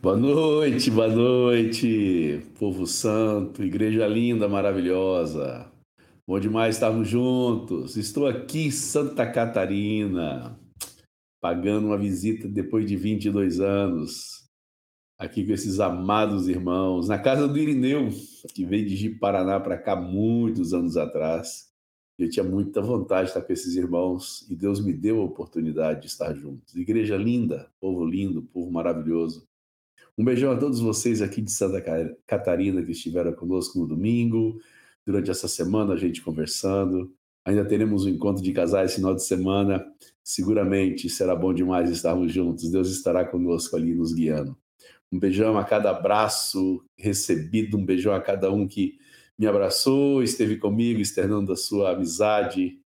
[0.00, 5.68] Boa noite, boa noite, povo santo, igreja linda, maravilhosa.
[6.24, 7.96] Bom demais estarmos juntos.
[7.96, 10.56] Estou aqui em Santa Catarina,
[11.40, 14.48] pagando uma visita depois de 22 anos,
[15.18, 18.08] aqui com esses amados irmãos, na casa do Irineu,
[18.54, 21.72] que veio de Ji-Paraná para cá muitos anos atrás.
[22.16, 26.02] Eu tinha muita vontade de estar com esses irmãos e Deus me deu a oportunidade
[26.02, 26.76] de estar juntos.
[26.76, 29.47] Igreja linda, povo lindo, povo maravilhoso.
[30.18, 31.80] Um beijão a todos vocês aqui de Santa
[32.26, 34.60] Catarina que estiveram conosco no domingo,
[35.06, 37.14] durante essa semana a gente conversando.
[37.44, 39.86] Ainda teremos um encontro de casais final de semana.
[40.24, 42.68] Seguramente será bom demais estarmos juntos.
[42.68, 44.58] Deus estará conosco ali nos guiando.
[45.12, 48.98] Um beijão a cada abraço recebido, um beijão a cada um que
[49.38, 52.80] me abraçou, esteve comigo, externando a sua amizade,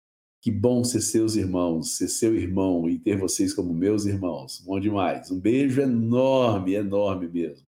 [0.42, 4.62] que bom ser seus irmãos, ser seu irmão e ter vocês como meus irmãos.
[4.66, 5.30] Bom demais.
[5.30, 7.68] Um beijo enorme, enorme mesmo.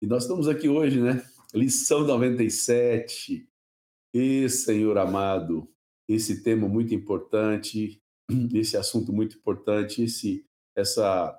[0.00, 1.22] E nós estamos aqui hoje, né?
[1.54, 3.46] Lição 97.
[4.14, 5.68] E Senhor amado,
[6.08, 8.00] esse tema muito importante,
[8.54, 11.38] esse assunto muito importante, esse essa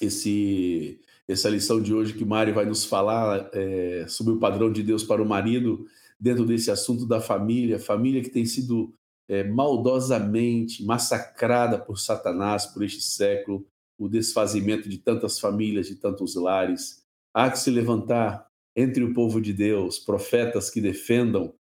[0.00, 4.82] esse essa lição de hoje que Mário vai nos falar é, sobre o padrão de
[4.82, 5.86] Deus para o marido
[6.18, 8.92] dentro desse assunto da família, família que tem sido
[9.30, 13.64] é, maldosamente massacrada por Satanás por este século,
[13.96, 17.04] o desfazimento de tantas famílias, de tantos lares.
[17.32, 21.54] Há que se levantar entre o povo de Deus profetas que defendam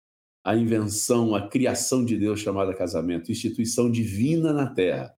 [0.43, 5.15] a invenção, a criação de Deus chamada casamento, instituição divina na terra.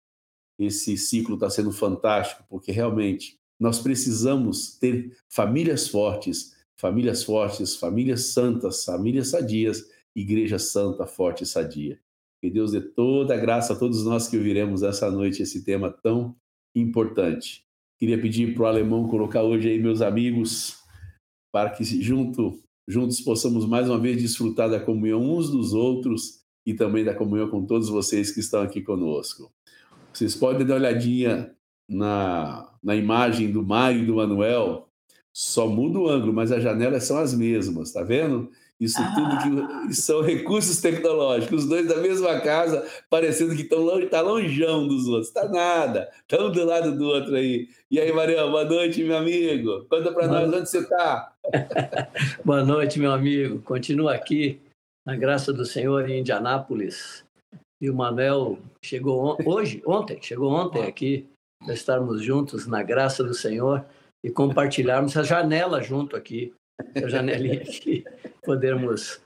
[0.58, 8.32] Esse ciclo está sendo fantástico, porque realmente nós precisamos ter famílias fortes, famílias fortes, famílias
[8.32, 12.00] santas, famílias sadias, igreja santa, forte e sadia.
[12.40, 15.90] Que Deus dê toda a graça a todos nós que ouviremos essa noite esse tema
[15.90, 16.34] tão
[16.74, 17.64] importante.
[17.98, 20.78] Queria pedir para o alemão colocar hoje aí meus amigos,
[21.52, 26.72] para que junto, juntos possamos mais uma vez desfrutar da comunhão uns dos outros e
[26.72, 29.52] também da comunhão com todos vocês que estão aqui conosco.
[30.12, 31.54] Vocês podem dar uma olhadinha
[31.88, 34.88] na, na imagem do Mário e do Manuel,
[35.32, 38.50] só muda o ângulo, mas as janelas são as mesmas, tá vendo?
[38.80, 44.06] Isso tudo que são recursos tecnológicos, os dois da mesma casa, parecendo que estão longe,
[44.06, 47.68] tá longeão dos outros, tá nada, estão do lado do outro aí.
[47.90, 49.84] E aí, Marião, boa noite, meu amigo.
[49.84, 51.30] Conta para nós onde você está.
[52.42, 53.60] boa noite, meu amigo.
[53.60, 54.58] Continua aqui,
[55.06, 57.22] na graça do Senhor, em Indianápolis.
[57.82, 59.36] E o Manuel chegou on...
[59.44, 61.26] hoje, ontem, chegou ontem aqui,
[61.62, 63.84] para estarmos juntos na graça do Senhor
[64.24, 66.54] e compartilharmos a janela junto aqui
[66.94, 68.04] a janelinha aqui,
[68.42, 69.20] podermos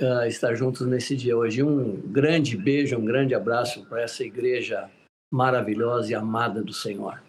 [0.00, 1.62] uh, estar juntos nesse dia hoje.
[1.62, 4.90] Um grande beijo, um grande abraço para essa igreja
[5.30, 7.20] maravilhosa e amada do Senhor.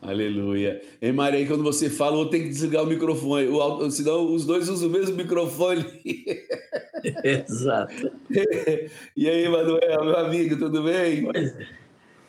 [0.00, 0.80] Aleluia.
[1.00, 4.68] Ei, Maria, quando você fala, eu tenho que desligar o microfone, o, senão os dois
[4.68, 5.84] usam o mesmo microfone.
[7.24, 8.12] Exato.
[9.16, 11.24] e aí, Manuel, meu amigo, tudo bem?
[11.24, 11.85] Pois é.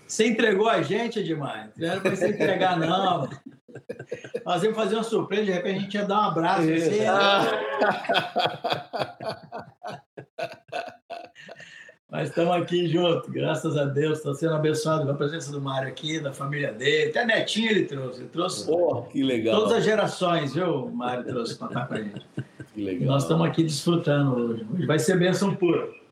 [0.07, 1.71] Você entregou a gente, Edmar?
[1.77, 3.29] Não era para você entregar, não.
[4.45, 6.61] Nós íamos fazer uma surpresa, de repente a gente ia dar um abraço.
[6.61, 7.01] Assim,
[12.09, 14.19] Mas estamos aqui juntos, graças a Deus.
[14.19, 17.09] Estou sendo abençoado com a presença do Mário aqui, da família dele.
[17.09, 18.21] Até netinho ele trouxe.
[18.21, 19.59] Ele trouxe oh, que legal.
[19.59, 20.85] todas as gerações, viu?
[20.85, 22.25] O Mário trouxe para a gente.
[22.73, 23.01] Que legal.
[23.01, 24.65] E nós estamos aqui desfrutando hoje.
[24.73, 26.06] Hoje vai ser bênção pura.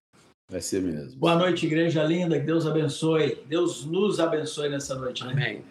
[0.50, 1.20] Vai ser mesmo.
[1.20, 2.40] Boa noite, igreja linda.
[2.40, 3.40] Que Deus abençoe.
[3.48, 5.24] Deus nos abençoe nessa noite.
[5.24, 5.32] Né?
[5.32, 5.64] Amém.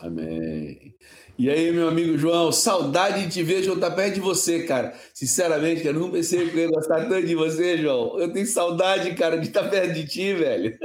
[0.00, 0.94] Amém.
[1.38, 4.92] E aí, meu amigo João, saudade de te ver, João, tá perto de você, cara.
[5.14, 8.18] Sinceramente, eu não pensei que eu ia gostar tanto de você, João.
[8.18, 10.76] Eu tenho saudade, cara, de estar perto de ti, velho.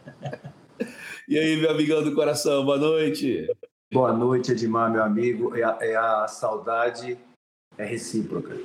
[1.28, 3.46] e aí, meu amigão do coração, boa noite.
[3.92, 5.54] Boa noite, Edmar, meu amigo.
[5.54, 7.18] É a, é a saudade
[7.76, 8.56] é recíproca.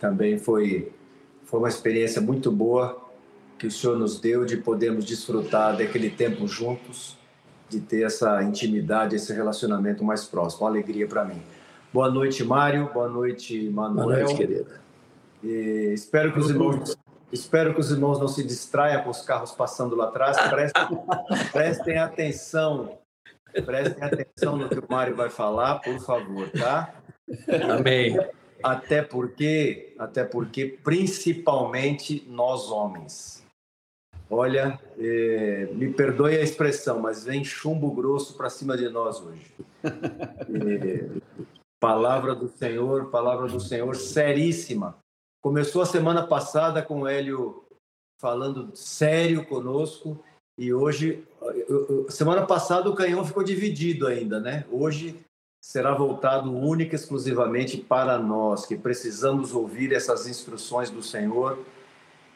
[0.00, 0.90] Também foi,
[1.44, 3.01] foi uma experiência muito boa
[3.62, 7.16] que o Senhor nos deu de podermos desfrutar daquele tempo juntos
[7.68, 10.64] de ter essa intimidade, esse relacionamento mais próximo.
[10.64, 11.40] Uma alegria para mim.
[11.92, 12.90] Boa noite, Mário.
[12.92, 14.04] Boa noite, Manuel.
[14.04, 14.80] Boa noite, querida.
[15.44, 16.96] E espero que os irmãos
[17.30, 20.36] Espero que os irmãos não se distraiam com os carros passando lá atrás.
[20.50, 20.98] Prestem,
[21.52, 22.98] prestem atenção.
[23.64, 26.92] Prestem atenção no que o Mário vai falar, por favor, tá?
[27.78, 28.18] Amém.
[28.60, 33.41] Até porque, até porque, principalmente nós homens,
[34.34, 39.54] Olha, é, me perdoe a expressão, mas vem chumbo grosso para cima de nós hoje.
[39.84, 41.06] É,
[41.78, 44.96] palavra do Senhor, palavra do Senhor seríssima.
[45.42, 47.62] Começou a semana passada com o Hélio
[48.18, 50.24] falando sério conosco
[50.58, 51.26] e hoje,
[52.08, 54.64] semana passada o canhão ficou dividido ainda, né?
[54.70, 55.20] Hoje
[55.62, 61.58] será voltado única e exclusivamente para nós, que precisamos ouvir essas instruções do Senhor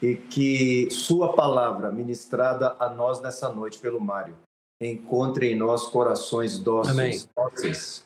[0.03, 4.37] e que Sua palavra ministrada a nós nessa noite pelo Mário
[4.81, 8.05] encontre em nós corações dóceis, dóceis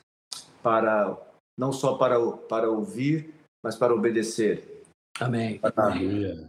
[0.62, 1.16] para
[1.58, 4.82] não só para, para ouvir, mas para obedecer.
[5.18, 5.60] Amém.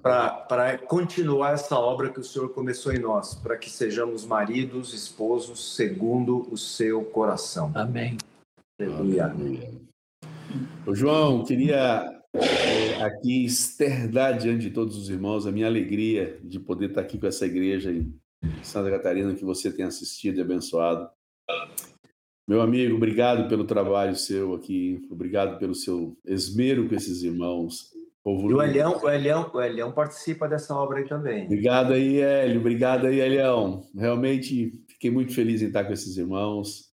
[0.01, 4.93] Para, para continuar essa obra que o Senhor começou em nós, para que sejamos maridos,
[4.93, 7.71] esposos, segundo o seu coração.
[7.75, 8.17] Amém.
[8.79, 9.33] Aleluia.
[10.87, 16.59] Ô, João, queria é, aqui externar diante de todos os irmãos a minha alegria de
[16.59, 18.13] poder estar aqui com essa igreja em
[18.63, 21.09] Santa Catarina que você tem assistido e abençoado.
[22.47, 27.91] Meu amigo, obrigado pelo trabalho seu aqui, obrigado pelo seu esmero com esses irmãos.
[28.23, 31.45] Povo e o Elião, o, Elião, o Elião participa dessa obra aí também.
[31.45, 33.83] Obrigado aí, Hélio, obrigado aí, Elião.
[33.95, 36.90] Realmente fiquei muito feliz em estar com esses irmãos.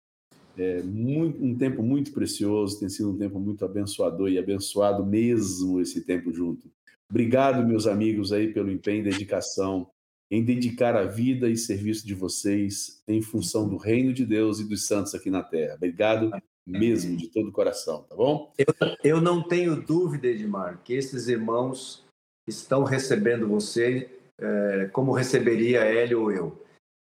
[0.62, 5.82] É muito, um tempo muito precioso, tem sido um tempo muito abençoador e abençoado mesmo
[5.82, 6.70] esse tempo junto.
[7.10, 9.90] Obrigado, meus amigos, aí pelo empenho e dedicação
[10.30, 14.70] em dedicar a vida e serviço de vocês em função do reino de Deus e
[14.70, 15.76] dos santos aqui na terra.
[15.76, 16.32] Obrigado
[16.66, 18.54] mesmo, de todo o coração, tá bom?
[18.56, 18.68] Eu,
[19.04, 22.06] eu não tenho dúvida, Edmar, que esses irmãos
[22.48, 24.10] estão recebendo você
[24.40, 26.64] é, como receberia Hélio ou eu.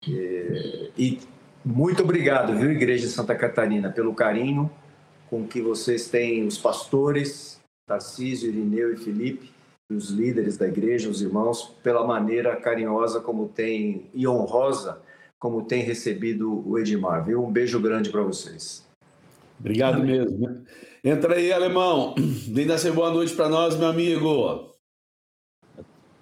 [0.07, 1.19] É, e
[1.65, 4.69] muito obrigado, viu, Igreja de Santa Catarina, pelo carinho
[5.29, 9.51] com que vocês têm os pastores, Tarcísio, Irineu e Felipe,
[9.89, 15.01] e os líderes da igreja, os irmãos, pela maneira carinhosa como tem e honrosa
[15.37, 17.43] como tem recebido o Edmar, viu?
[17.43, 18.83] Um beijo grande para vocês.
[19.59, 20.19] Obrigado Amém.
[20.19, 20.65] mesmo.
[21.03, 22.15] Entra aí, alemão.
[22.49, 24.75] Vem dar boa noite para nós, meu amigo.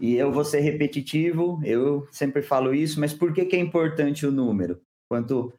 [0.00, 4.26] E eu vou ser repetitivo, eu sempre falo isso, mas por que, que é importante
[4.26, 4.82] o número?
[5.08, 5.50] Quanto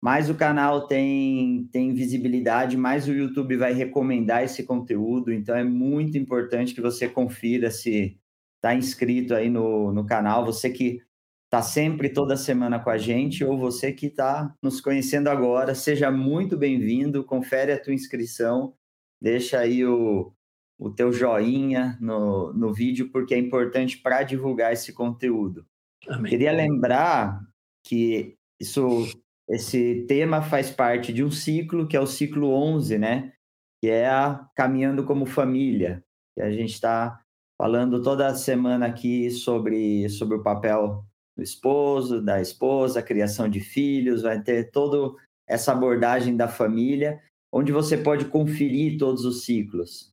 [0.00, 5.32] mais o canal tem, tem visibilidade, mais o YouTube vai recomendar esse conteúdo.
[5.32, 8.18] Então é muito importante que você confira se
[8.56, 10.44] está inscrito aí no, no canal.
[10.46, 11.02] Você que
[11.44, 16.10] está sempre toda semana com a gente, ou você que está nos conhecendo agora, seja
[16.10, 17.24] muito bem-vindo.
[17.24, 18.72] Confere a tua inscrição,
[19.20, 20.32] deixa aí o,
[20.78, 25.66] o teu joinha no, no vídeo, porque é importante para divulgar esse conteúdo.
[26.08, 26.30] Amém.
[26.30, 27.38] Queria lembrar
[27.84, 29.06] que isso
[29.50, 33.32] esse tema faz parte de um ciclo, que é o ciclo 11, né?
[33.82, 36.04] Que é a Caminhando como Família,
[36.36, 37.20] que a gente está
[37.60, 41.04] falando toda semana aqui sobre, sobre o papel
[41.36, 45.16] do esposo, da esposa, a criação de filhos, vai ter toda
[45.48, 47.20] essa abordagem da família,
[47.52, 50.12] onde você pode conferir todos os ciclos.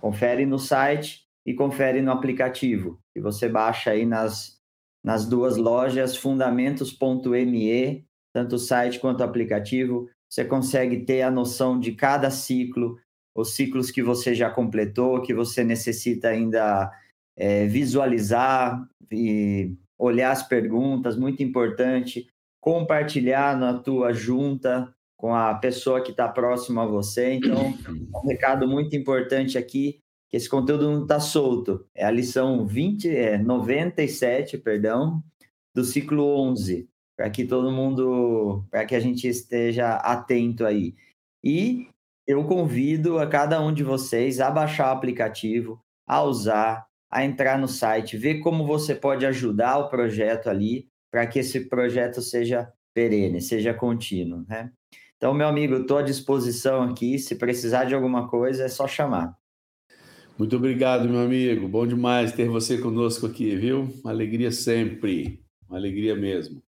[0.00, 4.58] Confere no site e confere no aplicativo, que você baixa aí nas,
[5.02, 8.05] nas duas lojas, fundamentos.me
[8.36, 10.10] tanto o site quanto o aplicativo.
[10.28, 12.98] Você consegue ter a noção de cada ciclo,
[13.34, 16.92] os ciclos que você já completou, que você necessita ainda
[17.34, 22.26] é, visualizar e olhar as perguntas, muito importante.
[22.60, 27.32] Compartilhar na tua junta com a pessoa que está próxima a você.
[27.32, 27.72] Então,
[28.22, 31.86] um recado muito importante aqui, que esse conteúdo não está solto.
[31.94, 35.24] É a lição 20, é 97, perdão,
[35.74, 40.94] do ciclo 11 para que todo mundo, para que a gente esteja atento aí.
[41.42, 41.88] E
[42.26, 47.58] eu convido a cada um de vocês a baixar o aplicativo, a usar, a entrar
[47.58, 52.70] no site, ver como você pode ajudar o projeto ali, para que esse projeto seja
[52.92, 54.72] perene, seja contínuo, né?
[55.16, 57.18] Então, meu amigo, estou à disposição aqui.
[57.18, 59.34] Se precisar de alguma coisa, é só chamar.
[60.38, 61.66] Muito obrigado, meu amigo.
[61.66, 63.88] Bom demais ter você conosco aqui, viu?
[64.04, 65.42] Uma alegria sempre.
[65.66, 66.62] Uma alegria mesmo.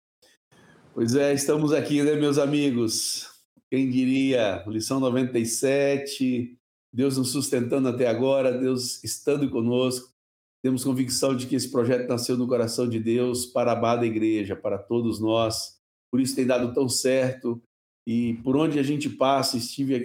[0.95, 3.27] Pois é, estamos aqui, né, meus amigos?
[3.69, 6.57] Quem diria, lição 97,
[6.89, 10.09] Deus nos sustentando até agora, Deus estando conosco.
[10.63, 14.55] Temos convicção de que esse projeto nasceu no coração de Deus para a amada igreja,
[14.55, 15.77] para todos nós.
[16.09, 17.61] Por isso tem dado tão certo.
[18.07, 19.95] E por onde a gente passa, estive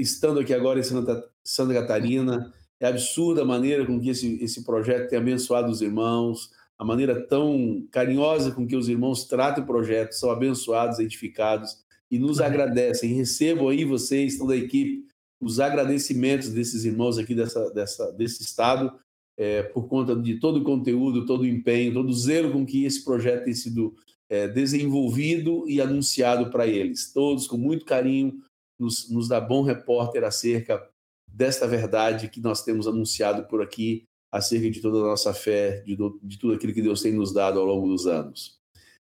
[0.00, 4.64] estando aqui agora em Santa, Santa Catarina, é absurda a maneira com que esse, esse
[4.64, 9.66] projeto tem abençoado os irmãos, a maneira tão carinhosa com que os irmãos tratam o
[9.66, 11.76] projeto, são abençoados, edificados
[12.10, 13.12] e nos agradecem.
[13.12, 15.04] Recebam aí vocês, toda a equipe,
[15.38, 18.98] os agradecimentos desses irmãos aqui dessa, dessa, desse estado
[19.36, 22.86] é, por conta de todo o conteúdo, todo o empenho, todo o zelo com que
[22.86, 23.94] esse projeto tem sido
[24.30, 27.12] é, desenvolvido e anunciado para eles.
[27.12, 28.40] Todos com muito carinho
[28.78, 30.82] nos, nos dá bom repórter acerca
[31.26, 35.96] desta verdade que nós temos anunciado por aqui, acerca de toda a nossa fé, de,
[36.22, 38.58] de tudo aquilo que Deus tem nos dado ao longo dos anos.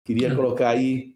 [0.03, 1.15] Queria colocar aí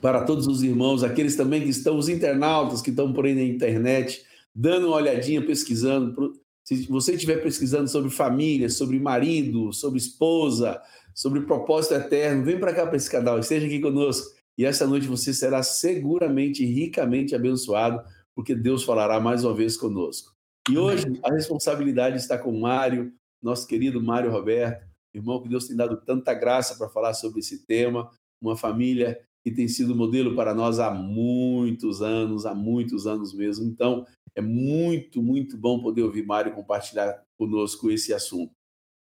[0.00, 3.42] para todos os irmãos, aqueles também que estão, os internautas que estão por aí na
[3.42, 6.32] internet, dando uma olhadinha, pesquisando.
[6.64, 10.80] Se você estiver pesquisando sobre família, sobre marido, sobre esposa,
[11.14, 14.34] sobre propósito eterno, vem para cá para esse canal, esteja aqui conosco.
[14.58, 18.02] E essa noite você será seguramente ricamente abençoado,
[18.34, 20.35] porque Deus falará mais uma vez conosco.
[20.68, 25.68] E hoje a responsabilidade está com o Mário, nosso querido Mário Roberto, irmão que Deus
[25.68, 30.34] tem dado tanta graça para falar sobre esse tema, uma família que tem sido modelo
[30.34, 33.64] para nós há muitos anos, há muitos anos mesmo.
[33.64, 34.04] Então,
[34.34, 38.52] é muito, muito bom poder ouvir Mário compartilhar conosco esse assunto.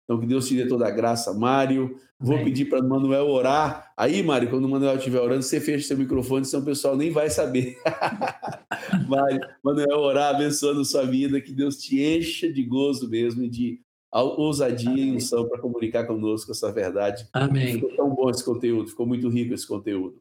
[0.05, 1.97] Então, que Deus te dê toda a graça, Mário.
[2.21, 2.45] Vou Amém.
[2.45, 3.93] pedir para o Manuel orar.
[3.97, 7.11] Aí, Mário, quando o Manuel estiver orando, você fecha seu microfone, senão o pessoal nem
[7.11, 7.77] vai saber.
[9.09, 13.81] Mário, Manuel orar, abençoando sua vida, que Deus te encha de gozo mesmo e de
[14.13, 15.09] ousadia Amém.
[15.09, 17.27] e unção para comunicar conosco essa verdade.
[17.33, 17.75] Amém.
[17.75, 20.21] Ficou tão bom esse conteúdo, ficou muito rico esse conteúdo.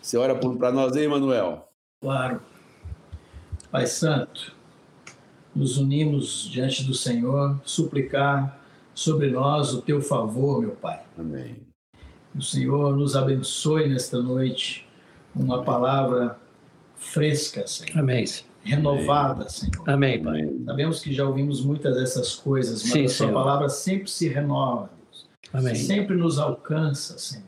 [0.00, 1.68] Você ora para nós aí, Manuel?
[2.00, 2.40] Claro.
[3.70, 4.54] Pai Santo,
[5.54, 8.63] nos unimos diante do Senhor, suplicar
[8.94, 11.00] sobre nós o teu favor, meu Pai.
[11.18, 11.56] Amém.
[12.34, 14.88] O Senhor nos abençoe nesta noite
[15.34, 15.66] uma Amém.
[15.66, 16.38] palavra
[16.96, 17.98] fresca, Senhor.
[17.98, 18.24] Amém.
[18.62, 19.88] Renovada, Senhor.
[19.88, 20.48] Amém, Pai.
[20.64, 24.88] Sabemos que já ouvimos muitas dessas coisas, mas Sim, a Sua palavra sempre se renova,
[24.96, 25.28] Deus.
[25.52, 25.74] Amém.
[25.74, 27.44] Sempre nos alcança, Senhor.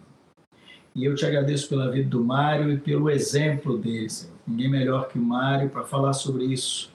[0.94, 4.34] E eu te agradeço pela vida do Mário e pelo exemplo dele, Senhor.
[4.46, 6.90] Ninguém melhor que o Mário para falar sobre isso.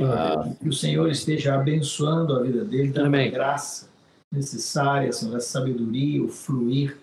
[0.00, 0.48] Ah.
[0.60, 3.89] Que o Senhor esteja abençoando a vida dele, dando graça
[4.32, 6.96] necessária, Senhor, a sabedoria, o fluir,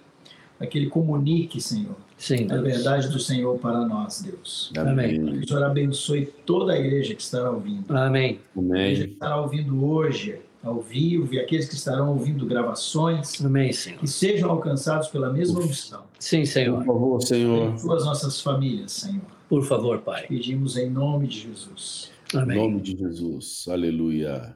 [0.58, 4.72] para que ele comunique, Senhor, Sim, a verdade do Senhor para nós, Deus.
[4.76, 5.24] Amém.
[5.24, 7.96] Que o Senhor abençoe toda a igreja que estará ouvindo.
[7.96, 8.40] Amém.
[8.56, 13.44] A igreja que estará ouvindo hoje, ao vivo e aqueles que estarão ouvindo gravações.
[13.44, 14.00] Amém, Senhor.
[14.00, 16.06] Que sejam alcançados pela mesma missão.
[16.18, 16.78] Sim, Senhor.
[16.78, 17.76] Por favor, Senhor.
[17.80, 19.22] Por nossas famílias, Senhor.
[19.48, 20.26] Por favor, Pai.
[20.28, 22.12] Pedimos em nome de Jesus.
[22.34, 22.58] Amém.
[22.58, 23.66] Em nome de Jesus.
[23.70, 24.56] Aleluia.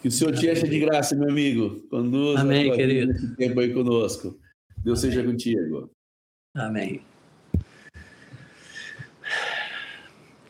[0.00, 1.80] Que o Senhor te encha de graça, meu amigo.
[1.88, 3.10] Conduza Amém, querido.
[3.12, 4.38] esse tempo aí conosco.
[4.78, 5.12] Deus Amém.
[5.12, 5.90] seja contigo.
[6.54, 7.02] Amém.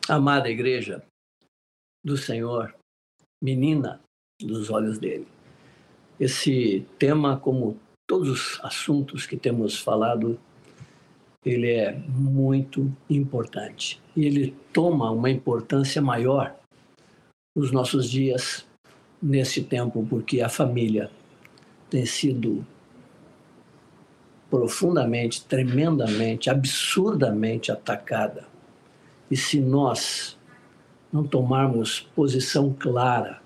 [0.07, 1.03] Amada igreja
[2.03, 2.75] do Senhor,
[3.43, 4.01] menina
[4.41, 5.27] dos olhos dele.
[6.19, 10.39] Esse tema, como todos os assuntos que temos falado,
[11.45, 14.01] ele é muito importante.
[14.15, 16.55] E ele toma uma importância maior
[17.55, 18.65] nos nossos dias,
[19.21, 21.11] nesse tempo, porque a família
[21.89, 22.65] tem sido
[24.49, 28.47] profundamente, tremendamente, absurdamente atacada.
[29.29, 30.37] E se nós
[31.11, 33.41] não tomarmos posição clara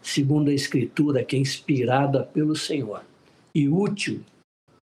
[0.00, 3.02] segundo a Escritura, que é inspirada pelo Senhor
[3.54, 4.22] e útil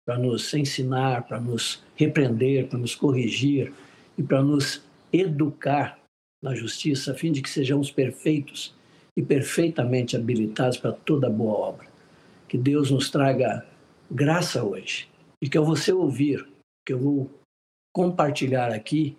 [0.05, 3.73] para nos ensinar, para nos repreender, para nos corrigir
[4.17, 5.99] e para nos educar
[6.41, 8.73] na justiça, a fim de que sejamos perfeitos
[9.17, 11.87] e perfeitamente habilitados para toda boa obra.
[12.47, 13.65] Que Deus nos traga
[14.09, 15.09] graça hoje
[15.41, 16.47] e que ao você ouvir,
[16.85, 17.29] que eu vou
[17.93, 19.17] compartilhar aqui,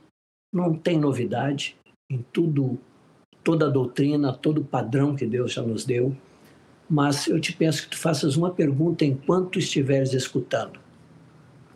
[0.53, 1.77] não tem novidade
[2.11, 2.79] em tudo
[3.43, 6.17] toda a doutrina, todo o padrão que Deus já nos deu,
[6.89, 10.79] mas eu te peço que tu faças uma pergunta enquanto estiveres escutando,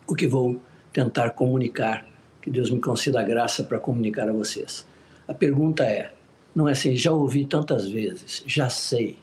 [0.07, 0.61] o que vou
[0.93, 2.07] tentar comunicar,
[2.41, 4.87] que Deus me conceda a graça para comunicar a vocês.
[5.27, 6.13] A pergunta é,
[6.57, 9.19] não é assim, já ouvi tantas vezes, já sei,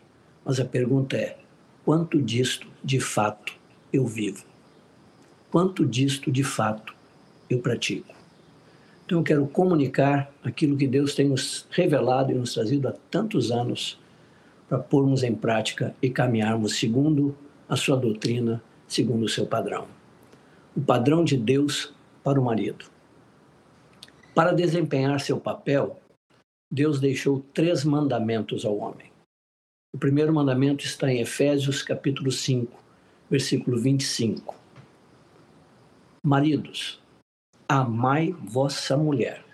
[0.46, 1.36] mas a pergunta é,
[1.84, 3.54] quanto disto de fato
[3.92, 4.46] eu vivo?
[5.50, 6.94] Quanto disto de fato
[7.50, 8.14] eu pratico?
[9.04, 13.50] Então eu quero comunicar aquilo que Deus tem nos revelado e nos trazido há tantos
[13.50, 14.00] anos
[14.70, 17.36] para pormos em prática e caminharmos segundo
[17.68, 19.88] a sua doutrina, segundo o seu padrão.
[20.78, 22.86] O padrão de Deus para o marido.
[24.36, 26.00] Para desempenhar seu papel,
[26.74, 29.12] Deus deixou três mandamentos ao homem.
[29.94, 32.84] O primeiro mandamento está em Efésios capítulo 5,
[33.30, 34.56] versículo 25.
[36.26, 37.00] Maridos,
[37.70, 39.46] amai vossa mulher,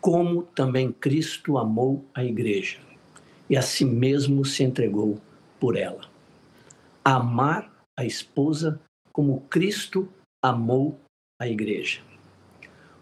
[0.00, 2.78] como também Cristo amou a igreja
[3.50, 5.20] e a si mesmo se entregou
[5.58, 6.08] por ela.
[7.04, 10.08] Amar a esposa como Cristo
[10.40, 11.00] amou
[11.40, 12.07] a igreja.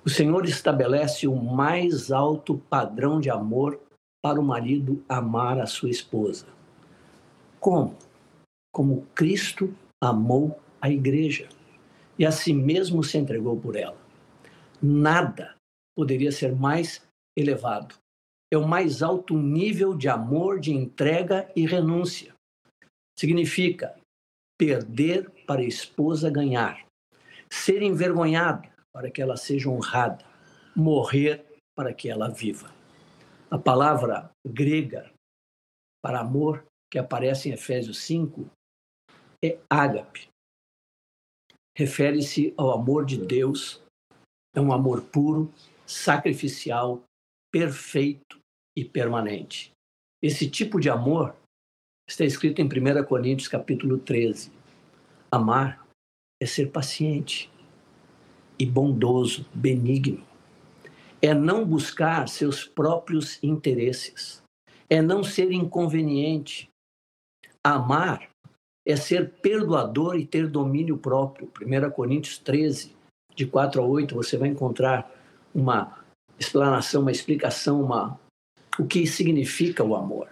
[0.07, 3.81] O Senhor estabelece o mais alto padrão de amor
[4.23, 6.47] para o marido amar a sua esposa.
[7.59, 7.99] Como?
[8.73, 11.49] Como Cristo amou a igreja
[12.17, 13.97] e a si mesmo se entregou por ela.
[14.81, 15.57] Nada
[15.97, 17.03] poderia ser mais
[17.37, 17.97] elevado.
[18.49, 22.33] É o mais alto nível de amor, de entrega e renúncia.
[23.19, 23.97] Significa
[24.57, 26.87] perder para a esposa ganhar,
[27.51, 30.25] ser envergonhado para que ela seja honrada,
[30.75, 31.45] morrer
[31.77, 32.75] para que ela viva.
[33.51, 35.13] A palavra grega
[36.03, 38.51] para amor, que aparece em Efésios 5,
[39.45, 40.31] é ágape.
[41.77, 43.83] Refere-se ao amor de Deus,
[44.55, 45.53] é um amor puro,
[45.85, 47.03] sacrificial,
[47.53, 48.39] perfeito
[48.75, 49.73] e permanente.
[50.23, 51.37] Esse tipo de amor
[52.09, 54.51] está escrito em 1 Coríntios capítulo 13.
[55.31, 55.87] Amar
[56.41, 57.51] é ser paciente,
[58.59, 60.25] e bondoso, benigno.
[61.21, 64.43] É não buscar seus próprios interesses.
[64.89, 66.69] É não ser inconveniente.
[67.65, 68.31] Amar
[68.87, 71.51] é ser perdoador e ter domínio próprio.
[71.61, 72.95] 1 Coríntios 13,
[73.35, 75.11] de 4 a 8, você vai encontrar
[75.55, 76.05] uma
[76.39, 78.21] explanação, uma explicação, uma...
[78.79, 80.29] o que significa o amor.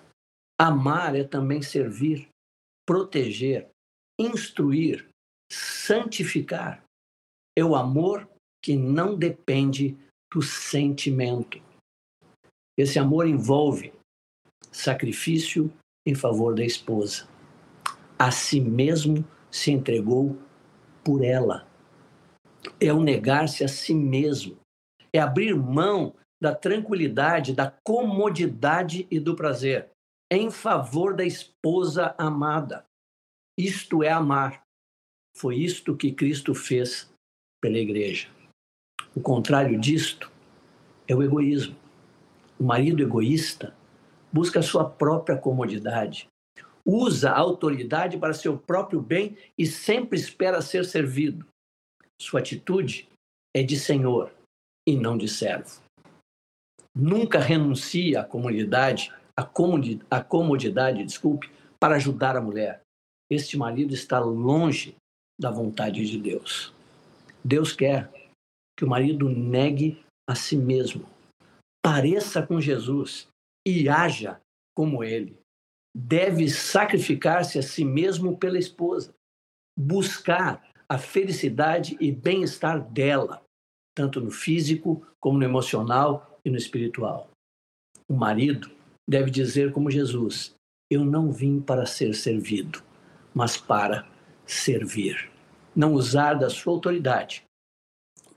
[0.59, 2.29] Amar é também servir,
[2.87, 3.69] proteger,
[4.19, 5.09] instruir,
[5.51, 6.84] santificar,
[7.57, 8.29] é o amor
[8.63, 9.97] que não depende
[10.33, 11.61] do sentimento.
[12.77, 13.93] Esse amor envolve
[14.73, 15.73] sacrifício
[16.07, 17.29] em favor da esposa.
[18.19, 20.37] A si mesmo se entregou
[21.05, 21.67] por ela.
[22.81, 24.59] É o negar-se a si mesmo.
[25.13, 29.91] É abrir mão da tranquilidade, da comodidade e do prazer
[30.31, 32.85] em favor da esposa amada.
[33.57, 34.65] Isto é amar.
[35.37, 37.14] Foi isto que Cristo fez
[37.65, 38.29] pela igreja.
[39.17, 40.31] O contrário disto
[41.09, 41.75] é o egoísmo.
[42.61, 43.75] O marido egoísta
[44.31, 46.29] busca sua própria comodidade,
[46.85, 51.47] usa a autoridade para seu próprio bem e sempre espera ser servido.
[52.21, 53.09] Sua atitude
[53.57, 54.31] é de senhor
[54.87, 55.81] e não de servo.
[56.95, 62.83] Nunca renuncia à comodidade, à comodidade, à comodidade, desculpe, para ajudar a mulher.
[63.31, 64.95] Este marido está longe
[65.41, 66.74] da vontade de Deus.
[67.45, 68.11] Deus quer
[68.77, 71.07] que o marido negue a si mesmo,
[71.85, 73.29] pareça com Jesus
[73.67, 74.41] e haja
[74.75, 75.37] como ele.
[75.95, 79.15] Deve sacrificar-se a si mesmo pela esposa,
[79.79, 83.43] buscar a felicidade e bem-estar dela,
[83.95, 87.31] tanto no físico como no emocional e no espiritual.
[88.09, 88.71] O marido
[89.09, 90.55] deve dizer como Jesus:
[90.91, 92.83] Eu não vim para ser servido,
[93.35, 94.09] mas para
[94.47, 95.34] servir
[95.75, 97.45] não usar da sua autoridade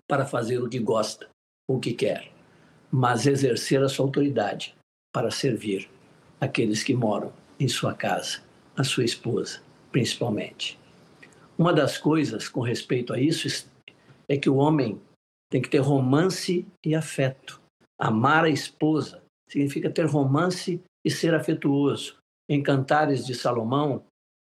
[0.08, 1.28] para fazer o que gosta
[1.70, 2.32] o que quer,
[2.90, 4.74] mas exercer a sua autoridade
[5.14, 5.90] para servir
[6.40, 8.42] aqueles que moram em sua casa,
[8.76, 10.80] a sua esposa, principalmente.
[11.58, 13.68] Uma das coisas com respeito a isso
[14.30, 15.02] é que o homem
[15.50, 17.60] tem que ter romance e afeto.
[18.00, 22.18] Amar a esposa significa ter romance e ser afetuoso.
[22.50, 24.04] Em Cantares de Salomão,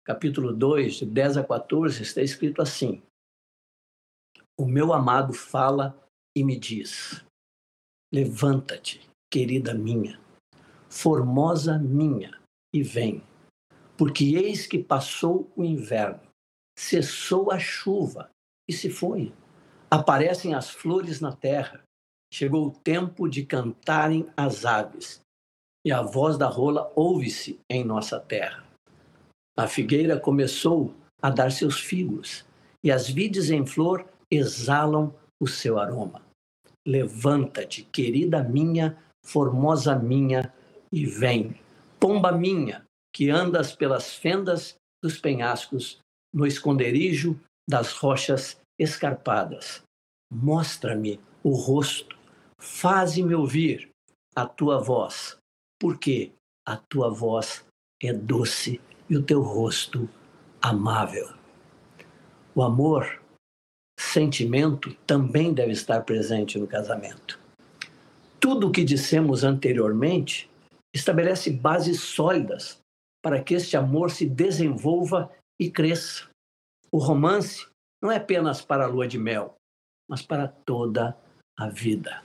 [0.07, 3.03] capítulo 2, de 10 a 14, está escrito assim:
[4.57, 6.01] O meu amado fala
[6.33, 7.25] e me diz:
[8.13, 10.17] Levanta-te, querida minha,
[10.89, 12.39] formosa minha,
[12.73, 13.21] e vem,
[13.97, 16.21] porque eis que passou o inverno,
[16.79, 18.29] cessou a chuva
[18.65, 19.33] e se foi.
[19.91, 21.83] Aparecem as flores na terra,
[22.33, 25.19] chegou o tempo de cantarem as aves,
[25.85, 28.66] e a voz da rola ouve-se em nossa terra.
[29.57, 32.45] A figueira começou a dar seus figos,
[32.83, 36.21] e as vides em flor exalam o seu aroma.
[36.87, 40.53] Levanta-te, querida minha, formosa minha,
[40.91, 41.59] e vem.
[41.99, 45.97] Pomba minha, que andas pelas fendas dos penhascos,
[46.31, 49.81] no esconderijo das rochas escarpadas.
[50.31, 52.15] Mostra-me o rosto,
[52.59, 53.89] faze-me ouvir
[54.35, 55.35] a tua voz,
[55.79, 56.31] porque
[56.63, 57.65] a tua voz
[57.99, 60.09] é doce e o teu rosto
[60.61, 61.29] amável.
[62.53, 63.21] O amor,
[63.99, 67.39] sentimento, também deve estar presente no casamento.
[68.39, 70.49] Tudo o que dissemos anteriormente
[70.93, 72.79] estabelece bases sólidas
[73.21, 76.27] para que este amor se desenvolva e cresça.
[76.91, 77.67] O romance
[78.01, 79.55] não é apenas para a lua de mel,
[80.09, 81.17] mas para toda
[81.57, 82.21] a vida.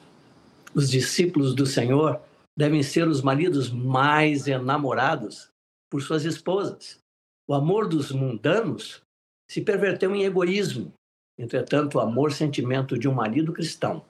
[0.74, 2.20] Os discípulos do Senhor
[2.56, 5.51] devem ser os maridos mais enamorados
[5.92, 6.98] por suas esposas.
[7.46, 9.02] O amor dos mundanos
[9.46, 10.90] se perverteu em egoísmo.
[11.38, 14.02] Entretanto, o amor-sentimento de um marido cristão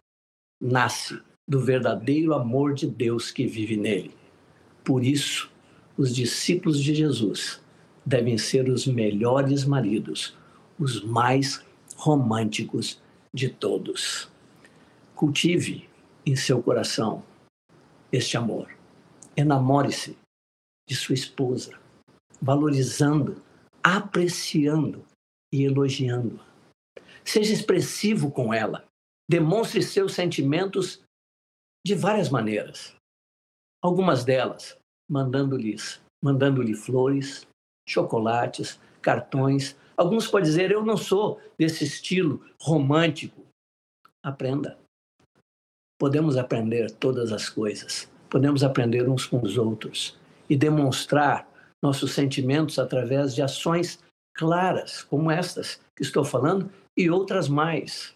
[0.61, 4.15] nasce do verdadeiro amor de Deus que vive nele.
[4.85, 5.51] Por isso,
[5.99, 7.61] os discípulos de Jesus
[8.07, 10.37] devem ser os melhores maridos,
[10.79, 11.65] os mais
[11.97, 13.03] românticos
[13.35, 14.31] de todos.
[15.17, 15.89] Cultive
[16.25, 17.25] em seu coração
[18.13, 18.69] este amor.
[19.37, 20.22] Enamore-se
[20.93, 21.73] de sua esposa,
[22.41, 23.43] valorizando,
[23.83, 25.03] apreciando
[25.51, 26.45] e elogiando-a.
[27.25, 28.85] Seja expressivo com ela.
[29.31, 31.03] Demonstre seus sentimentos
[31.87, 32.95] de várias maneiras.
[33.83, 34.77] Algumas delas
[35.11, 37.47] mandando-lhes, mandando-lhe flores,
[37.89, 39.75] chocolates, cartões.
[39.97, 43.47] Alguns podem dizer: "Eu não sou desse estilo romântico".
[44.23, 44.79] Aprenda.
[45.99, 48.11] Podemos aprender todas as coisas.
[48.29, 50.21] Podemos aprender uns com os outros
[50.53, 51.49] e demonstrar
[51.83, 53.99] nossos sentimentos através de ações
[54.37, 58.15] claras, como estas que estou falando, e outras mais.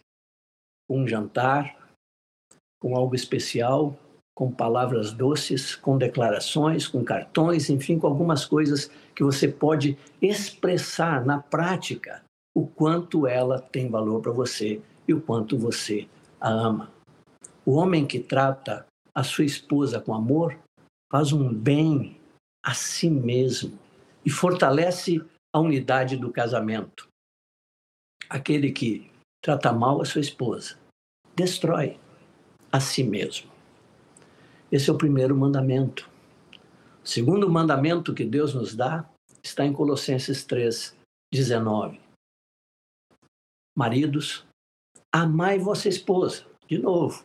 [0.87, 1.75] Um jantar,
[2.79, 3.99] com algo especial,
[4.37, 11.25] com palavras doces, com declarações, com cartões, enfim, com algumas coisas que você pode expressar
[11.25, 12.23] na prática
[12.55, 16.07] o quanto ela tem valor para você e o quanto você
[16.39, 16.93] a ama.
[17.65, 20.55] O homem que trata a sua esposa com amor
[21.11, 22.16] faz um bem
[22.67, 23.79] a si mesmo
[24.25, 25.25] e fortalece
[25.55, 27.09] a unidade do casamento.
[28.29, 29.09] Aquele que
[29.41, 30.77] trata mal a sua esposa
[31.37, 31.97] destrói
[32.73, 33.49] a si mesmo.
[34.73, 36.11] Esse é o primeiro mandamento.
[37.05, 39.09] O segundo mandamento que Deus nos dá
[39.45, 40.97] está em Colossenses 3,
[41.33, 42.01] 19.
[43.79, 44.45] Maridos,
[45.15, 46.45] amai vossa esposa.
[46.67, 47.25] De novo.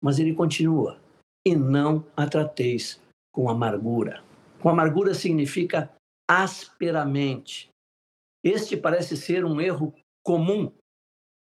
[0.00, 1.00] Mas ele continua.
[1.44, 3.00] E não a trateis
[3.32, 4.22] com amargura.
[4.60, 5.92] Com amargura significa
[6.28, 7.70] asperamente.
[8.44, 9.94] Este parece ser um erro
[10.24, 10.72] comum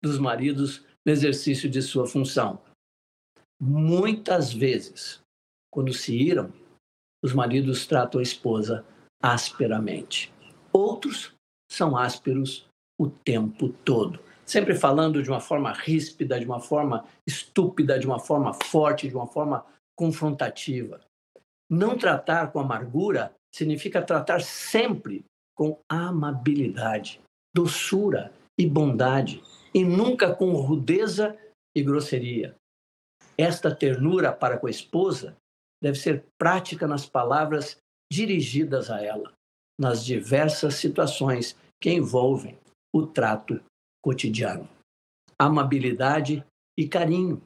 [0.03, 2.61] dos maridos no exercício de sua função.
[3.61, 5.21] Muitas vezes,
[5.71, 6.53] quando se iram,
[7.23, 8.85] os maridos tratam a esposa
[9.23, 10.33] asperamente.
[10.73, 11.33] Outros
[11.71, 12.67] são ásperos
[13.01, 18.19] o tempo todo, sempre falando de uma forma ríspida, de uma forma estúpida, de uma
[18.19, 19.65] forma forte, de uma forma
[19.97, 21.01] confrontativa.
[21.73, 25.25] Não tratar com amargura significa tratar sempre
[25.57, 27.19] com amabilidade,
[27.57, 28.31] doçura
[28.61, 31.35] e bondade, e nunca com rudeza
[31.75, 32.55] e grosseria.
[33.39, 35.35] Esta ternura para com a esposa
[35.83, 37.79] deve ser prática nas palavras
[38.13, 39.33] dirigidas a ela,
[39.81, 42.59] nas diversas situações que envolvem
[42.95, 43.59] o trato
[44.05, 44.69] cotidiano.
[45.39, 46.45] Amabilidade
[46.79, 47.43] e carinho.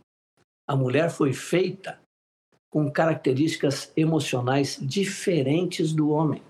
[0.69, 2.01] A mulher foi feita
[2.71, 6.43] com características emocionais diferentes do homem.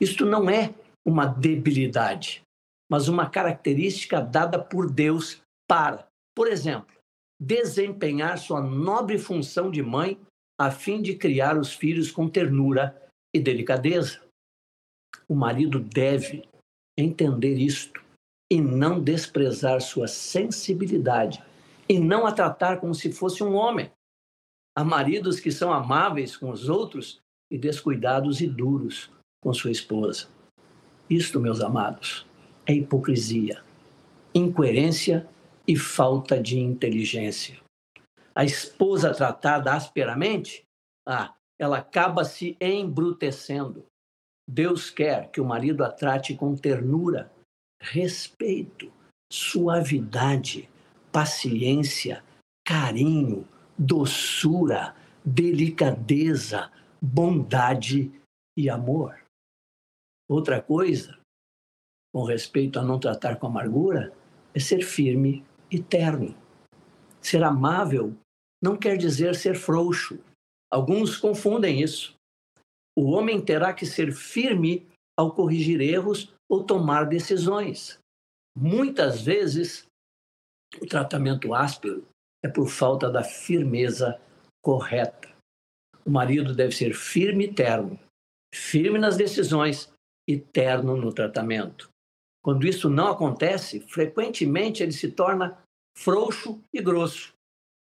[0.00, 0.72] Isto não é
[1.06, 2.42] uma debilidade,
[2.90, 6.94] mas uma característica dada por Deus para, por exemplo,
[7.40, 10.18] desempenhar sua nobre função de mãe
[10.58, 12.94] a fim de criar os filhos com ternura
[13.34, 14.20] e delicadeza.
[15.26, 16.46] O marido deve
[16.98, 18.04] entender isto
[18.52, 21.42] e não desprezar sua sensibilidade
[21.88, 23.90] e não a tratar como se fosse um homem.
[24.80, 30.26] Há maridos que são amáveis com os outros e descuidados e duros com sua esposa.
[31.10, 32.26] Isto, meus amados,
[32.64, 33.62] é hipocrisia,
[34.34, 35.28] incoerência
[35.68, 37.60] e falta de inteligência.
[38.34, 40.64] A esposa tratada asperamente,
[41.06, 43.84] ah, ela acaba se embrutecendo.
[44.48, 47.30] Deus quer que o marido a trate com ternura,
[47.82, 48.90] respeito,
[49.30, 50.70] suavidade,
[51.12, 52.24] paciência,
[52.66, 53.46] carinho,
[53.80, 58.12] doçura, delicadeza, bondade
[58.54, 59.18] e amor.
[60.28, 61.18] Outra coisa,
[62.12, 64.12] com respeito a não tratar com amargura,
[64.54, 66.36] é ser firme e terno.
[67.22, 68.14] Ser amável
[68.62, 70.18] não quer dizer ser frouxo.
[70.70, 72.14] Alguns confundem isso.
[72.94, 74.86] O homem terá que ser firme
[75.18, 77.98] ao corrigir erros ou tomar decisões.
[78.54, 79.86] Muitas vezes,
[80.82, 82.06] o tratamento áspero
[82.42, 84.20] é por falta da firmeza
[84.62, 85.28] correta.
[86.04, 87.98] O marido deve ser firme e terno,
[88.54, 89.92] firme nas decisões
[90.28, 91.90] e terno no tratamento.
[92.42, 95.62] Quando isso não acontece, frequentemente ele se torna
[95.96, 97.34] frouxo e grosso.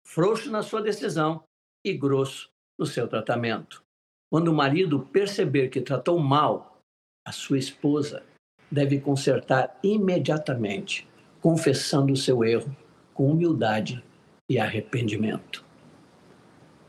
[0.07, 1.44] Frouxo na sua decisão
[1.85, 3.83] e grosso no seu tratamento.
[4.31, 6.81] Quando o marido perceber que tratou mal
[7.26, 8.24] a sua esposa,
[8.70, 11.07] deve consertar imediatamente,
[11.40, 12.74] confessando o seu erro
[13.12, 14.03] com humildade
[14.50, 15.64] e arrependimento.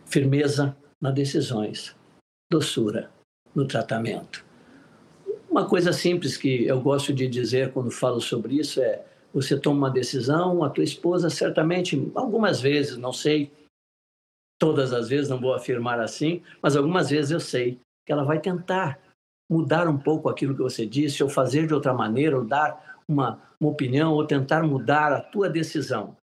[0.07, 1.95] Firmeza nas decisões,
[2.51, 3.11] doçura
[3.53, 4.43] no tratamento.
[5.47, 9.77] Uma coisa simples que eu gosto de dizer quando falo sobre isso é: você toma
[9.77, 13.51] uma decisão, a tua esposa certamente, algumas vezes, não sei,
[14.59, 18.39] todas as vezes, não vou afirmar assim, mas algumas vezes eu sei que ela vai
[18.39, 18.99] tentar
[19.49, 23.39] mudar um pouco aquilo que você disse, ou fazer de outra maneira, ou dar uma,
[23.59, 26.15] uma opinião, ou tentar mudar a tua decisão.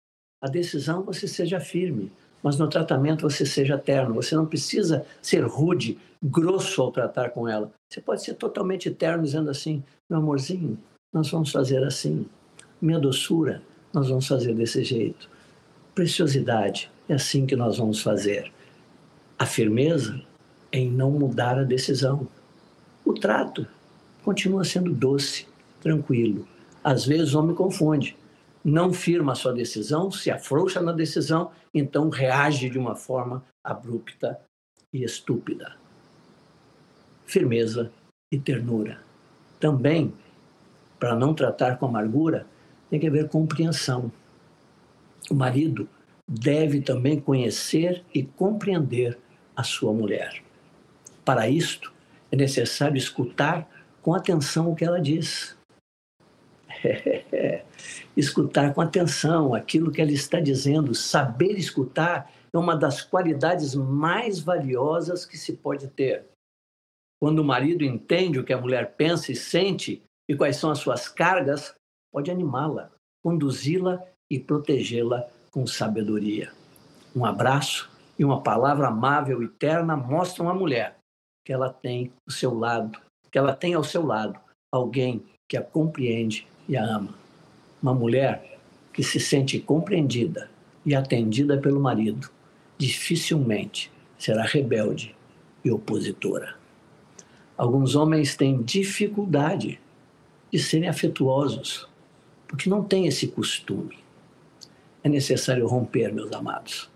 [0.41, 2.11] A decisão você seja firme,
[2.43, 4.13] mas no tratamento você seja terno.
[4.15, 7.71] Você não precisa ser rude, grosso ao tratar com ela.
[7.89, 10.77] Você pode ser totalmente terno, dizendo assim: meu amorzinho,
[11.11, 12.25] nós vamos fazer assim.
[12.79, 15.27] Minha doçura, nós vamos fazer desse jeito.
[15.95, 18.51] Preciosidade, é assim que nós vamos fazer.
[19.39, 20.21] A firmeza
[20.71, 22.27] é em não mudar a decisão.
[23.03, 23.65] O trato
[24.23, 25.47] continua sendo doce,
[25.81, 26.47] tranquilo.
[26.83, 28.15] Às vezes o homem confunde.
[28.63, 34.39] Não firma a sua decisão, se afrouxa na decisão, então reage de uma forma abrupta
[34.93, 35.75] e estúpida.
[37.25, 37.91] Firmeza
[38.31, 38.99] e ternura.
[39.59, 40.13] Também,
[40.99, 42.45] para não tratar com amargura,
[42.89, 44.11] tem que haver compreensão.
[45.29, 45.87] O marido
[46.29, 49.17] deve também conhecer e compreender
[49.55, 50.43] a sua mulher.
[51.23, 51.93] Para isto,
[52.31, 53.69] é necessário escutar
[54.01, 55.57] com atenção o que ela diz.
[58.17, 64.39] escutar com atenção aquilo que ela está dizendo, saber escutar é uma das qualidades mais
[64.39, 66.25] valiosas que se pode ter.
[67.21, 70.79] Quando o marido entende o que a mulher pensa e sente e quais são as
[70.79, 71.75] suas cargas,
[72.11, 72.91] pode animá-la,
[73.23, 76.51] conduzi-la e protegê-la com sabedoria.
[77.15, 80.97] Um abraço e uma palavra amável e terna mostram à mulher
[81.45, 82.99] que ela tem o seu lado,
[83.31, 84.39] que ela tem ao seu lado
[84.73, 87.26] alguém que a compreende e a ama.
[87.81, 88.59] Uma mulher
[88.91, 90.49] que se sente compreendida
[90.85, 92.29] e atendida pelo marido
[92.77, 95.15] dificilmente será rebelde
[95.63, 96.55] e opositora.
[97.57, 99.79] Alguns homens têm dificuldade
[100.51, 101.87] de serem afetuosos,
[102.47, 103.97] porque não têm esse costume.
[105.03, 106.89] É necessário romper, meus amados,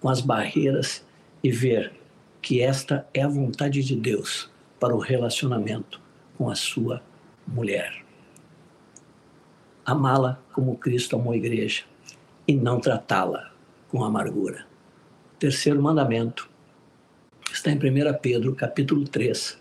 [0.00, 1.04] com as barreiras
[1.42, 1.92] e ver
[2.40, 6.00] que esta é a vontade de Deus para o relacionamento
[6.38, 7.02] com a sua
[7.46, 8.05] mulher.
[9.86, 11.84] Amá-la como Cristo amou a igreja
[12.48, 13.52] e não tratá-la
[13.88, 14.66] com amargura.
[15.38, 16.50] Terceiro mandamento
[17.52, 19.56] está em 1 Pedro, capítulo 3,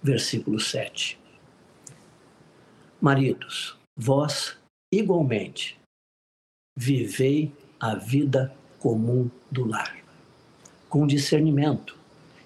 [0.00, 1.18] versículo 7.
[3.00, 4.56] Maridos, vós
[4.94, 5.76] igualmente
[6.78, 9.96] vivei a vida comum do lar,
[10.88, 11.98] com discernimento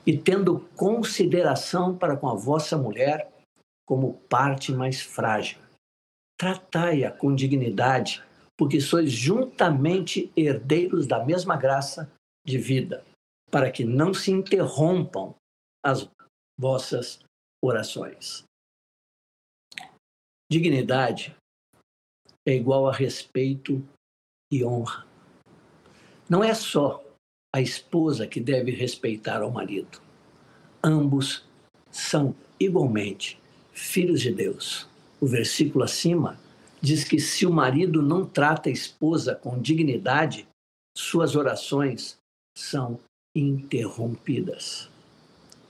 [0.06, 3.30] e tendo consideração para com a vossa mulher
[3.85, 5.59] como parte mais frágil.
[6.40, 8.24] Tratai-a com dignidade,
[8.57, 12.11] porque sois juntamente herdeiros da mesma graça
[12.46, 13.05] de vida,
[13.50, 15.35] para que não se interrompam
[15.85, 16.09] as
[16.59, 17.22] vossas
[17.62, 18.42] orações.
[20.50, 21.37] Dignidade
[22.48, 23.87] é igual a respeito
[24.50, 25.07] e honra.
[26.26, 27.05] Não é só
[27.55, 30.00] a esposa que deve respeitar ao marido.
[30.83, 31.46] Ambos
[31.90, 33.38] são igualmente
[33.74, 34.89] filhos de Deus.
[35.20, 36.38] O versículo acima
[36.80, 40.48] diz que se o marido não trata a esposa com dignidade,
[40.96, 42.18] suas orações
[42.56, 42.98] são
[43.37, 44.88] interrompidas.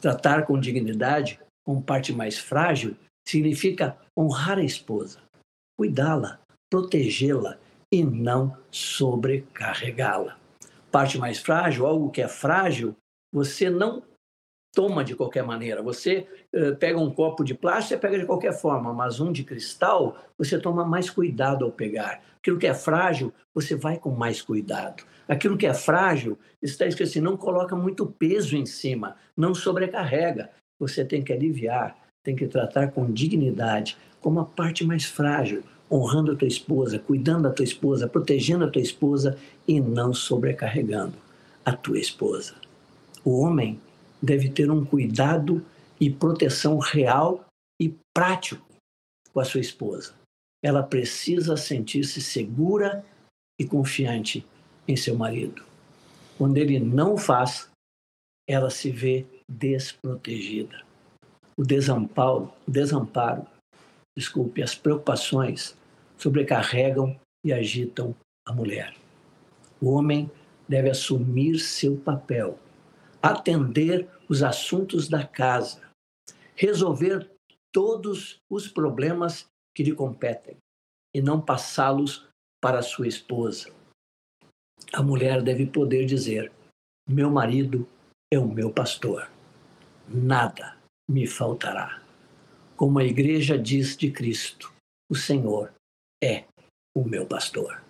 [0.01, 5.19] Tratar com dignidade, com parte mais frágil, significa honrar a esposa,
[5.79, 7.59] cuidá-la, protegê-la
[7.93, 10.41] e não sobrecarregá-la
[10.91, 12.95] parte mais frágil, algo que é frágil,
[13.33, 14.03] você não
[14.73, 15.83] toma de qualquer maneira.
[15.83, 19.45] Você uh, pega um copo de plástico, você pega de qualquer forma, mas um de
[19.45, 22.23] cristal, você toma mais cuidado ao pegar.
[22.39, 25.05] Aquilo que é frágil, você vai com mais cuidado.
[25.29, 30.51] Aquilo que é frágil, está escrito assim, não coloca muito peso em cima, não sobrecarrega.
[30.79, 36.33] Você tem que aliviar, tem que tratar com dignidade, como a parte mais frágil, honrando
[36.33, 41.15] a tua esposa, cuidando da tua esposa, protegendo a tua esposa e não sobrecarregando
[41.65, 42.55] a tua esposa.
[43.25, 43.81] O homem
[44.23, 45.65] deve ter um cuidado
[46.01, 47.45] e proteção real
[47.81, 48.67] e prático
[49.33, 50.15] com a sua esposa.
[50.63, 53.05] Ela precisa sentir-se segura
[53.59, 54.47] e confiante
[54.87, 55.65] em seu marido.
[56.37, 57.71] Quando ele não faz,
[58.49, 60.83] ela se vê desprotegida.
[61.57, 63.47] O desamparo, desamparo,
[64.17, 65.77] desculpe, as preocupações
[66.17, 68.15] sobrecarregam e agitam
[68.47, 68.95] a mulher.
[69.81, 70.31] O homem
[70.69, 72.59] deve assumir seu papel,
[73.23, 75.81] atender os assuntos da casa,
[76.55, 77.31] resolver
[77.73, 80.57] todos os problemas que lhe competem
[81.15, 82.29] e não passá-los
[82.61, 83.73] para sua esposa.
[84.93, 86.53] A mulher deve poder dizer:
[87.09, 87.87] Meu marido
[88.33, 89.31] é o meu pastor,
[90.09, 90.77] nada
[91.09, 92.03] me faltará.
[92.77, 94.73] Como a igreja diz de Cristo,
[95.11, 95.73] o Senhor
[96.23, 96.45] é
[96.97, 97.83] o meu pastor.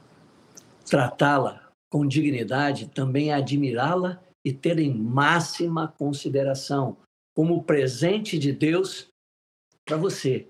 [0.85, 6.96] Tratá-la com dignidade também é admirá-la e ter em máxima consideração
[7.37, 9.09] como presente de Deus
[9.87, 10.46] para você.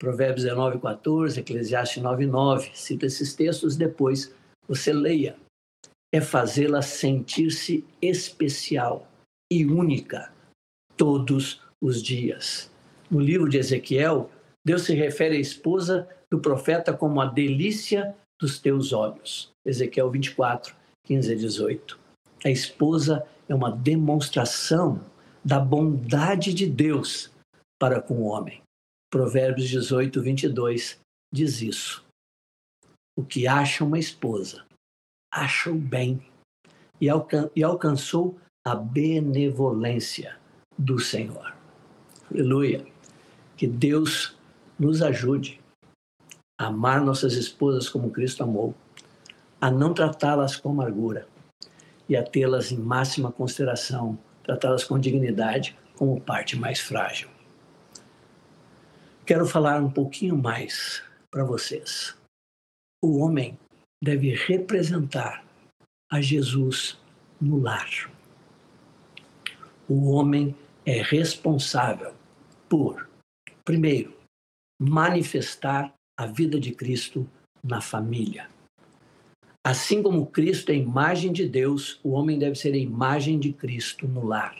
[0.00, 2.70] Provérbios 19, 14, Eclesiastes 9, 9.
[2.74, 4.34] Cita esses textos depois,
[4.66, 5.36] você leia.
[6.12, 9.08] É fazê-la sentir-se especial
[9.50, 10.32] e única
[10.96, 12.70] todos os dias.
[13.10, 14.30] No livro de Ezequiel,
[14.64, 19.52] Deus se refere à esposa do profeta como a delícia dos teus olhos.
[19.64, 20.74] Ezequiel 24,
[21.06, 22.01] 15 a 18.
[22.44, 25.00] A esposa é uma demonstração
[25.44, 27.30] da bondade de Deus
[27.80, 28.60] para com o homem.
[29.10, 30.98] Provérbios 18, 22
[31.32, 32.04] diz isso.
[33.16, 34.64] O que acha uma esposa,
[35.32, 36.24] acha o bem
[37.00, 40.36] e, alcan e alcançou a benevolência
[40.76, 41.54] do Senhor.
[42.30, 42.84] Aleluia.
[43.56, 44.36] Que Deus
[44.78, 45.60] nos ajude
[46.58, 48.74] a amar nossas esposas como Cristo amou,
[49.60, 51.28] a não tratá-las com amargura
[52.12, 57.30] e a tê-las em máxima consideração, tratá-las com dignidade como parte mais frágil.
[59.24, 62.14] Quero falar um pouquinho mais para vocês.
[63.02, 63.58] O homem
[64.04, 65.42] deve representar
[66.10, 66.98] a Jesus
[67.40, 67.88] no lar.
[69.88, 72.12] O homem é responsável
[72.68, 73.08] por,
[73.64, 74.14] primeiro,
[74.78, 77.26] manifestar a vida de Cristo
[77.64, 78.51] na família.
[79.64, 83.52] Assim como Cristo é a imagem de Deus, o homem deve ser a imagem de
[83.52, 84.56] Cristo no lar.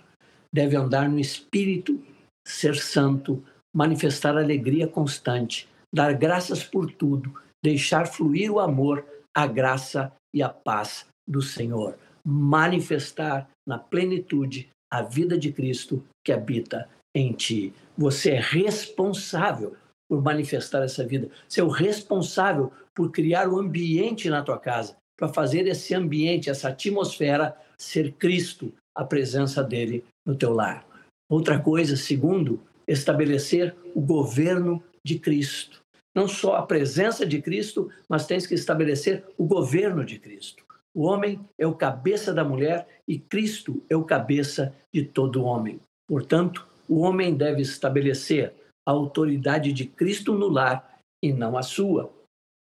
[0.53, 2.01] Deve andar no espírito,
[2.47, 3.43] ser santo,
[3.75, 7.35] manifestar alegria constante, dar graças por tudo,
[7.65, 11.99] deixar fluir o amor, a graça e a paz do Senhor.
[12.25, 17.73] Manifestar na plenitude a vida de Cristo que habita em ti.
[17.97, 19.75] Você é responsável
[20.13, 21.31] por manifestar essa vida.
[21.57, 26.69] É o responsável por criar o ambiente na tua casa, para fazer esse ambiente, essa
[26.69, 30.85] atmosfera ser Cristo, a presença dele no teu lar.
[31.31, 35.81] Outra coisa, segundo, estabelecer o governo de Cristo.
[36.15, 40.63] Não só a presença de Cristo, mas tens que estabelecer o governo de Cristo.
[40.95, 45.81] O homem é o cabeça da mulher e Cristo é o cabeça de todo homem.
[46.07, 48.53] Portanto, o homem deve estabelecer
[48.87, 52.13] a autoridade de Cristo no lar e não a sua.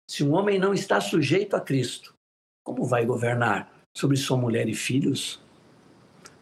[0.09, 2.15] Se um homem não está sujeito a Cristo,
[2.65, 5.41] como vai governar sobre sua mulher e filhos?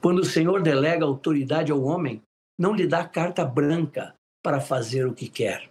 [0.01, 2.21] Quando o Senhor delega autoridade ao homem,
[2.59, 5.71] não lhe dá carta branca para fazer o que quer,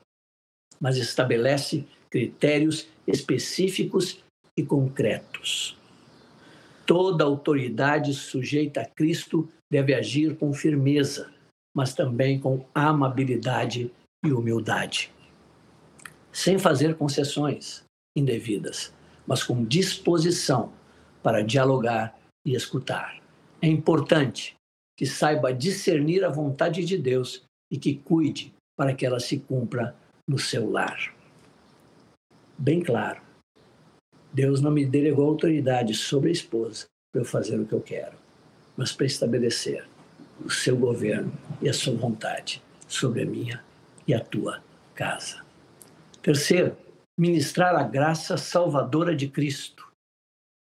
[0.80, 4.24] mas estabelece critérios específicos
[4.58, 5.78] e concretos.
[6.86, 11.32] Toda autoridade sujeita a Cristo deve agir com firmeza,
[11.76, 13.92] mas também com amabilidade
[14.24, 15.12] e humildade.
[16.32, 17.84] Sem fazer concessões
[18.16, 18.94] indevidas,
[19.26, 20.72] mas com disposição
[21.24, 23.22] para dialogar e escutar.
[23.62, 24.56] É importante
[24.98, 29.96] que saiba discernir a vontade de Deus e que cuide para que ela se cumpra
[30.28, 31.14] no seu lar.
[32.58, 33.22] Bem claro,
[34.34, 38.18] Deus não me delegou autoridade sobre a esposa para eu fazer o que eu quero,
[38.78, 39.86] mas para estabelecer
[40.46, 43.64] o seu governo e a sua vontade sobre a minha
[44.08, 45.44] e a tua casa.
[46.22, 46.78] Terceiro,
[47.18, 49.92] ministrar a graça salvadora de Cristo.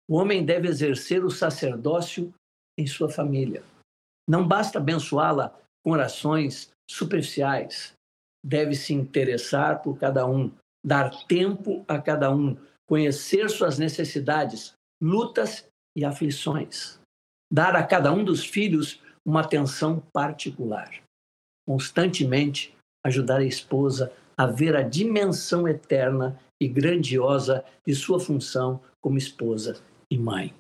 [0.10, 2.34] O homem deve exercer o sacerdócio
[2.78, 3.64] em sua família.
[4.28, 7.94] Não basta abençoá-la com orações superficiais.
[8.44, 10.52] Deve se interessar por cada um,
[10.86, 12.58] dar tempo a cada um,
[12.88, 17.00] conhecer suas necessidades, lutas e aflições.
[17.52, 20.92] Dar a cada um dos filhos uma atenção particular.
[21.68, 29.18] Constantemente ajudar a esposa a ver a dimensão eterna e grandiosa de sua função como
[29.18, 30.54] esposa e mãe.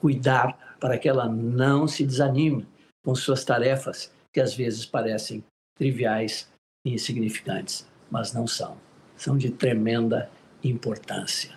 [0.00, 2.66] Cuidar para que ela não se desanime
[3.04, 5.42] com suas tarefas, que às vezes parecem
[5.76, 6.50] triviais
[6.84, 8.76] e insignificantes, mas não são.
[9.16, 10.30] São de tremenda
[10.62, 11.56] importância.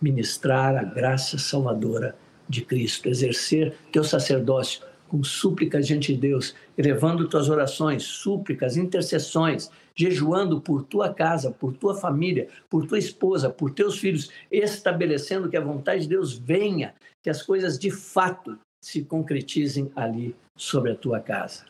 [0.00, 2.16] Ministrar a graça salvadora
[2.48, 9.70] de Cristo, exercer teu sacerdócio com súplicas diante de Deus, elevando tuas orações, súplicas, intercessões,
[9.96, 15.56] jejuando por tua casa, por tua família, por tua esposa, por teus filhos, estabelecendo que
[15.56, 20.96] a vontade de Deus venha, que as coisas de fato se concretizem ali sobre a
[20.96, 21.64] tua casa.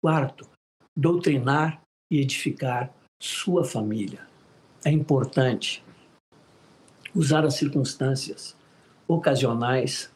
[0.00, 0.48] Quarto,
[0.96, 4.26] doutrinar e edificar sua família.
[4.84, 5.84] É importante
[7.14, 8.56] usar as circunstâncias
[9.08, 10.10] ocasionais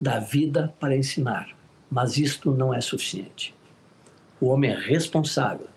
[0.00, 1.57] da vida para ensinar
[1.90, 3.54] mas isto não é suficiente.
[4.40, 5.68] O homem é responsável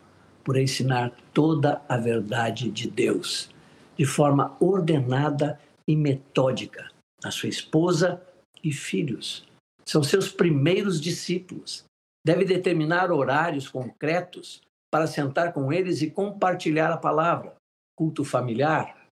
[0.43, 3.49] por ensinar toda a verdade de Deus,
[3.97, 6.89] de forma ordenada e metódica
[7.23, 8.21] a sua esposa
[8.63, 9.45] e filhos.
[9.85, 11.83] São seus primeiros discípulos.
[12.25, 17.55] Deve determinar horários concretos para sentar com eles e compartilhar a palavra.
[17.97, 19.07] Culto familiar.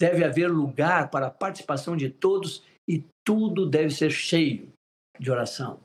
[0.00, 4.72] Deve haver lugar para a participação de todos e tudo deve ser cheio
[5.18, 5.80] de oração.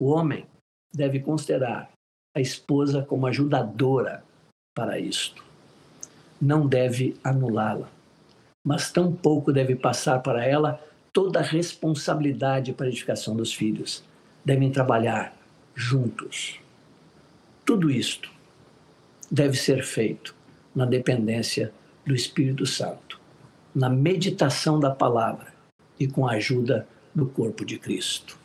[0.00, 0.46] O homem
[0.94, 1.90] deve considerar
[2.34, 4.22] a esposa como ajudadora
[4.74, 5.44] para isto.
[6.40, 7.90] Não deve anulá-la,
[8.64, 10.80] mas tampouco deve passar para ela
[11.12, 14.04] toda a responsabilidade para a edificação dos filhos.
[14.44, 15.36] Devem trabalhar
[15.74, 16.60] juntos.
[17.64, 18.30] Tudo isto
[19.28, 20.34] deve ser feito
[20.74, 21.72] na dependência
[22.06, 23.20] do Espírito Santo,
[23.74, 25.52] na meditação da palavra
[25.98, 28.37] e com a ajuda do corpo de Cristo.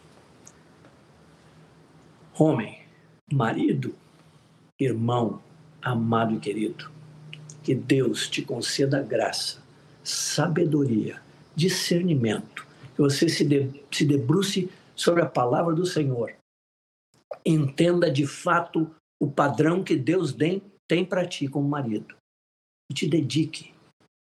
[2.35, 2.79] Homem,
[3.31, 3.95] marido,
[4.79, 5.39] irmão,
[5.79, 6.89] amado e querido,
[7.61, 9.61] que Deus te conceda graça,
[10.03, 11.21] sabedoria,
[11.55, 12.65] discernimento,
[12.95, 16.33] que você se, de, se debruce sobre a palavra do Senhor,
[17.45, 22.15] entenda de fato o padrão que Deus tem, tem para ti como marido.
[22.89, 23.71] E te dedique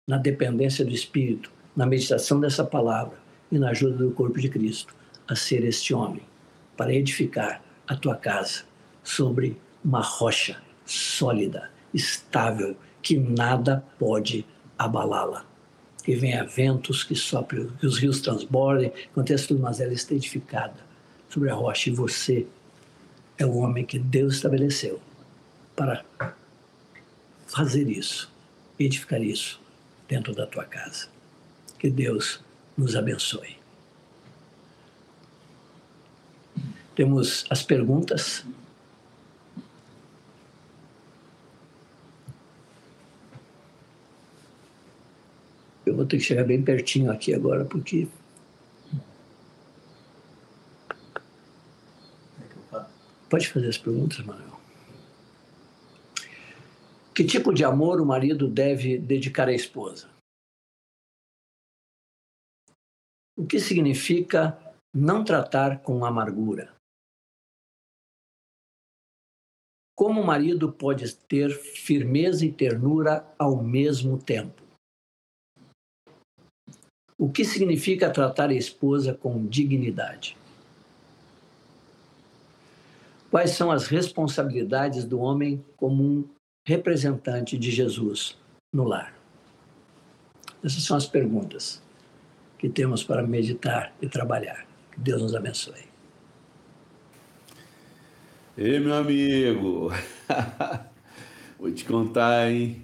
[0.05, 3.17] na dependência do Espírito, na meditação dessa palavra
[3.49, 4.93] e na ajuda do corpo de Cristo
[5.25, 6.23] a ser este homem
[6.75, 8.63] para edificar a tua casa
[9.03, 14.45] sobre uma rocha sólida, estável, que nada pode
[14.77, 15.45] abalá-la.
[16.03, 20.75] Que venha ventos que soprem, que os rios transbordem, aconteça tudo, mas ela está edificada
[21.29, 21.89] sobre a rocha.
[21.89, 22.45] E você
[23.37, 25.01] é o homem que Deus estabeleceu
[25.75, 26.03] para
[27.47, 28.31] fazer isso,
[28.79, 29.59] edificar isso
[30.07, 31.07] dentro da tua casa.
[31.77, 32.43] Que Deus
[32.77, 33.64] nos abençoe.
[36.95, 38.45] Temos as perguntas.
[45.85, 48.07] Eu vou ter que chegar bem pertinho aqui agora, porque.
[53.29, 54.59] Pode fazer as perguntas, Manuel.
[57.13, 60.09] Que tipo de amor o marido deve dedicar à esposa?
[63.37, 64.57] O que significa
[64.93, 66.74] não tratar com amargura?
[69.95, 74.61] Como o marido pode ter firmeza e ternura ao mesmo tempo?
[77.17, 80.35] O que significa tratar a esposa com dignidade?
[83.31, 86.27] Quais são as responsabilidades do homem como um
[86.67, 88.37] representante de Jesus
[88.73, 89.17] no lar?
[90.61, 91.81] Essas são as perguntas
[92.57, 94.65] que temos para meditar e trabalhar.
[94.91, 95.94] Que Deus nos abençoe.
[98.57, 99.89] Ei, meu amigo,
[101.59, 102.81] vou te contar, hein?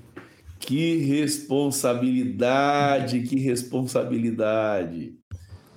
[0.59, 5.17] Que responsabilidade, que responsabilidade.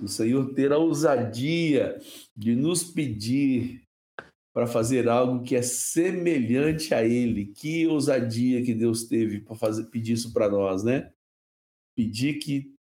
[0.01, 1.97] O Senhor ter a ousadia
[2.35, 3.83] de nos pedir
[4.53, 7.45] para fazer algo que é semelhante a Ele.
[7.45, 11.09] Que ousadia que Deus teve para fazer pedir isso para nós, né?
[11.95, 12.75] Pedir que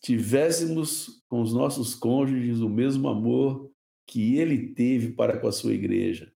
[0.00, 3.70] tivéssemos com os nossos cônjuges o mesmo amor
[4.06, 6.32] que ele teve para com a sua igreja.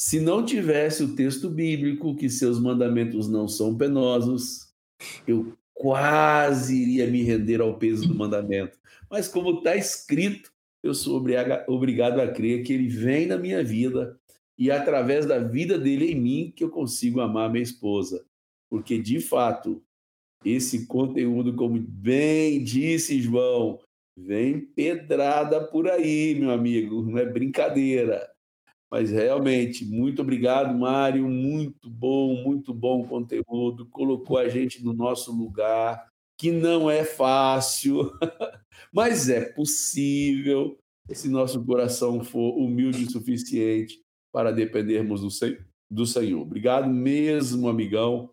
[0.00, 4.72] Se não tivesse o texto bíblico, que seus mandamentos não são penosos,
[5.26, 8.78] eu quase iria me render ao peso do mandamento.
[9.10, 10.52] Mas, como está escrito,
[10.84, 11.20] eu sou
[11.66, 14.16] obrigado a crer que ele vem na minha vida
[14.56, 18.24] e, através da vida dele em mim, que eu consigo amar minha esposa.
[18.70, 19.82] Porque, de fato,
[20.44, 23.80] esse conteúdo, como bem disse João,
[24.16, 28.30] vem pedrada por aí, meu amigo, não é brincadeira.
[28.90, 35.30] Mas realmente, muito obrigado, Mário, muito bom, muito bom conteúdo, colocou a gente no nosso
[35.30, 36.08] lugar,
[36.38, 38.10] que não é fácil,
[38.92, 40.78] mas é possível
[41.12, 44.00] se nosso coração for humilde o suficiente
[44.32, 45.22] para dependermos
[45.90, 46.40] do Senhor.
[46.40, 48.30] Obrigado mesmo, amigão,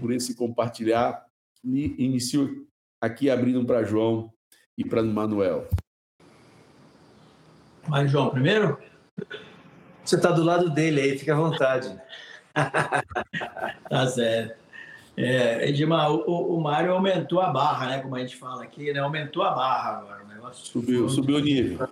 [0.00, 1.24] por esse compartilhar
[1.64, 2.66] inicio
[3.00, 4.32] aqui abrindo para João
[4.76, 5.68] e para Manuel.
[7.88, 8.78] Mas João primeiro?
[10.04, 11.96] Você está do lado dele aí, fica à vontade.
[13.88, 14.62] tá certo.
[15.16, 17.98] É, Edmar, o, o Mário aumentou a barra, né?
[18.00, 19.00] Como a gente fala aqui, né?
[19.00, 20.24] Aumentou a barra agora.
[20.24, 21.88] O negócio subiu, subiu o nível.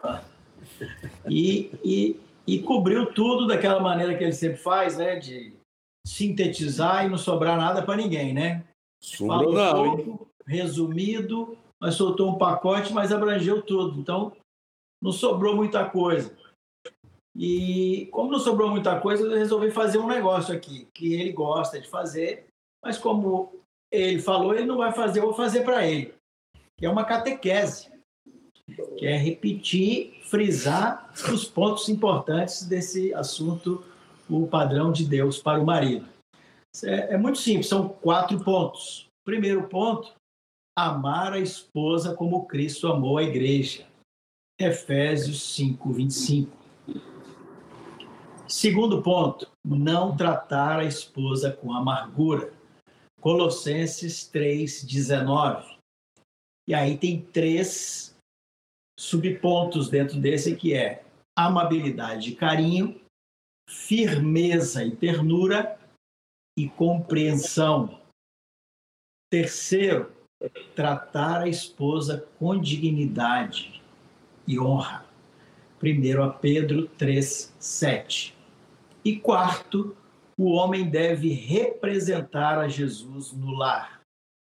[1.29, 5.17] E, e, e cobriu tudo daquela maneira que ele sempre faz, né?
[5.17, 5.55] De
[6.05, 8.65] sintetizar e não sobrar nada para ninguém, né?
[9.01, 10.19] Sobrou não, hein?
[10.47, 14.01] resumido, mas soltou um pacote, mas abrangeu tudo.
[14.01, 14.33] Então,
[15.01, 16.37] não sobrou muita coisa.
[17.35, 21.81] E como não sobrou muita coisa, eu resolvi fazer um negócio aqui, que ele gosta
[21.81, 22.47] de fazer,
[22.85, 23.53] mas como
[23.91, 26.15] ele falou, ele não vai fazer, eu vou fazer para ele.
[26.81, 27.91] É uma catequese,
[28.97, 33.85] que é repetir, frisar os pontos importantes desse assunto,
[34.29, 36.09] o padrão de Deus para o marido.
[36.85, 39.07] É, é muito simples, são quatro pontos.
[39.25, 40.13] Primeiro ponto,
[40.77, 43.87] amar a esposa como Cristo amou a igreja.
[44.59, 46.62] Efésios 5, 25.
[48.53, 52.53] Segundo ponto, não tratar a esposa com amargura.
[53.19, 55.79] Colossenses 3, 19.
[56.69, 58.15] E aí tem três
[59.01, 61.03] subpontos dentro desse que é
[61.35, 63.01] amabilidade e carinho,
[63.67, 65.79] firmeza e ternura
[66.55, 68.03] e compreensão.
[69.31, 70.13] Terceiro,
[70.77, 73.83] tratar a esposa com dignidade
[74.47, 75.07] e honra.
[75.79, 78.42] Primeiro a Pedro 3, 7.
[79.05, 79.97] E quarto,
[80.39, 84.01] o homem deve representar a Jesus no lar.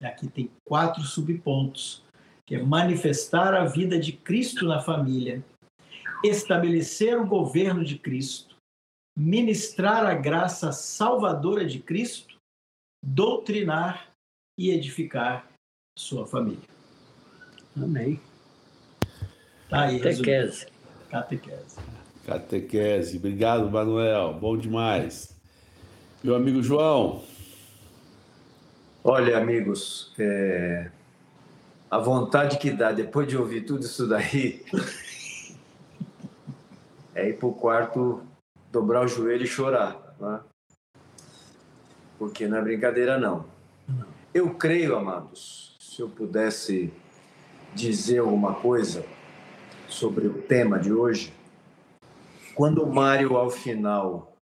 [0.03, 2.03] Aqui tem quatro subpontos,
[2.45, 5.45] que é manifestar a vida de Cristo na família,
[6.25, 8.57] estabelecer o governo de Cristo,
[9.17, 12.37] ministrar a graça salvadora de Cristo,
[13.05, 14.13] doutrinar
[14.59, 15.49] e edificar
[15.97, 16.69] sua família.
[17.77, 18.21] Amém.
[19.69, 20.67] Tá aí, Catequese.
[21.09, 21.77] Catequese.
[22.25, 23.17] Catequese.
[23.17, 24.35] Obrigado, Manuel.
[24.35, 25.37] Bom demais.
[26.23, 27.25] Meu amigo João.
[29.03, 30.89] Olha, amigos, é...
[31.91, 34.65] a vontade que dá depois de ouvir tudo isso daí
[37.13, 38.23] é ir para o quarto,
[38.71, 40.15] dobrar o joelho e chorar.
[40.21, 40.41] Né?
[42.17, 43.45] Porque não é brincadeira, não.
[44.33, 46.93] Eu creio, amados, se eu pudesse
[47.75, 49.05] dizer alguma coisa
[49.89, 51.33] sobre o tema de hoje,
[52.55, 54.37] quando o Mário, ao final,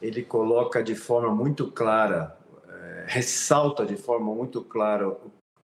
[0.00, 2.36] ele coloca de forma muito clara,
[2.68, 5.16] é, ressalta de forma muito clara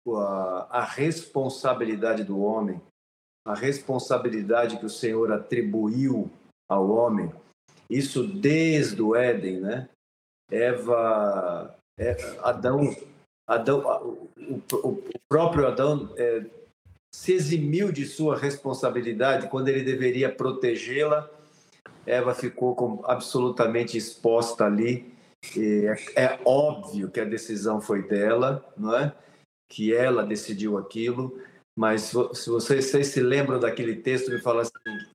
[0.08, 2.82] a, a responsabilidade do homem,
[3.46, 6.30] a responsabilidade que o Senhor atribuiu
[6.70, 7.32] ao homem,
[7.90, 9.90] isso desde o Éden, né?
[10.50, 12.96] Eva, é, Adão,
[13.48, 13.82] Adão
[14.38, 16.46] o, o, próprio Adão é,
[17.14, 21.30] se eximiu de sua responsabilidade quando ele deveria protegê-la.
[22.06, 25.14] Eva ficou absolutamente exposta ali.
[25.58, 29.14] É, é, óbvio que a decisão foi dela, não é?
[29.70, 31.40] Que ela decidiu aquilo.
[31.78, 34.72] Mas se vocês, vocês se lembram daquele texto, me fala assim,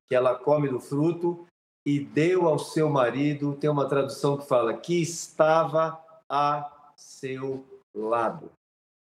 [0.07, 1.45] que ela come do fruto
[1.85, 7.63] e deu ao seu marido, tem uma tradução que fala que estava a seu
[7.95, 8.51] lado.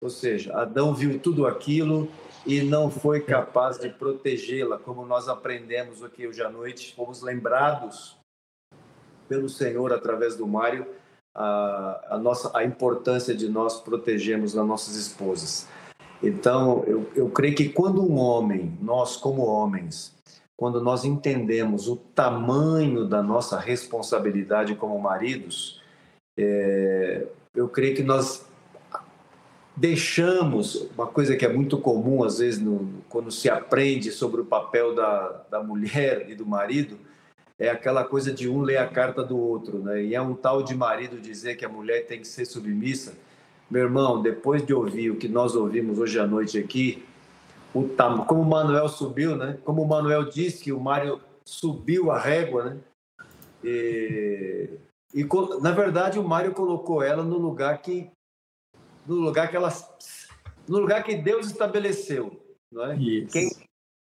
[0.01, 2.07] Ou seja, Adão viu tudo aquilo
[2.45, 8.17] e não foi capaz de protegê-la, como nós aprendemos aqui hoje à noite, fomos lembrados
[9.27, 10.87] pelo Senhor através do Mário
[11.35, 15.67] a, a nossa a importância de nós protegermos as nossas esposas.
[16.21, 20.15] Então, eu, eu creio que quando um homem, nós como homens,
[20.55, 25.79] quando nós entendemos o tamanho da nossa responsabilidade como maridos,
[26.35, 28.46] é, eu creio que nós
[29.77, 34.45] deixamos uma coisa que é muito comum às vezes no, quando se aprende sobre o
[34.45, 36.97] papel da, da mulher e do marido
[37.59, 40.03] é aquela coisa de um ler a carta do outro, né?
[40.03, 43.15] E é um tal de marido dizer que a mulher tem que ser submissa.
[43.69, 47.03] Meu irmão, depois de ouvir o que nós ouvimos hoje à noite aqui,
[47.73, 48.25] o tam...
[48.25, 49.57] como o Manuel subiu, né?
[49.63, 52.77] Como o Manuel disse que o Mário subiu a régua, né?
[53.63, 54.69] E,
[55.15, 55.27] e
[55.59, 58.11] na verdade o Mário colocou ela no lugar que
[59.07, 59.71] no lugar que ela
[60.67, 62.39] no lugar que Deus estabeleceu,
[62.71, 62.97] não é?
[63.31, 63.49] Quem,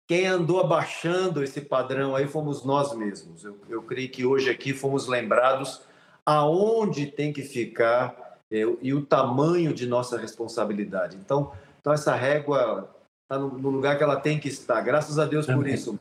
[0.06, 3.44] quem andou abaixando esse padrão aí fomos nós mesmos.
[3.44, 5.82] Eu, eu creio que hoje aqui fomos lembrados
[6.24, 11.16] aonde tem que ficar é, e o tamanho de nossa responsabilidade.
[11.16, 12.94] Então, então essa régua
[13.24, 14.80] está no, no, lugar que ela tem que estar.
[14.82, 15.62] Graças a Deus Amém.
[15.62, 15.98] por isso.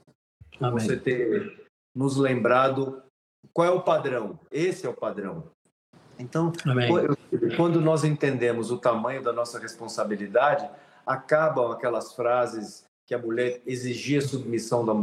[0.59, 0.79] Amém.
[0.79, 3.01] Você ter nos lembrado
[3.53, 4.39] qual é o padrão.
[4.51, 5.49] Esse é o padrão.
[6.21, 6.89] Então, Amém.
[7.57, 10.69] quando nós entendemos o tamanho da nossa responsabilidade,
[11.05, 14.93] acabam aquelas frases que a mulher exigia submissão da,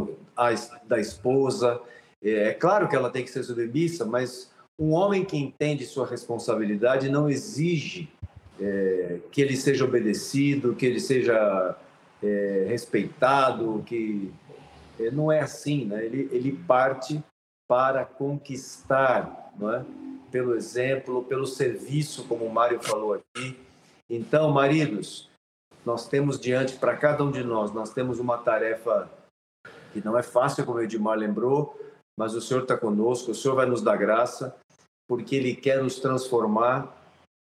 [0.86, 1.80] da esposa.
[2.22, 6.06] É, é claro que ela tem que ser submissa, mas um homem que entende sua
[6.06, 8.08] responsabilidade não exige
[8.60, 11.76] é, que ele seja obedecido, que ele seja
[12.22, 14.32] é, respeitado, que
[14.98, 16.04] é, não é assim, né?
[16.04, 17.22] Ele, ele parte
[17.68, 19.84] para conquistar, não é?
[20.30, 23.58] Pelo exemplo, pelo serviço, como o Mário falou aqui.
[24.08, 25.28] Então, maridos,
[25.84, 29.10] nós temos diante para cada um de nós, nós temos uma tarefa
[29.92, 31.78] que não é fácil, como o Edmar lembrou,
[32.18, 34.54] mas o Senhor está conosco, o Senhor vai nos dar graça,
[35.08, 36.98] porque Ele quer nos transformar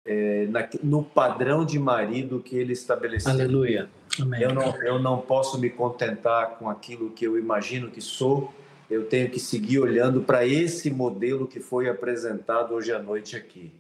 [0.08, 3.32] é, na, no padrão de marido que ele estabeleceu.
[3.32, 3.90] Aleluia.
[4.20, 4.42] Amém.
[4.42, 8.54] Eu não, eu não posso me contentar com aquilo que eu imagino que sou,
[8.90, 13.72] eu tenho que seguir olhando para esse modelo que foi apresentado hoje à noite aqui.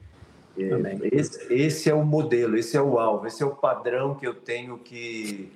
[0.58, 4.26] É, esse, esse, é o modelo, esse é o alvo, esse é o padrão que
[4.26, 5.52] eu tenho que.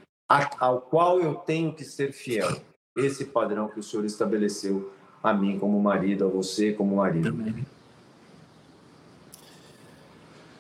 [0.60, 2.50] ao qual eu tenho que ser fiel.
[2.96, 4.92] Esse padrão que o Senhor estabeleceu
[5.24, 7.30] a mim como marido, a você como marido.
[7.30, 7.66] Amém.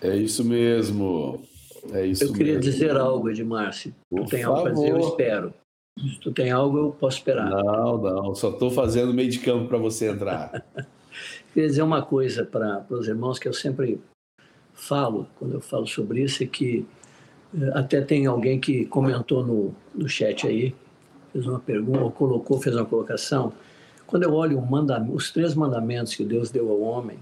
[0.01, 1.43] É isso mesmo.
[1.91, 2.71] É isso eu queria mesmo.
[2.71, 3.93] dizer algo, Edmárcio.
[4.09, 5.53] Tu tem algo para dizer, eu espero.
[5.99, 7.49] Se tu tem algo, eu posso esperar.
[7.49, 8.35] Não, não.
[8.35, 10.65] Só estou fazendo meio de campo para você entrar.
[11.53, 13.99] queria dizer uma coisa para os irmãos que eu sempre
[14.73, 16.85] falo, quando eu falo sobre isso, é que
[17.55, 20.73] eh, até tem alguém que comentou no, no chat aí,
[21.33, 23.53] fez uma pergunta, ou colocou, fez uma colocação.
[24.07, 24.61] Quando eu olho
[25.13, 27.19] os três mandamentos que Deus deu ao homem,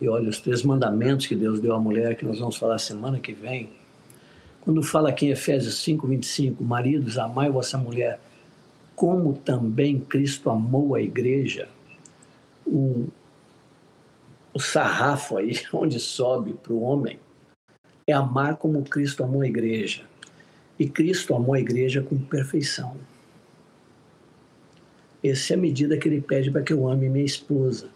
[0.00, 3.18] e olho os três mandamentos que Deus deu à mulher, que nós vamos falar semana
[3.18, 3.70] que vem,
[4.60, 8.20] quando fala aqui em Efésios 5, 25, maridos, amai vossa mulher,
[8.94, 11.68] como também Cristo amou a igreja,
[12.66, 13.08] o,
[14.52, 17.18] o sarrafo aí, onde sobe para o homem,
[18.06, 20.02] é amar como Cristo amou a igreja.
[20.78, 22.96] E Cristo amou a igreja com perfeição.
[25.22, 27.88] Essa é a medida que ele pede para que eu ame minha esposa.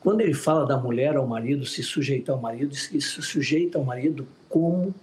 [0.00, 4.26] Quando ele fala da mulher ao marido, se sujeita ao marido, se sujeita ao marido
[4.48, 4.94] como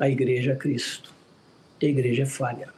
[0.00, 1.12] a igreja a Cristo.
[1.80, 2.70] A igreja é falha.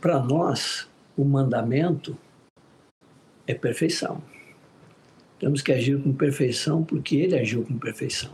[0.00, 2.16] Para nós, o mandamento
[3.46, 4.22] é perfeição.
[5.38, 8.32] Temos que agir com perfeição porque ele agiu com perfeição.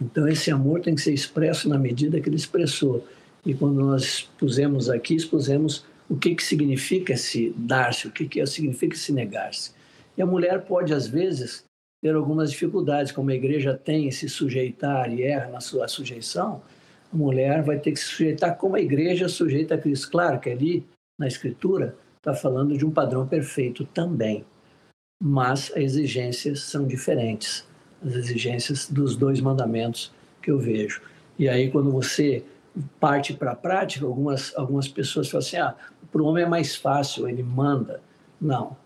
[0.00, 3.04] Então, esse amor tem que ser expresso na medida que ele expressou.
[3.44, 8.46] E quando nós pusemos aqui, expusemos o que, que significa se dar-se, o que, que
[8.46, 9.72] significa se negar-se.
[10.16, 11.64] E a mulher pode, às vezes,
[12.00, 16.62] ter algumas dificuldades, como a igreja tem em se sujeitar e erra na sua sujeição,
[17.12, 20.10] a mulher vai ter que se sujeitar como a igreja sujeita a Cristo.
[20.10, 20.86] Claro que ali,
[21.18, 24.44] na Escritura, está falando de um padrão perfeito também,
[25.22, 27.66] mas as exigências são diferentes,
[28.04, 31.02] as exigências dos dois mandamentos que eu vejo.
[31.38, 32.44] E aí, quando você
[33.00, 35.74] parte para a prática, algumas, algumas pessoas falam assim: ah,
[36.12, 38.00] para o homem é mais fácil, ele manda.
[38.40, 38.76] Não.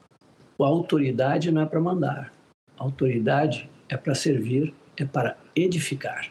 [0.59, 2.33] A autoridade não é para mandar.
[2.77, 6.31] Autoridade é para servir, é para edificar.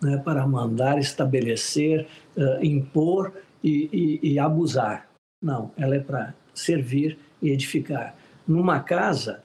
[0.00, 2.06] Não é para mandar, estabelecer,
[2.36, 5.08] uh, impor e, e, e abusar.
[5.42, 8.14] Não, ela é para servir e edificar.
[8.46, 9.42] Numa casa,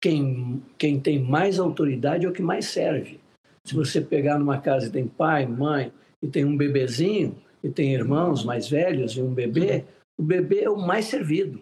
[0.00, 3.20] quem, quem tem mais autoridade é o que mais serve.
[3.66, 7.92] Se você pegar numa casa e tem pai, mãe, e tem um bebezinho, e tem
[7.92, 9.84] irmãos mais velhos e um bebê,
[10.18, 11.60] o bebê é o mais servido.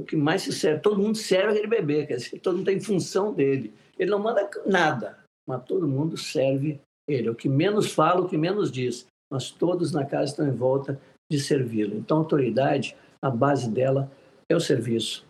[0.00, 0.80] O que mais se serve.
[0.80, 3.72] Todo mundo serve aquele bebê, quer dizer, todo mundo tem função dele.
[3.98, 7.28] Ele não manda nada, mas todo mundo serve ele.
[7.28, 9.06] O que menos fala, o que menos diz.
[9.30, 11.96] Mas todos na casa estão em volta de servi-lo.
[11.96, 14.10] Então, a autoridade, a base dela
[14.48, 15.24] é o serviço,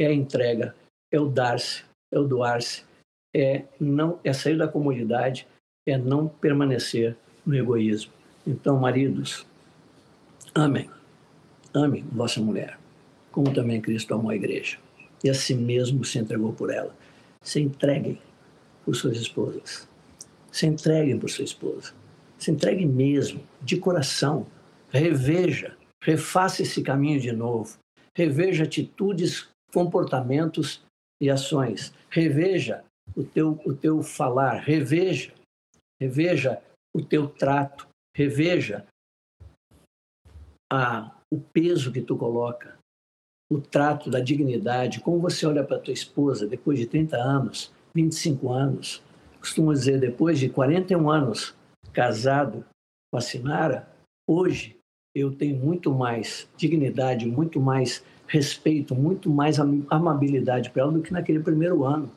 [0.00, 0.74] é a entrega,
[1.12, 2.84] é o dar-se, é o doar-se,
[3.34, 5.46] é, não, é sair da comodidade,
[5.86, 8.12] é não permanecer no egoísmo.
[8.46, 9.46] Então, maridos,
[10.54, 10.90] amem
[11.74, 12.78] Ame vossa mulher,
[13.30, 14.78] como também Cristo amou a igreja
[15.22, 16.94] e a si mesmo se entregou por ela.
[17.42, 18.20] Se entreguem
[18.84, 19.88] por suas esposas.
[20.50, 21.92] Se entreguem por sua esposa.
[22.38, 24.46] Se entreguem mesmo, de coração.
[24.90, 27.78] Reveja, refaça esse caminho de novo.
[28.16, 30.82] Reveja atitudes, comportamentos
[31.20, 31.92] e ações.
[32.10, 32.84] Reveja
[33.16, 34.60] o teu, o teu falar.
[34.60, 35.32] Reveja,
[36.00, 36.60] reveja
[36.94, 37.86] o teu trato.
[38.16, 38.86] Reveja
[40.72, 42.77] a o peso que tu coloca,
[43.50, 48.52] o trato da dignidade, como você olha para tua esposa depois de 30 anos, 25
[48.52, 49.02] anos,
[49.40, 51.54] costumo dizer, depois de 41 anos
[51.92, 52.64] casado
[53.10, 53.88] com a Sinara,
[54.26, 54.76] hoje
[55.14, 61.12] eu tenho muito mais dignidade, muito mais respeito, muito mais amabilidade para ela do que
[61.12, 62.10] naquele primeiro ano,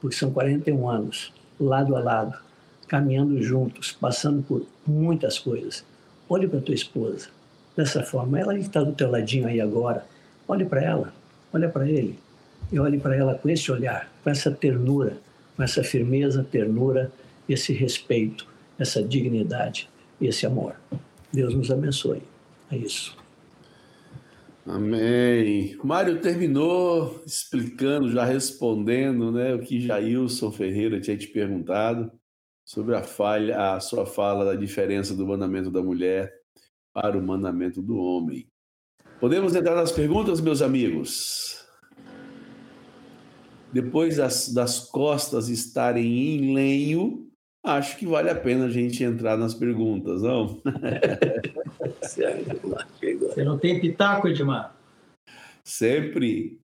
[0.00, 2.38] porque são 41 anos, lado a lado,
[2.86, 5.84] caminhando juntos, passando por muitas coisas.
[6.28, 7.28] Olhe para tua esposa,
[7.76, 8.38] dessa forma.
[8.38, 10.06] Ela está do teu ladinho aí agora.
[10.50, 11.14] Olhe para ela,
[11.52, 12.18] olha para ele.
[12.72, 15.16] E olhe para ela com esse olhar, com essa ternura,
[15.56, 17.12] com essa firmeza, ternura,
[17.48, 19.88] esse respeito, essa dignidade
[20.20, 20.74] esse amor.
[21.32, 22.20] Deus nos abençoe.
[22.68, 23.16] É isso.
[24.66, 25.78] Amém.
[25.84, 32.10] Mário terminou explicando, já respondendo, né, o que Jailson Ferreira tinha te perguntado
[32.64, 36.32] sobre a falha, a sua fala da diferença do mandamento da mulher
[36.92, 38.49] para o mandamento do homem.
[39.20, 41.50] Podemos entrar nas perguntas, meus amigos?
[43.72, 47.28] depois das, das costas estarem em lenho,
[47.64, 50.60] acho que vale a pena a gente entrar nas perguntas, não?
[52.02, 54.76] Você não tem pitaco, Edmar?
[55.64, 56.58] Sempre.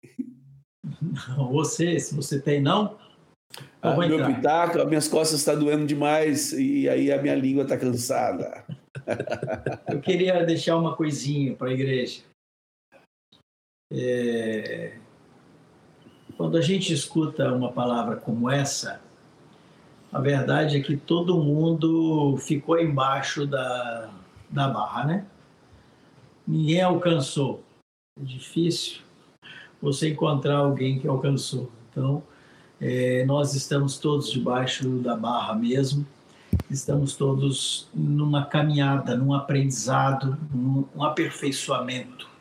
[1.50, 2.98] Você, se você tem, não?
[3.80, 4.34] Ah, meu entrar.
[4.34, 8.64] pitaco, as minhas costas estão tá doendo demais e aí a minha língua está cansada.
[9.88, 12.22] Eu queria deixar uma coisinha para a igreja.
[13.90, 14.98] É...
[16.36, 19.00] Quando a gente escuta uma palavra como essa,
[20.12, 24.10] a verdade é que todo mundo ficou embaixo da,
[24.50, 25.26] da barra, né?
[26.46, 27.62] Ninguém alcançou.
[28.20, 29.00] É difícil
[29.80, 31.70] você encontrar alguém que alcançou.
[31.90, 32.22] Então,
[32.80, 36.06] é, nós estamos todos debaixo da barra mesmo,
[36.70, 42.35] estamos todos numa caminhada, num aprendizado, num aperfeiçoamento.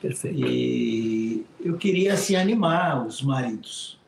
[0.00, 0.46] Perfeito.
[0.46, 3.98] E eu queria assim animar os maridos.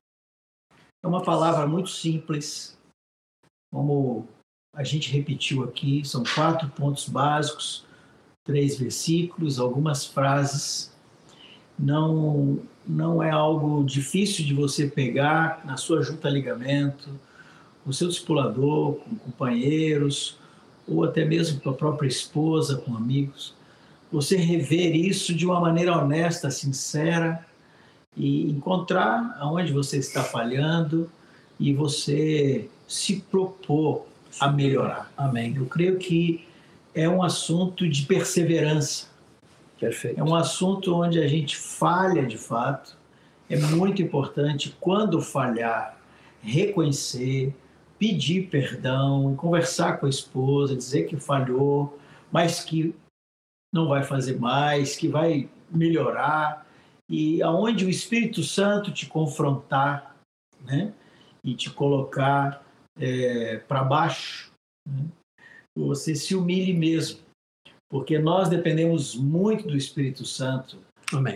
[1.04, 2.78] É uma palavra muito simples,
[3.72, 4.26] como
[4.74, 7.84] a gente repetiu aqui, são quatro pontos básicos,
[8.44, 10.92] três versículos, algumas frases.
[11.78, 17.10] Não não é algo difícil de você pegar na sua junta ligamento,
[17.84, 20.36] com seu discipulador, com companheiros,
[20.86, 23.54] ou até mesmo com a própria esposa, com amigos.
[24.12, 27.44] Você rever isso de uma maneira honesta, sincera
[28.16, 31.10] e encontrar aonde você está falhando
[31.58, 34.06] e você se propor
[34.38, 35.10] a melhorar.
[35.16, 35.54] Amém.
[35.56, 36.46] Eu creio que
[36.94, 39.12] é um assunto de perseverança
[39.82, 40.20] Perfeito.
[40.20, 42.96] É um assunto onde a gente falha de fato.
[43.50, 45.98] É muito importante, quando falhar,
[46.40, 47.52] reconhecer,
[47.98, 51.98] pedir perdão, conversar com a esposa, dizer que falhou,
[52.30, 52.94] mas que
[53.72, 56.66] não vai fazer mais, que vai melhorar.
[57.08, 60.16] E aonde o Espírito Santo te confrontar,
[60.60, 60.92] né?
[61.44, 62.64] E te colocar
[62.98, 64.52] é, para baixo,
[64.86, 65.04] né?
[65.76, 67.22] você se humilhe mesmo
[67.92, 70.78] porque nós dependemos muito do Espírito Santo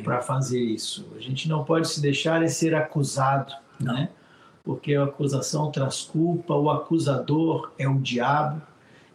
[0.02, 1.06] para fazer isso.
[1.14, 3.92] A gente não pode se deixar ser acusado, não.
[3.92, 4.08] né?
[4.64, 8.62] Porque a acusação traz culpa, o acusador é o diabo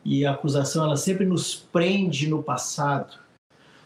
[0.04, 3.20] e a acusação ela sempre nos prende no passado.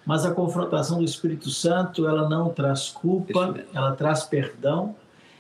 [0.06, 4.96] Mas a confrontação do Espírito Santo, ela não traz culpa, ela traz perdão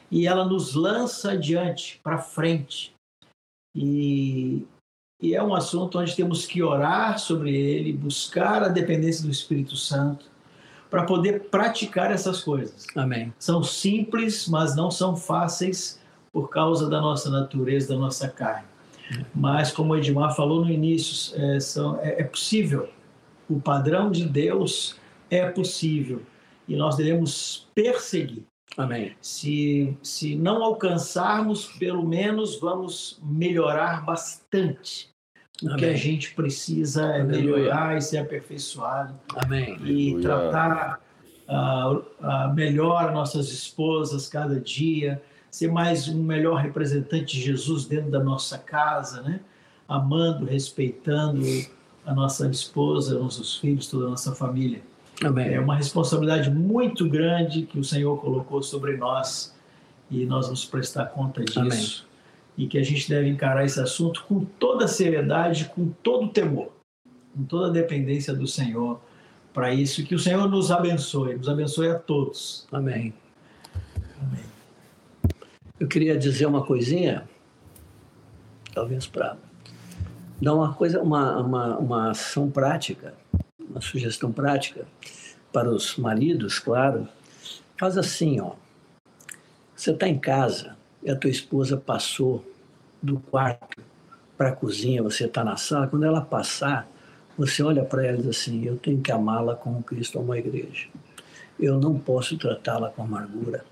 [0.09, 2.93] e ela nos lança adiante, para frente.
[3.75, 4.65] E
[5.21, 9.75] e é um assunto onde temos que orar sobre ele, buscar a dependência do Espírito
[9.75, 10.25] Santo
[10.89, 12.85] para poder praticar essas coisas.
[12.95, 13.33] Amém.
[13.39, 15.99] São simples, mas não são fáceis
[16.31, 18.67] por causa da nossa natureza, da nossa carne.
[19.33, 22.89] Mas, como o Edmar falou no início, é, são, é, é possível.
[23.49, 24.95] O padrão de Deus
[25.29, 26.21] é possível
[26.67, 28.43] e nós devemos perseguir.
[28.77, 29.15] Amém.
[29.21, 35.09] Se, se não alcançarmos, pelo menos vamos melhorar bastante.
[35.63, 35.77] O Amém.
[35.77, 39.17] que a gente precisa é melhorar e ser aperfeiçoado.
[39.37, 39.77] Amém.
[39.83, 40.21] E Aleluia.
[40.21, 41.01] tratar
[41.47, 45.21] uh, uh, melhor nossas esposas cada dia,
[45.55, 49.39] ser mais um melhor representante de Jesus dentro da nossa casa, né?
[49.87, 51.41] amando, respeitando
[52.05, 54.81] a nossa esposa, nossos filhos, toda a nossa família.
[55.23, 55.53] Amém.
[55.53, 59.55] É uma responsabilidade muito grande que o Senhor colocou sobre nós
[60.11, 61.59] e nós vamos prestar conta disso.
[61.59, 62.15] Amém
[62.57, 66.71] e que a gente deve encarar esse assunto com toda seriedade, com todo temor,
[67.33, 69.01] com toda a dependência do Senhor
[69.53, 70.05] para isso.
[70.05, 72.65] Que o Senhor nos abençoe, nos abençoe a todos.
[72.71, 73.13] Amém.
[75.77, 77.27] Eu queria dizer uma coisinha,
[78.73, 79.35] talvez para
[80.41, 83.13] dar uma coisa, uma, uma, uma ação prática,
[83.59, 84.85] uma sugestão prática
[85.51, 87.07] para os maridos, claro.
[87.77, 88.53] Faz assim, ó.
[89.75, 92.49] Você está em casa, e a tua esposa passou
[93.03, 93.83] do quarto
[94.37, 96.89] para a cozinha, você está na sala, quando ela passar,
[97.37, 100.39] você olha para ela e diz assim: Eu tenho que amá-la como Cristo ama a
[100.39, 100.87] igreja.
[101.59, 103.65] Eu não posso tratá-la com amargura.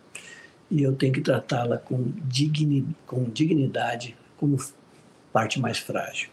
[0.74, 4.57] E eu tenho que tratá-la com, digni, com dignidade, como
[5.32, 6.30] parte mais frágil.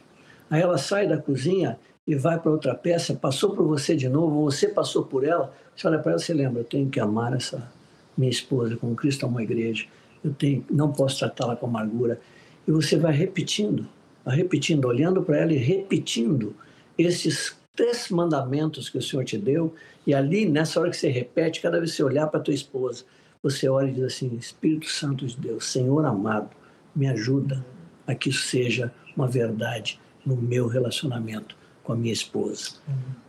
[0.48, 4.42] Aí ela sai da cozinha e vai para outra peça, passou por você de novo,
[4.42, 7.70] você passou por ela, você olha para ela e lembra: Eu tenho que amar essa
[8.16, 9.86] minha esposa como Cristo ama a igreja
[10.24, 12.20] eu tenho, não posso tratá-la com amargura.
[12.66, 13.88] E você vai repetindo,
[14.24, 16.54] vai repetindo, olhando para ela e repetindo
[16.96, 19.74] esses três mandamentos que o Senhor te deu.
[20.06, 23.04] E ali, nessa hora que você repete, cada vez que você olhar para tua esposa,
[23.42, 26.50] você olha e diz assim: Espírito Santo de Deus, Senhor amado,
[26.94, 27.64] me ajuda
[28.06, 32.72] a que isso seja uma verdade no meu relacionamento com a minha esposa.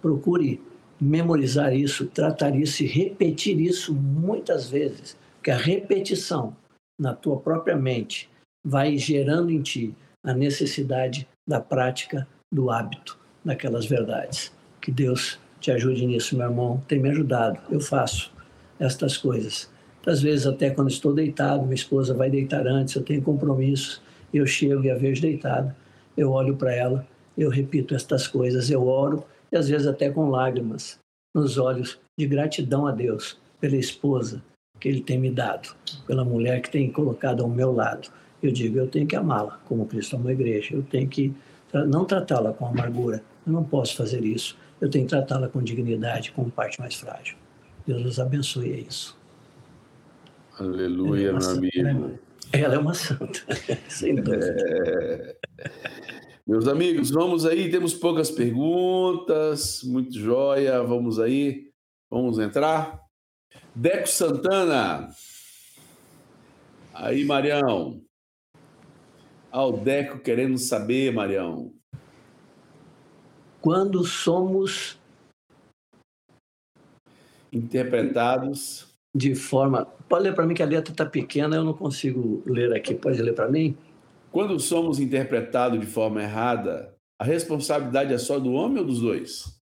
[0.01, 0.61] Procure
[0.99, 6.55] memorizar isso, tratar isso e repetir isso muitas vezes que a repetição
[6.99, 8.29] na tua própria mente
[8.63, 14.51] vai gerando em ti a necessidade da prática do hábito daquelas verdades.
[14.79, 16.83] Que Deus te ajude nisso, meu irmão.
[16.87, 17.59] Tem me ajudado.
[17.71, 18.31] Eu faço
[18.79, 19.71] estas coisas.
[20.05, 24.01] Às vezes, até quando estou deitado, minha esposa vai deitar antes, eu tenho compromisso,
[24.33, 25.75] eu chego e a vejo deitada,
[26.17, 30.29] eu olho para ela, eu repito estas coisas, eu oro, e às vezes até com
[30.29, 30.99] lágrimas
[31.33, 34.43] nos olhos, de gratidão a Deus pela esposa
[34.79, 35.75] que Ele tem me dado,
[36.07, 38.09] pela mulher que tem colocado ao meu lado.
[38.41, 41.33] Eu digo, eu tenho que amá-la como Cristo amou a igreja, eu tenho que
[41.87, 46.31] não tratá-la com amargura, eu não posso fazer isso, eu tenho que tratá-la com dignidade,
[46.31, 47.37] como parte mais frágil.
[47.85, 49.20] Deus nos abençoe, é isso.
[50.61, 52.07] Aleluia, é meu amigo.
[52.07, 52.19] Né,
[52.53, 53.39] ela é uma santa,
[53.89, 54.55] sem dúvida.
[54.59, 55.35] É...
[56.45, 61.71] Meus amigos, vamos aí, temos poucas perguntas, muito joia, vamos aí,
[62.11, 63.01] vamos entrar.
[63.73, 65.09] Deco Santana.
[66.93, 67.99] Aí, Marião.
[69.49, 71.73] Ao Deco querendo saber, Marião.
[73.59, 74.99] Quando somos
[77.51, 79.85] interpretados de forma.
[80.07, 82.95] Pode ler para mim que a letra está pequena, eu não consigo ler aqui.
[82.95, 83.77] Pode ler para mim?
[84.31, 89.59] Quando somos interpretados de forma errada, a responsabilidade é só do homem ou dos dois?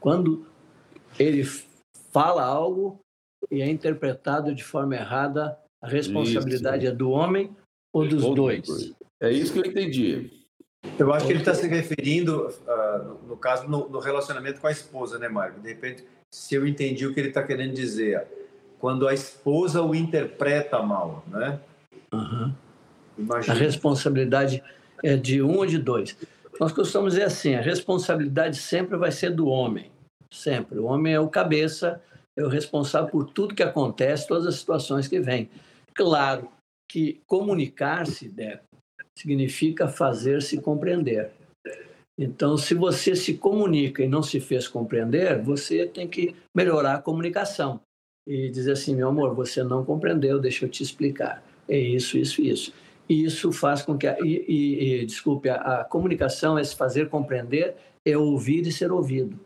[0.00, 0.46] Quando
[1.18, 1.44] ele
[2.10, 3.00] fala algo
[3.50, 6.92] e é interpretado de forma errada, a responsabilidade isso.
[6.92, 7.54] é do homem
[7.92, 8.66] ou dos ou dois?
[8.66, 8.92] dois?
[9.20, 10.42] É isso que eu entendi.
[10.98, 14.66] Eu acho que ele está se referindo, uh, no, no, caso, no, no, relacionamento com
[14.66, 15.60] a esposa, né, Mário?
[15.60, 18.26] De repente, se eu entendi o que ele está querendo dizer,
[18.78, 21.60] quando a esposa o interpreta mal, né?
[22.12, 22.52] Uhum.
[23.48, 24.62] A responsabilidade
[25.04, 26.16] é de um ou de dois.
[26.58, 29.90] Nós costumamos dizer assim: a responsabilidade sempre vai ser do homem.
[30.32, 30.78] Sempre.
[30.78, 32.02] O homem é o cabeça,
[32.36, 35.50] é o responsável por tudo que acontece, todas as situações que vêm.
[35.94, 36.48] Claro
[36.90, 38.64] que comunicar-se, Deco,
[39.16, 41.30] significa fazer-se compreender.
[42.18, 47.02] Então, se você se comunica e não se fez compreender, você tem que melhorar a
[47.02, 47.80] comunicação
[48.26, 52.42] e dizer assim: meu amor, você não compreendeu, deixa eu te explicar é isso, isso,
[52.42, 52.72] isso.
[53.08, 56.76] E isso faz com que, a, e, e, e, desculpe, a, a comunicação é se
[56.76, 59.38] fazer compreender, é ouvir e ser ouvido.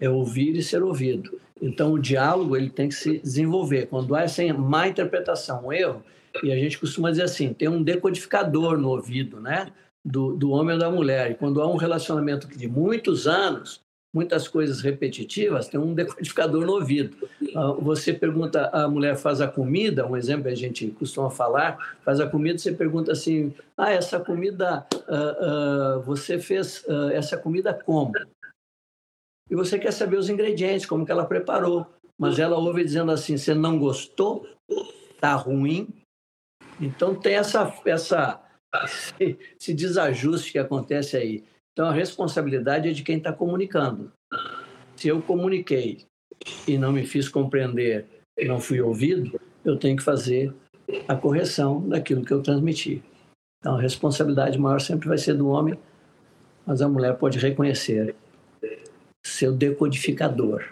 [0.00, 1.40] É ouvir e ser ouvido.
[1.60, 3.86] Então, o diálogo ele tem que se desenvolver.
[3.86, 6.02] Quando há essa má interpretação, um erro,
[6.42, 9.72] e a gente costuma dizer assim, tem um decodificador no ouvido, né?
[10.04, 11.30] Do, do homem ou da mulher.
[11.30, 13.80] E quando há um relacionamento de muitos anos,
[14.14, 17.28] muitas coisas repetitivas, tem um decodificador no ouvido.
[17.56, 22.20] Ah, você pergunta, a mulher faz a comida, um exemplo a gente costuma falar, faz
[22.20, 27.74] a comida, você pergunta assim, ah, essa comida, uh, uh, você fez uh, essa comida
[27.74, 28.12] como?
[29.50, 31.86] E você quer saber os ingredientes, como que ela preparou.
[32.16, 34.46] Mas ela ouve dizendo assim, você não gostou?
[35.20, 35.88] Tá ruim?
[36.80, 38.40] Então tem essa, essa,
[39.18, 41.44] esse, desajuste que acontece aí.
[41.72, 44.12] Então, a responsabilidade é de quem está comunicando.
[44.96, 46.04] Se eu comuniquei
[46.66, 48.06] e não me fiz compreender,
[48.46, 50.54] não fui ouvido, eu tenho que fazer
[51.08, 53.02] a correção daquilo que eu transmiti.
[53.60, 55.78] Então, a responsabilidade maior sempre vai ser do homem,
[56.66, 58.14] mas a mulher pode reconhecer
[59.24, 60.64] seu decodificador.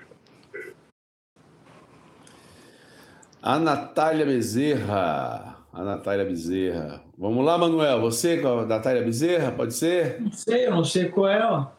[3.40, 7.02] A Natália Bezerra a Natália Bezerra.
[7.16, 8.00] Vamos lá, Manuel.
[8.02, 10.20] Você com a Natália Bezerra, pode ser?
[10.20, 11.44] Não sei, eu não sei qual é.
[11.44, 11.72] Ó.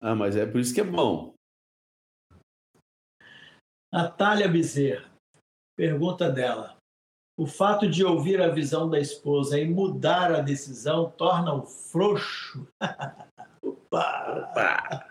[0.00, 1.34] Ah, mas é por isso que é bom.
[3.92, 5.10] Natália Bezerra.
[5.76, 6.76] Pergunta dela.
[7.38, 12.66] O fato de ouvir a visão da esposa e mudar a decisão torna-o frouxo?
[13.62, 14.48] Opa!
[14.50, 15.06] Opa!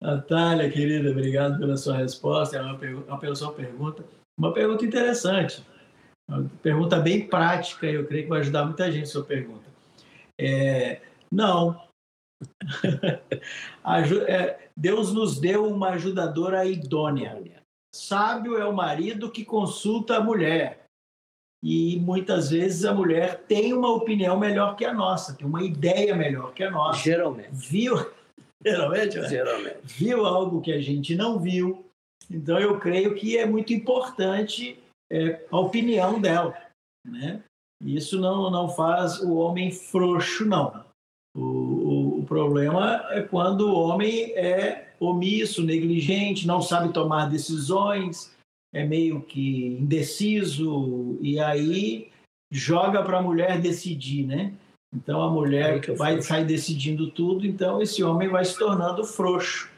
[0.00, 2.56] Natália, querida, obrigado pela sua resposta.
[2.56, 4.04] É uma, uma sua pergunta.
[4.38, 5.62] Uma pergunta interessante.
[6.62, 9.68] Pergunta bem prática, eu creio que vai ajudar muita gente sua pergunta.
[10.38, 11.00] É,
[11.32, 11.86] não.
[14.28, 17.42] É, Deus nos deu uma ajudadora idônea.
[17.94, 20.84] Sábio é o marido que consulta a mulher.
[21.62, 26.14] E muitas vezes a mulher tem uma opinião melhor que a nossa, tem uma ideia
[26.14, 27.00] melhor que a nossa.
[27.00, 27.50] Geralmente.
[27.50, 27.94] Viu,
[28.64, 29.28] geralmente, né?
[29.28, 29.78] geralmente.
[29.84, 31.84] viu algo que a gente não viu.
[32.30, 34.78] Então eu creio que é muito importante
[35.10, 36.54] é, a opinião dela.
[37.04, 37.42] Né?
[37.82, 40.84] Isso não, não faz o homem frouxo, não.
[41.36, 48.34] O, o, o, problema é quando o homem é omisso, negligente, não sabe tomar decisões,
[48.74, 52.10] é meio que indeciso, e aí
[52.50, 54.52] joga para a mulher decidir, né?
[54.94, 59.70] Então a mulher é vai sair decidindo tudo, então esse homem vai se tornando frouxo,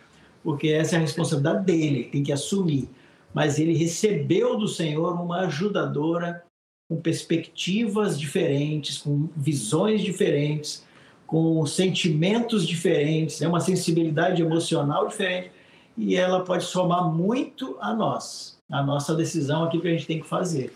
[0.43, 2.89] porque essa é a responsabilidade dele, tem que assumir.
[3.33, 6.45] Mas ele recebeu do Senhor uma ajudadora
[6.89, 10.85] com perspectivas diferentes, com visões diferentes,
[11.27, 15.53] com sentimentos diferentes, é uma sensibilidade emocional diferente,
[15.97, 20.21] e ela pode somar muito a nós, a nossa decisão aqui que a gente tem
[20.21, 20.73] que fazer.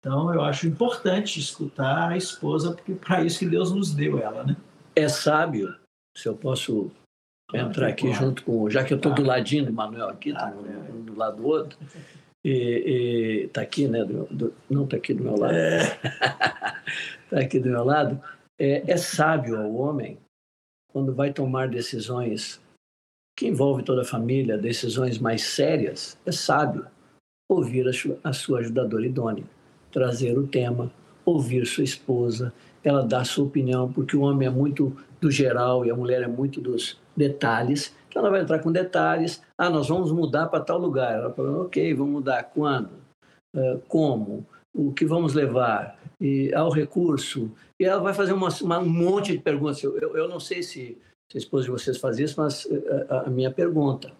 [0.00, 4.42] Então, eu acho importante escutar a esposa, porque para isso que Deus nos deu ela,
[4.42, 4.56] né?
[4.96, 5.76] É sábio,
[6.16, 6.90] se eu posso
[7.60, 8.68] entrar aqui junto com.
[8.70, 11.78] Já que eu estou do ladinho do Manuel aqui, tá no, do lado do outro.
[12.44, 14.04] E, está aqui, né?
[14.04, 15.54] Do, do, não está aqui do meu lado.
[15.54, 17.40] Está é.
[17.44, 18.20] aqui do meu lado.
[18.58, 20.18] É, é sábio ao homem,
[20.92, 22.60] quando vai tomar decisões
[23.36, 26.86] que envolvem toda a família, decisões mais sérias, é sábio
[27.48, 29.44] ouvir a, a sua ajudadora idônea,
[29.90, 30.92] trazer o tema,
[31.24, 32.52] ouvir sua esposa,
[32.84, 36.26] ela dá sua opinião, porque o homem é muito do geral e a mulher é
[36.26, 37.94] muito dos detalhes.
[38.08, 39.42] Então ela vai entrar com detalhes.
[39.56, 41.14] Ah, nós vamos mudar para tal lugar.
[41.14, 42.42] Ela fala, ok, vamos mudar.
[42.44, 42.90] Quando?
[43.54, 44.46] Uh, como?
[44.74, 45.98] O que vamos levar?
[46.20, 47.50] E ao recurso.
[47.78, 49.82] E ela vai fazer uma, uma, um monte de perguntas.
[49.82, 50.98] Eu, eu, eu não sei se,
[51.30, 54.12] se a esposa de vocês faz isso, mas eh, a, a, minha pergunta.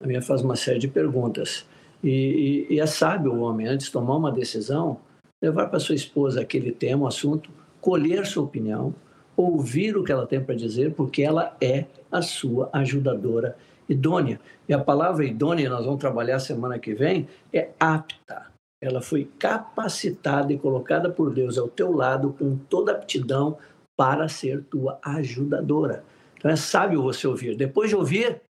[0.00, 1.66] A minha faz uma série de perguntas.
[2.02, 5.00] E, e, e é sábio o homem, antes de tomar uma decisão,
[5.42, 7.50] levar para sua esposa aquele tema, o assunto,
[7.86, 8.92] colher sua opinião,
[9.36, 13.56] ouvir o que ela tem para dizer, porque ela é a sua ajudadora
[13.88, 14.40] idônea.
[14.68, 18.50] E a palavra idônea, nós vamos trabalhar semana que vem, é apta.
[18.82, 23.56] Ela foi capacitada e colocada por Deus ao teu lado com toda aptidão
[23.96, 26.02] para ser tua ajudadora.
[26.36, 27.56] Então é sábio você ouvir.
[27.56, 28.42] Depois de ouvir,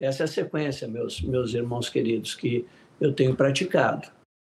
[0.00, 2.66] essa é a sequência, meus, meus irmãos queridos, que
[2.98, 4.10] eu tenho praticado.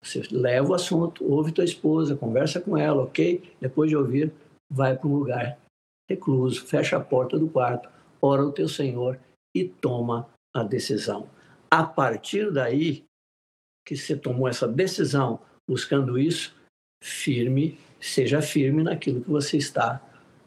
[0.03, 3.43] Você leva o assunto, ouve tua esposa, conversa com ela, ok?
[3.61, 4.33] Depois de ouvir,
[4.71, 5.59] vai para um lugar
[6.09, 7.89] recluso, fecha a porta do quarto,
[8.21, 9.19] ora o teu Senhor
[9.55, 11.29] e toma a decisão.
[11.71, 13.05] A partir daí
[13.87, 16.55] que você tomou essa decisão, buscando isso,
[17.03, 20.01] firme, seja firme naquilo que você está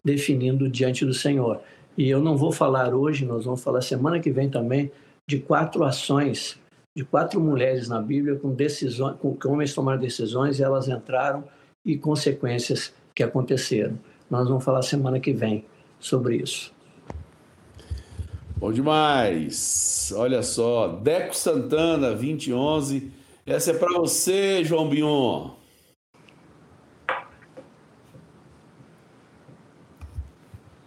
[0.04, 1.62] definindo diante do Senhor.
[1.98, 4.92] E eu não vou falar hoje, nós vamos falar semana que vem também
[5.30, 6.60] de quatro ações
[6.96, 11.44] de quatro mulheres na Bíblia com decisões, com que homens tomaram decisões e elas entraram
[11.86, 13.98] e consequências que aconteceram.
[14.30, 15.66] Nós vamos falar semana que vem
[16.00, 16.74] sobre isso.
[18.58, 20.14] Bom demais.
[20.16, 23.12] Olha só, Deco Santana, 2011.
[23.46, 25.52] Essa é para você, João Bion.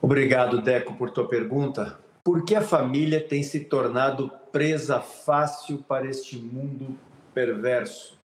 [0.00, 1.98] Obrigado, Deco, por tua pergunta.
[2.24, 6.98] Por que a família tem se tornado presa fácil para este mundo
[7.34, 8.18] perverso?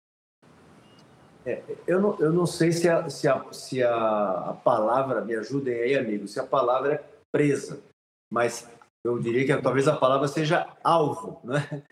[1.44, 5.74] É, eu, não, eu não sei se, a, se, a, se a, palavra, me ajudem
[5.74, 7.82] aí, amigos, se a palavra é presa,
[8.32, 8.66] mas
[9.04, 11.82] eu diria que talvez a palavra seja alvo né,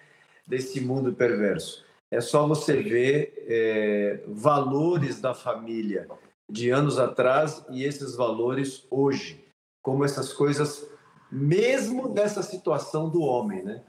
[0.47, 1.85] desse mundo perverso.
[2.11, 6.09] É só você ver é, valores da família
[6.51, 9.45] de anos atrás e esses valores hoje,
[9.85, 10.91] como essas coisas,
[11.31, 13.85] mesmo nessa situação do homem, né?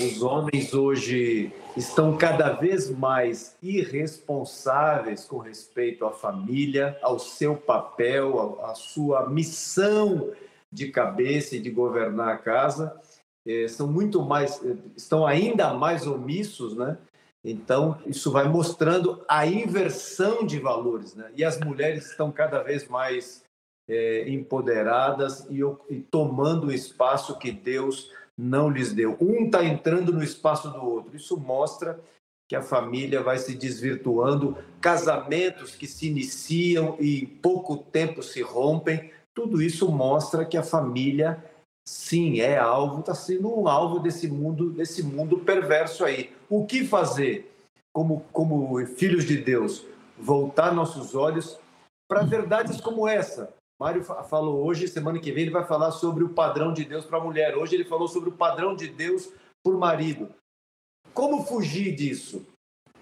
[0.00, 8.58] Os homens hoje estão cada vez mais irresponsáveis com respeito à família, ao seu papel,
[8.64, 10.32] à sua missão
[10.70, 13.00] de cabeça e de governar a casa.
[13.46, 14.60] É, são muito mais,
[14.96, 16.98] estão ainda mais omissos, né?
[17.44, 21.30] Então, isso vai mostrando a inversão de valores, né?
[21.36, 23.44] E as mulheres estão cada vez mais
[23.88, 29.16] é, empoderadas e, e tomando o espaço que Deus não lhes deu.
[29.20, 31.16] Um está entrando no espaço do outro.
[31.16, 32.00] Isso mostra
[32.48, 38.42] que a família vai se desvirtuando, casamentos que se iniciam e em pouco tempo se
[38.42, 39.10] rompem.
[39.34, 41.42] Tudo isso mostra que a família,
[41.86, 46.32] sim, é alvo, está sendo um alvo desse mundo, desse mundo perverso aí.
[46.48, 47.50] O que fazer
[47.94, 49.84] como, como filhos de Deus?
[50.18, 51.58] Voltar nossos olhos
[52.08, 56.28] para verdades como essa, Mário falou hoje, semana que vem, ele vai falar sobre o
[56.28, 57.56] padrão de Deus para a mulher.
[57.56, 59.32] Hoje ele falou sobre o padrão de Deus
[59.64, 60.32] por marido.
[61.12, 62.46] Como fugir disso?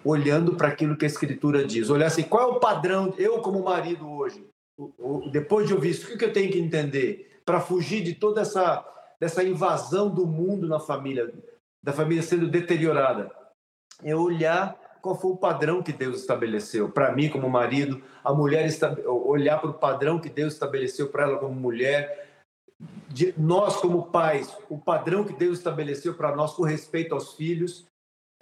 [0.03, 1.89] Olhando para aquilo que a Escritura diz.
[1.89, 4.45] Olhar assim, qual é o padrão, eu como marido hoje,
[5.31, 8.89] depois de ouvir isso, o que eu tenho que entender para fugir de toda essa
[9.19, 11.33] dessa invasão do mundo na família,
[11.81, 13.31] da família sendo deteriorada?
[14.03, 18.65] É olhar qual foi o padrão que Deus estabeleceu para mim como marido, a mulher
[19.05, 22.29] olhar para o padrão que Deus estabeleceu para ela como mulher,
[23.09, 27.85] de, nós como pais, o padrão que Deus estabeleceu para nós com respeito aos filhos,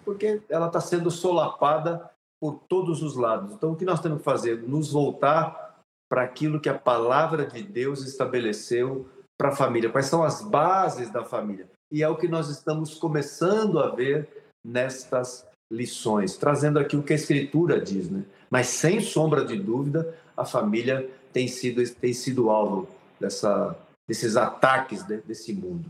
[0.06, 2.08] porque ela está sendo solapada
[2.40, 3.54] por todos os lados.
[3.54, 4.62] Então, o que nós temos que fazer?
[4.62, 9.90] Nos voltar para aquilo que a palavra de Deus estabeleceu para a família.
[9.90, 11.68] Quais são as bases da família?
[11.92, 17.14] E é o que nós estamos começando a ver nestas lições, trazendo aqui o que
[17.14, 18.24] a Escritura diz, né?
[18.50, 22.88] Mas sem sombra de dúvida, a família tem sido, tem sido alvo
[23.20, 23.76] dessa,
[24.08, 25.86] desses ataques desse mundo.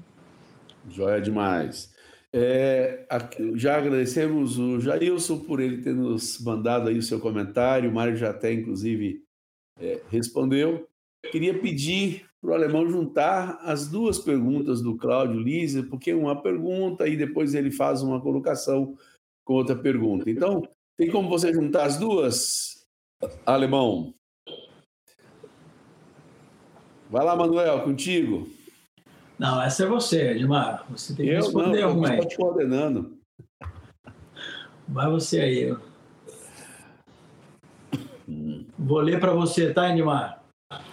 [0.87, 1.91] Joia demais.
[2.33, 3.05] É,
[3.55, 7.89] já agradecemos o Jailson por ele ter nos mandado aí o seu comentário.
[7.89, 9.23] O Mário já até, inclusive,
[9.79, 10.87] é, respondeu.
[11.31, 17.07] Queria pedir para o alemão juntar as duas perguntas do Cláudio Lise, porque uma pergunta
[17.07, 18.95] e depois ele faz uma colocação
[19.51, 20.29] com outra pergunta.
[20.29, 20.63] Então,
[20.97, 22.87] tem como você juntar as duas,
[23.45, 24.13] alemão?
[27.09, 28.47] Vai lá, Manuel, contigo.
[29.37, 30.85] Não, essa é você, Edmar.
[30.89, 33.17] Você tem que eu responder não, eu estou te coordenando.
[34.87, 35.77] Vai você aí.
[38.79, 40.45] Vou ler para você, tá, Edmar?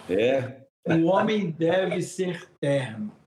[0.09, 0.65] É.
[0.85, 3.18] O homem deve ser terno.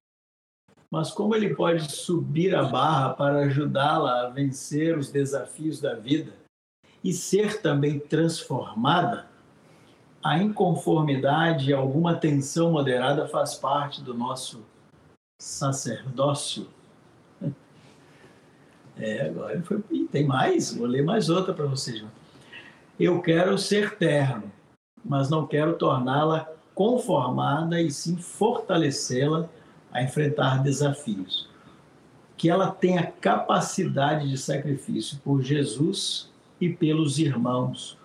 [0.92, 6.34] Mas como ele pode subir a barra para ajudá-la a vencer os desafios da vida
[7.02, 9.24] e ser também transformada?
[10.22, 14.60] A inconformidade e alguma tensão moderada faz parte do nosso
[15.40, 16.68] sacerdócio.
[18.94, 19.82] É, agora foi.
[19.90, 22.04] E tem mais, vou ler mais outra para vocês.
[23.00, 24.52] Eu quero ser terno,
[25.02, 29.48] mas não quero torná-la conformada e sim fortalecê-la
[29.92, 31.48] a enfrentar desafios.
[32.36, 36.30] Que ela tenha capacidade de sacrifício por Jesus
[36.60, 37.96] e pelos irmãos.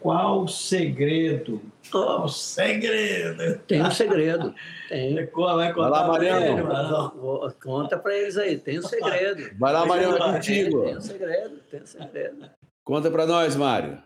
[0.00, 1.60] Qual o segredo?
[1.90, 3.58] Qual o segredo?
[3.66, 4.54] Tem um segredo.
[4.88, 5.14] Tem.
[5.14, 7.54] Vai contar Vai lá, Mariano.
[7.60, 8.56] Conta para eles aí.
[8.58, 9.50] Tem um segredo.
[9.58, 10.84] Vai lá, Mariano, é contigo.
[10.84, 11.56] Tem um segredo.
[11.70, 12.50] Tem um segredo.
[12.84, 13.98] Conta para nós, Mário.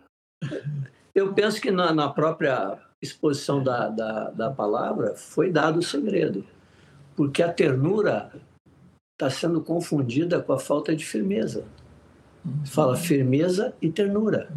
[1.13, 6.43] Eu penso que na, na própria exposição da, da, da palavra foi dado o segredo,
[7.15, 8.31] porque a ternura
[9.13, 11.65] está sendo confundida com a falta de firmeza.
[12.65, 14.51] Fala firmeza e ternura.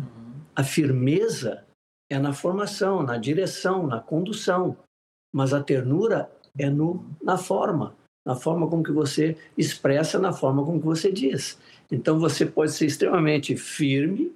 [0.54, 1.64] A firmeza
[2.10, 4.76] é na formação, na direção, na condução,
[5.32, 7.94] mas a ternura é no, na forma,
[8.24, 11.58] na forma como que você expressa, na forma como que você diz.
[11.90, 14.32] Então você pode ser extremamente firme,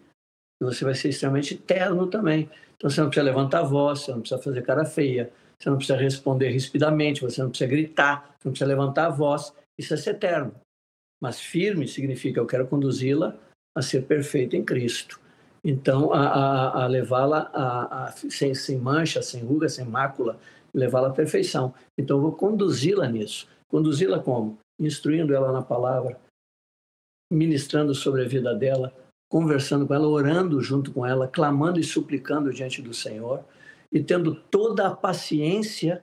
[0.60, 2.50] e você vai ser extremamente terno também.
[2.76, 5.76] Então você não precisa levantar a voz, você não precisa fazer cara feia, você não
[5.76, 9.52] precisa responder rispidamente, você não precisa gritar, você não precisa levantar a voz.
[9.78, 10.54] Isso é ser eterno.
[11.22, 13.36] Mas firme significa eu quero conduzi-la
[13.76, 15.20] a ser perfeita em Cristo.
[15.62, 20.40] Então, a, a, a levá-la a, a, sem, sem mancha, sem ruga, sem mácula,
[20.72, 21.74] levá-la à perfeição.
[21.98, 23.46] Então, eu vou conduzi-la nisso.
[23.68, 24.58] Conduzi-la como?
[24.80, 26.18] Instruindo ela na palavra,
[27.30, 28.94] ministrando sobre a vida dela,
[29.30, 33.44] conversando com ela, orando junto com ela, clamando e suplicando diante do Senhor
[33.92, 36.02] e tendo toda a paciência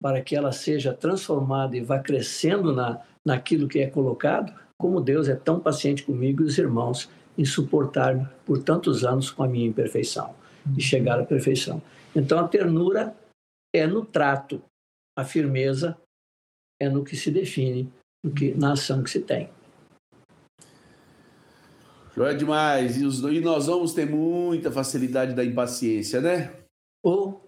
[0.00, 5.28] para que ela seja transformada e vá crescendo na, naquilo que é colocado, como Deus
[5.28, 9.66] é tão paciente comigo e os irmãos em suportar-me por tantos anos com a minha
[9.66, 10.34] imperfeição
[10.76, 11.82] e chegar à perfeição.
[12.16, 13.14] Então a ternura
[13.74, 14.62] é no trato,
[15.16, 15.96] a firmeza
[16.80, 17.92] é no que se define,
[18.24, 19.50] no que, na ação que se tem.
[22.16, 23.00] Joia demais.
[23.00, 26.59] E, os, e, nós vamos ter muita facilidade da impaciência, né?
[27.02, 27.46] Ou.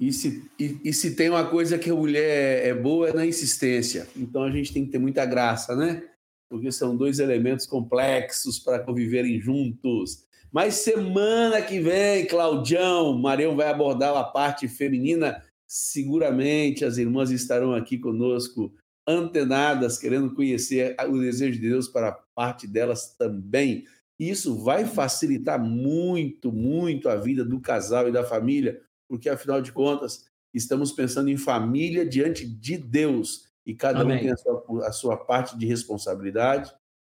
[0.00, 3.24] E, se, e, e, se tem uma coisa que a mulher é boa, é na
[3.24, 4.08] insistência.
[4.16, 6.02] Então a gente tem que ter muita graça, né?
[6.50, 10.24] Porque são dois elementos complexos para conviverem juntos.
[10.52, 15.42] Mas semana que vem, Claudião, Marião vai abordar a parte feminina.
[15.66, 18.72] Seguramente as irmãs estarão aqui conosco
[19.06, 23.84] antenadas, querendo conhecer o desejo de Deus para parte delas também.
[24.18, 29.72] Isso vai facilitar muito, muito a vida do casal e da família, porque afinal de
[29.72, 34.16] contas, estamos pensando em família diante de Deus e cada Amém.
[34.16, 36.72] um tem a sua, a sua parte de responsabilidade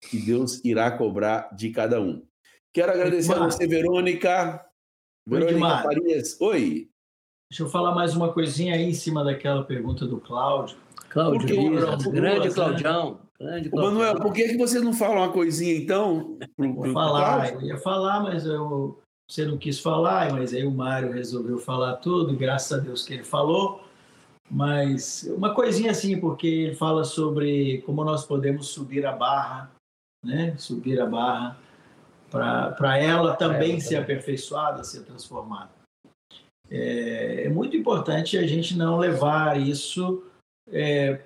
[0.10, 2.26] que Deus irá cobrar de cada um.
[2.74, 4.64] Quero agradecer a você, Verônica.
[5.28, 6.40] Verônica Farias.
[6.40, 6.90] Oi.
[7.50, 10.78] Deixa eu falar mais uma coisinha aí em cima daquela pergunta do Cláudio.
[11.16, 13.22] Cláudio Dias, grande Claudião.
[13.40, 13.94] Grande Claudião.
[13.94, 16.38] Manuel, por que, que você não fala uma coisinha então?
[16.60, 21.14] Vou falar, eu ia falar, mas eu, você não quis falar, mas aí o Mário
[21.14, 23.82] resolveu falar tudo, graças a Deus que ele falou.
[24.52, 29.72] Mas uma coisinha assim, porque ele fala sobre como nós podemos subir a barra,
[30.22, 30.54] né?
[30.58, 31.58] Subir a barra
[32.30, 35.72] para ela também é, ser aperfeiçoada, ser transformada.
[36.70, 40.22] É, é muito importante a gente não levar isso
[40.72, 41.22] é,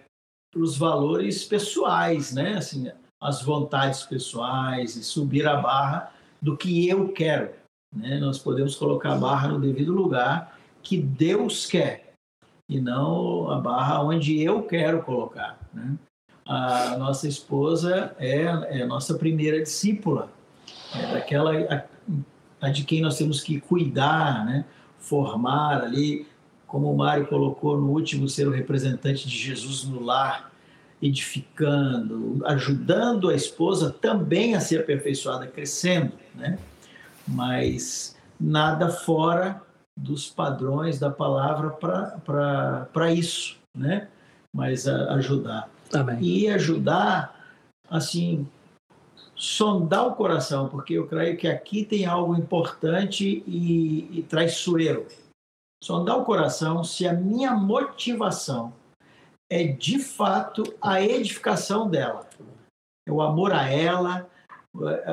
[0.51, 2.57] para os valores pessoais, né?
[2.57, 2.91] Assim,
[3.21, 6.11] as vontades pessoais e subir a barra
[6.41, 7.51] do que eu quero.
[7.93, 8.17] Né?
[8.19, 12.13] Nós podemos colocar a barra no devido lugar que Deus quer
[12.69, 15.59] e não a barra onde eu quero colocar.
[15.73, 15.97] Né?
[16.45, 18.43] A nossa esposa é,
[18.81, 20.31] é nossa primeira discípula
[20.95, 21.83] é daquela a,
[22.61, 24.65] a de quem nós temos que cuidar, né?
[24.97, 26.27] formar ali,
[26.69, 30.51] como o Mário colocou no último, ser o representante de Jesus no lar,
[31.01, 36.59] edificando, ajudando a esposa também a ser aperfeiçoada, crescendo, né?
[37.27, 39.61] Mas nada fora
[39.97, 44.07] dos padrões da palavra para isso, né?
[44.53, 45.69] Mas a, ajudar.
[45.91, 46.19] Amém.
[46.21, 47.35] E ajudar,
[47.89, 48.47] assim,
[49.35, 55.07] sondar o coração, porque eu creio que aqui tem algo importante e, e traiçoeiro.
[55.83, 58.73] Sondar o coração se a minha motivação
[59.49, 62.29] é de fato a edificação dela.
[63.07, 64.29] É o amor a ela,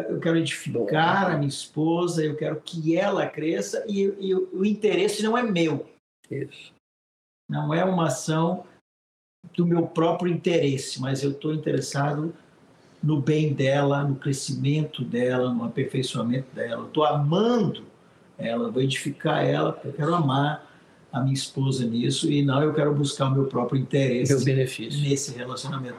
[0.09, 5.23] eu quero edificar a minha esposa, eu quero que ela cresça e, e o interesse
[5.23, 5.89] não é meu.
[6.31, 6.75] Isso.
[7.49, 8.67] Não é uma ação
[9.55, 12.35] do meu próprio interesse, mas eu estou interessado
[13.03, 16.87] no bem dela, no crescimento dela, no aperfeiçoamento dela.
[16.87, 17.86] Estou amando
[18.39, 20.67] ela, vou edificar ela, porque eu quero amar
[21.13, 25.01] a minha esposa nisso e não eu quero buscar o meu próprio interesse meu benefício.
[25.01, 25.97] nesse relacionamento,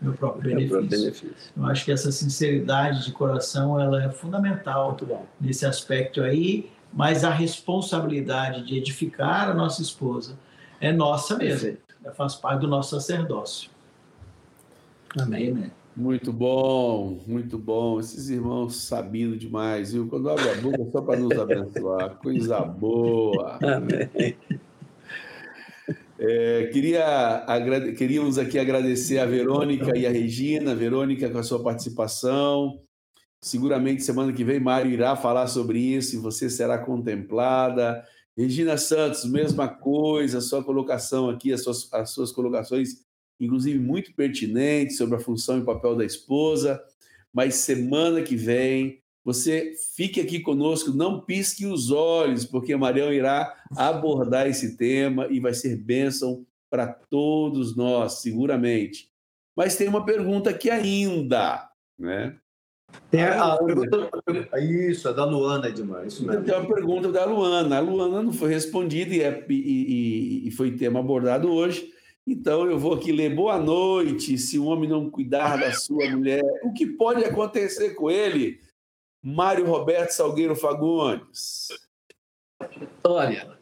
[0.00, 0.70] meu próprio benefício.
[0.70, 1.52] Meu próprio benefício.
[1.56, 4.96] Eu acho que essa sinceridade de coração ela é fundamental
[5.40, 10.38] nesse aspecto aí, mas a responsabilidade de edificar a nossa esposa
[10.80, 12.14] é nossa mesmo, Perfeito.
[12.14, 13.70] faz parte do nosso sacerdócio.
[15.18, 15.50] Amém.
[15.50, 15.77] Amém.
[15.98, 17.98] Muito bom, muito bom.
[17.98, 20.06] Esses irmãos sabiam demais, viu?
[20.06, 22.16] Quando abre a boca só para nos abençoar.
[22.22, 23.58] Coisa boa.
[23.60, 24.36] Amém.
[26.20, 27.44] É, queria,
[27.96, 30.72] queríamos aqui agradecer a Verônica e a Regina.
[30.72, 32.80] Verônica, com a sua participação.
[33.42, 38.04] Seguramente semana que vem Mário irá falar sobre isso e você será contemplada.
[38.36, 43.07] Regina Santos, mesma coisa, sua colocação aqui, as suas, as suas colocações
[43.40, 46.82] inclusive muito pertinente sobre a função e papel da esposa.
[47.32, 53.54] Mas semana que vem você fique aqui conosco, não pisque os olhos, porque Marião irá
[53.76, 59.10] abordar esse tema e vai ser bênção para todos nós, seguramente.
[59.54, 62.38] Mas tem uma pergunta aqui ainda, né?
[63.10, 64.08] Tem a, a pergunta,
[64.62, 66.06] isso, é da Luana, Edmar.
[66.06, 66.42] Isso mesmo.
[66.42, 67.76] Tem uma pergunta da Luana.
[67.76, 71.92] A Luana não foi respondida e, é, e, e, e foi tema abordado hoje.
[72.30, 74.36] Então eu vou aqui ler boa noite.
[74.36, 78.60] Se o homem não cuidar da sua mulher, o que pode acontecer com ele?
[79.24, 81.68] Mário Roberto Salgueiro Fagundes.
[83.02, 83.58] Olha,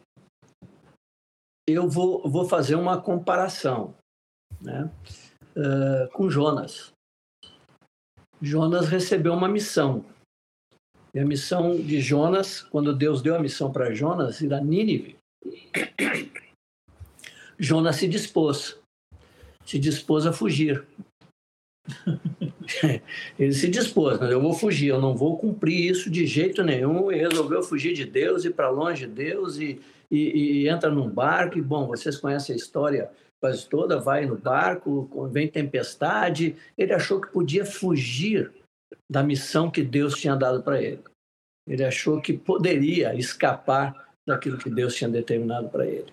[1.65, 3.95] eu vou, vou fazer uma comparação
[4.59, 4.91] né,
[5.55, 6.91] uh, com Jonas.
[8.41, 10.03] Jonas recebeu uma missão.
[11.13, 15.17] E a missão de Jonas, quando Deus deu a missão para Jonas, ir a Nínive,
[17.59, 18.77] Jonas se dispôs,
[19.65, 20.85] se dispôs a fugir.
[23.39, 27.11] Ele se dispôs, eu vou fugir, eu não vou cumprir isso de jeito nenhum.
[27.11, 29.81] E resolveu fugir de Deus, ir para longe de Deus e,
[30.11, 31.57] e, e, entra num barco.
[31.57, 33.09] E, bom, vocês conhecem a história
[33.39, 36.55] quase toda: vai no barco, vem tempestade.
[36.77, 38.51] Ele achou que podia fugir
[39.09, 41.01] da missão que Deus tinha dado para ele.
[41.67, 46.11] Ele achou que poderia escapar daquilo que Deus tinha determinado para ele.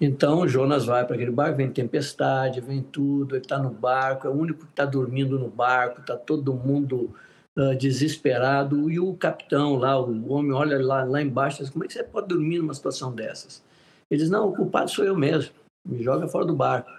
[0.00, 4.30] Então Jonas vai para aquele barco, vem tempestade, vem tudo, ele está no barco, é
[4.30, 7.14] o único que está dormindo no barco, está todo mundo
[7.56, 8.90] uh, desesperado.
[8.90, 12.02] E o capitão lá, o homem, olha lá, lá embaixo diz: Como é que você
[12.02, 13.62] pode dormir numa situação dessas?
[14.10, 15.54] Ele diz: Não, o culpado sou eu mesmo,
[15.86, 16.90] me joga fora do barco.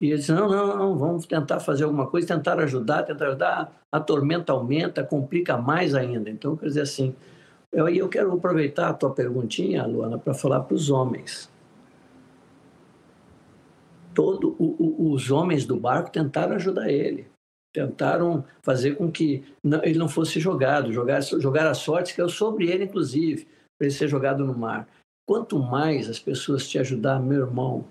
[0.00, 3.72] E ele diz: Não, não, não, vamos tentar fazer alguma coisa, tentar ajudar, tentar ajudar.
[3.92, 6.30] A tormenta aumenta, complica mais ainda.
[6.30, 7.14] Então, quer dizer assim,
[7.72, 11.50] eu, eu quero aproveitar a tua perguntinha, Luana, para falar para os homens
[14.14, 17.26] todo o, o, os homens do barco tentaram ajudar ele,
[17.72, 22.28] tentaram fazer com que não, ele não fosse jogado, jogar, jogar a sorte que é
[22.28, 23.46] sobre ele, inclusive,
[23.78, 24.88] para ele ser jogado no mar.
[25.26, 27.84] Quanto mais as pessoas te ajudar, meu irmão,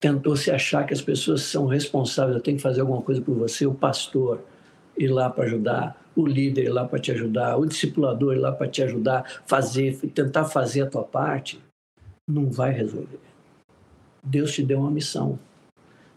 [0.00, 3.34] tentou se achar que as pessoas são responsáveis, eu tenho que fazer alguma coisa por
[3.34, 4.40] você, o pastor
[4.96, 8.50] ir lá para ajudar, o líder ir lá para te ajudar, o discipulador ir lá
[8.50, 11.62] para te ajudar, fazer, tentar fazer a tua parte,
[12.26, 13.29] não vai resolver.
[14.22, 15.38] Deus te deu uma missão.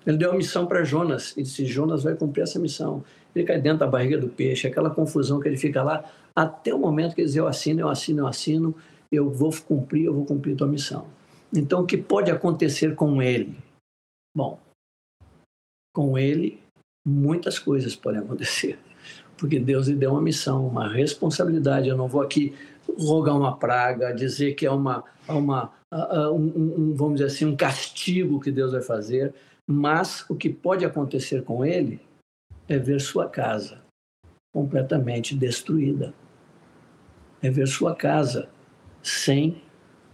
[0.05, 3.03] Ele deu uma missão para Jonas e disse: Jonas vai cumprir essa missão.
[3.35, 6.03] Ele cai dentro da barriga do peixe, aquela confusão que ele fica lá,
[6.35, 8.75] até o momento que ele diz: Eu assino, eu assino, eu assino,
[9.11, 11.07] eu vou cumprir, eu vou cumprir tua missão.
[11.55, 13.55] Então, o que pode acontecer com ele?
[14.35, 14.59] Bom,
[15.93, 16.59] com ele,
[17.05, 18.79] muitas coisas podem acontecer,
[19.37, 21.87] porque Deus lhe deu uma missão, uma responsabilidade.
[21.87, 22.55] Eu não vou aqui
[22.97, 25.71] rogar uma praga, dizer que é uma, uma
[26.31, 29.33] um, um, vamos dizer assim, um castigo que Deus vai fazer,
[29.67, 32.01] mas o que pode acontecer com ele
[32.67, 33.81] é ver sua casa
[34.53, 36.13] completamente destruída.
[37.41, 38.49] É ver sua casa
[39.01, 39.61] sem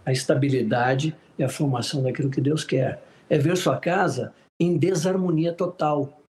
[0.04, 3.02] a estabilidade e a formação daquilo que Deus quer.
[3.28, 6.22] É ver sua casa em desarmonia total.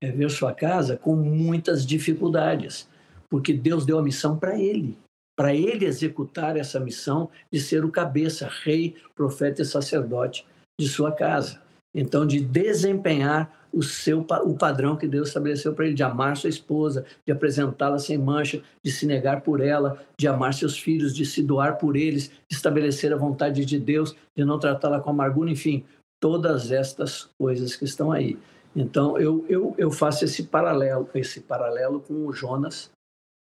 [0.00, 2.88] É ver sua casa com muitas dificuldades,
[3.28, 4.96] porque Deus deu a missão para ele,
[5.38, 10.44] para ele executar essa missão de ser o cabeça, rei, profeta e sacerdote
[10.76, 11.62] de sua casa.
[11.94, 16.50] Então, de desempenhar o seu o padrão que Deus estabeleceu para ele, de amar sua
[16.50, 21.24] esposa, de apresentá-la sem mancha, de se negar por ela, de amar seus filhos, de
[21.24, 25.52] se doar por eles, de estabelecer a vontade de Deus, de não tratá-la com amargura,
[25.52, 25.84] enfim,
[26.20, 28.36] todas estas coisas que estão aí.
[28.74, 32.90] Então eu, eu, eu faço esse paralelo, esse paralelo com o Jonas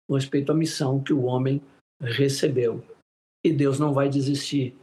[0.08, 1.62] com respeito à missão que o homem
[2.02, 2.84] recebeu.
[3.44, 4.76] E Deus não vai desistir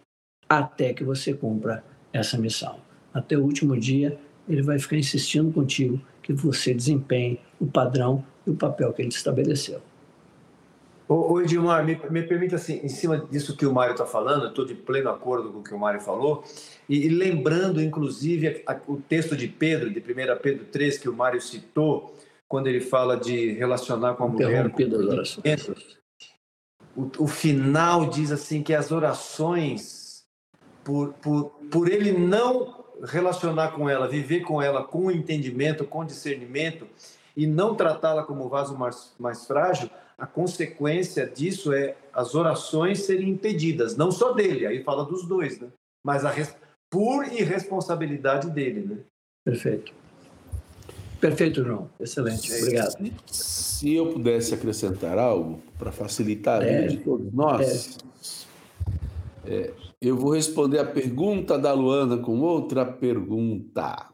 [0.48, 2.80] até que você cumpra essa missão.
[3.12, 4.18] Até o último dia
[4.48, 9.08] ele vai ficar insistindo contigo que você desempenhe o padrão e o papel que ele
[9.08, 9.80] estabeleceu.
[11.08, 14.48] Ô, Edmar, me, me permita, assim, em cima disso que o Mário está falando, eu
[14.50, 16.44] estou de pleno acordo com o que o Mário falou,
[16.86, 20.04] e, e lembrando, inclusive, a, a, o texto de Pedro, de 1
[20.42, 22.14] Pedro 3, que o Mário citou,
[22.46, 24.68] quando ele fala de relacionar com a mulher.
[24.70, 24.76] Com
[26.98, 30.24] o, o final diz assim que as orações,
[30.82, 36.88] por, por, por ele não relacionar com ela, viver com ela com entendimento, com discernimento
[37.36, 39.88] e não tratá-la como vaso mais, mais frágil,
[40.18, 45.60] a consequência disso é as orações serem impedidas, não só dele, aí fala dos dois,
[45.60, 45.68] né?
[46.04, 46.32] Mas a,
[46.90, 48.98] por irresponsabilidade dele, né?
[49.44, 49.94] Perfeito.
[51.20, 51.90] Perfeito, João.
[51.98, 52.52] Excelente.
[52.52, 52.94] Obrigado.
[53.26, 58.08] Se eu pudesse acrescentar algo para facilitar a vida é, de todos nós, é.
[59.50, 64.10] É, eu vou responder a pergunta da Luana com outra pergunta.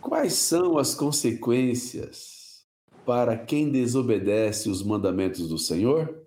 [0.00, 2.66] Quais são as consequências
[3.06, 6.22] para quem desobedece os mandamentos do Senhor?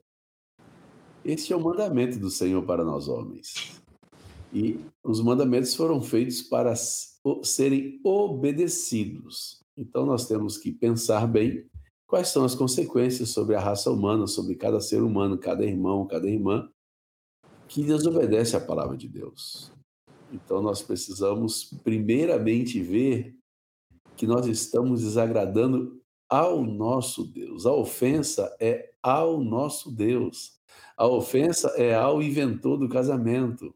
[1.24, 3.82] Este é o mandamento do Senhor para nós homens.
[4.56, 6.73] E os mandamentos foram feitos para
[7.44, 9.61] serem obedecidos.
[9.76, 11.69] Então nós temos que pensar bem
[12.07, 16.30] quais são as consequências sobre a raça humana, sobre cada ser humano, cada irmão, cada
[16.30, 16.69] irmã,
[17.68, 19.73] que desobedece à palavra de Deus.
[20.32, 23.36] Então nós precisamos primeiramente ver
[24.15, 27.65] que nós estamos desagradando ao nosso Deus.
[27.65, 30.53] A ofensa é ao nosso Deus.
[30.95, 33.76] A ofensa é ao inventor do casamento.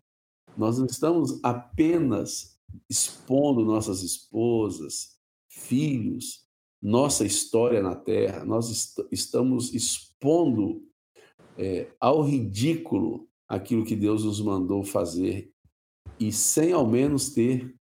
[0.59, 2.59] Nós não estamos apenas
[2.89, 5.17] expondo nossas esposas,
[5.47, 6.45] filhos,
[6.81, 10.85] nossa história na terra, nós est estamos expondo
[11.57, 15.49] é, ao ridículo aquilo que Deus nos mandou fazer
[16.19, 17.73] e sem ao menos ter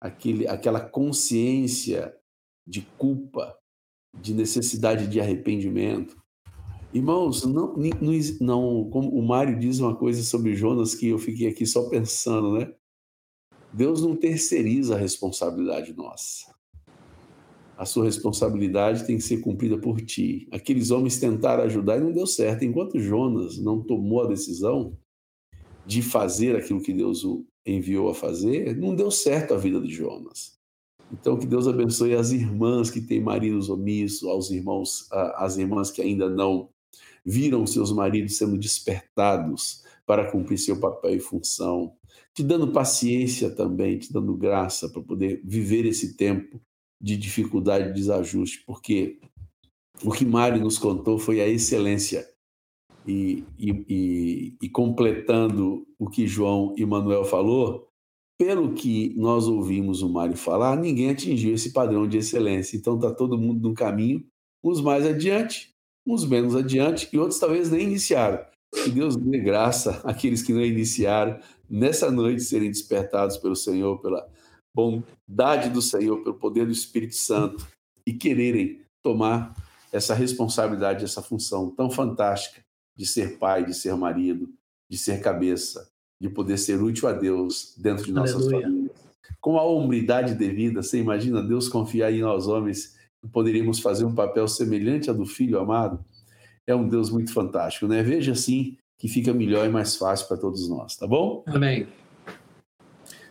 [0.00, 2.16] aquele, aquela consciência
[2.66, 3.54] de culpa,
[4.18, 6.21] de necessidade de arrependimento.
[6.92, 11.48] Irmãos, não, não, não, como o Mário diz uma coisa sobre Jonas que eu fiquei
[11.48, 12.70] aqui só pensando, né?
[13.72, 16.52] Deus não terceiriza a responsabilidade nossa.
[17.78, 20.46] A sua responsabilidade tem que ser cumprida por ti.
[20.52, 22.64] Aqueles homens tentaram ajudar e não deu certo.
[22.64, 24.96] Enquanto Jonas não tomou a decisão
[25.86, 29.90] de fazer aquilo que Deus o enviou a fazer, não deu certo a vida de
[29.90, 30.58] Jonas.
[31.10, 36.02] Então, que Deus abençoe as irmãs que têm maridos omissos, aos irmãos, as irmãs que
[36.02, 36.68] ainda não
[37.24, 41.96] viram seus maridos sendo despertados para cumprir seu papel e função
[42.34, 46.60] te dando paciência também, te dando graça para poder viver esse tempo
[47.00, 49.20] de dificuldade e desajuste, porque
[50.02, 52.28] o que Mário nos contou foi a excelência.
[53.04, 57.88] E, e, e, e completando o que João e Manuel falou,
[58.38, 62.76] pelo que nós ouvimos o Mário falar, ninguém atingiu esse padrão de excelência.
[62.76, 64.24] Então está todo mundo no caminho,
[64.62, 65.71] uns mais adiante,
[66.06, 68.44] uns menos adiante, e outros talvez nem iniciaram.
[68.84, 71.38] Que Deus dê graça àqueles que não iniciaram,
[71.68, 74.26] nessa noite serem despertados pelo Senhor, pela
[74.74, 77.66] bondade do Senhor, pelo poder do Espírito Santo
[78.06, 79.54] e quererem tomar
[79.92, 82.62] essa responsabilidade, essa função tão fantástica
[82.96, 84.48] de ser pai, de ser marido,
[84.90, 88.62] de ser cabeça, de poder ser útil a Deus dentro de nossas Aleluia.
[88.62, 88.92] famílias.
[89.40, 92.96] Com a hombridade devida, você imagina Deus confiar em nós homens
[93.30, 96.04] poderíamos fazer um papel semelhante ao do filho amado?
[96.66, 98.02] É um Deus muito fantástico, né?
[98.02, 101.42] Veja assim que fica melhor e mais fácil para todos nós, tá bom?
[101.46, 101.86] Amém.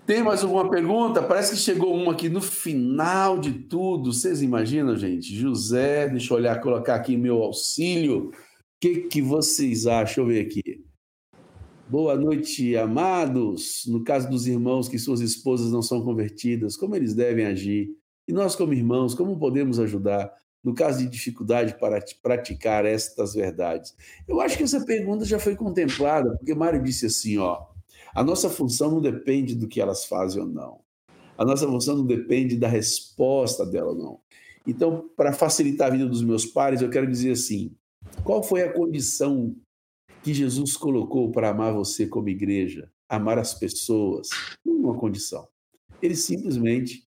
[0.05, 1.22] Tem mais alguma pergunta?
[1.22, 4.11] Parece que chegou uma aqui no final de tudo.
[4.11, 5.34] Vocês imaginam, gente?
[5.34, 8.30] José, deixa eu olhar, colocar aqui meu auxílio.
[8.30, 8.34] O
[8.81, 10.03] que, que vocês acham?
[10.03, 10.84] Deixa eu ver aqui.
[11.88, 13.84] Boa noite, amados.
[13.88, 17.95] No caso dos irmãos que suas esposas não são convertidas, como eles devem agir?
[18.32, 20.34] E nós, como irmãos, como podemos ajudar?
[20.64, 23.95] no caso de dificuldade para praticar estas verdades?
[24.28, 27.66] Eu acho que essa pergunta já foi contemplada, porque Mário disse assim, ó,
[28.14, 30.80] a nossa função não depende do que elas fazem ou não.
[31.36, 34.20] A nossa função não depende da resposta dela ou não.
[34.66, 37.76] Então, para facilitar a vida dos meus pares, eu quero dizer assim:
[38.24, 39.56] qual foi a condição
[40.24, 44.30] que Jesus colocou para amar você como igreja, amar as pessoas?
[44.64, 45.48] Uma condição.
[45.99, 47.03] Ele simplesmente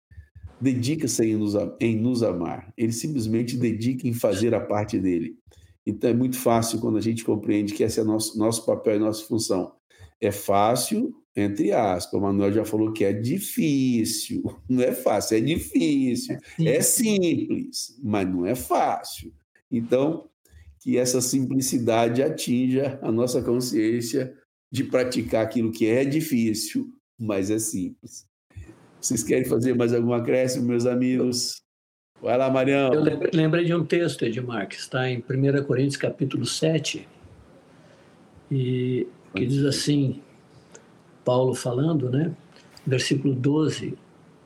[0.62, 2.72] dedica-se em nos, amar.
[2.76, 5.36] Ele simplesmente dedica em fazer a parte dele.
[5.84, 8.98] Então é muito fácil quando a gente compreende que esse é nosso nosso papel e
[9.00, 9.72] nossa função.
[10.20, 12.12] É fácil, entre aspas.
[12.12, 14.42] O Manuel já falou que é difícil.
[14.70, 16.38] Não é fácil, é difícil.
[16.60, 19.32] É simples, mas não é fácil.
[19.70, 20.28] Então,
[20.80, 24.32] que essa simplicidade atinja a nossa consciência
[24.70, 28.26] de praticar aquilo que é difícil, mas é simples.
[29.02, 31.60] Vocês querem fazer mais algum acréscimo, meus amigos?
[32.20, 32.94] Vai lá, Marião.
[32.94, 33.02] Eu
[33.34, 37.08] lembrei de um texto, Edmar, que está em 1 Coríntios capítulo 7,
[38.48, 40.22] e que diz assim,
[41.24, 42.32] Paulo falando, né?
[42.86, 43.98] Versículo 12,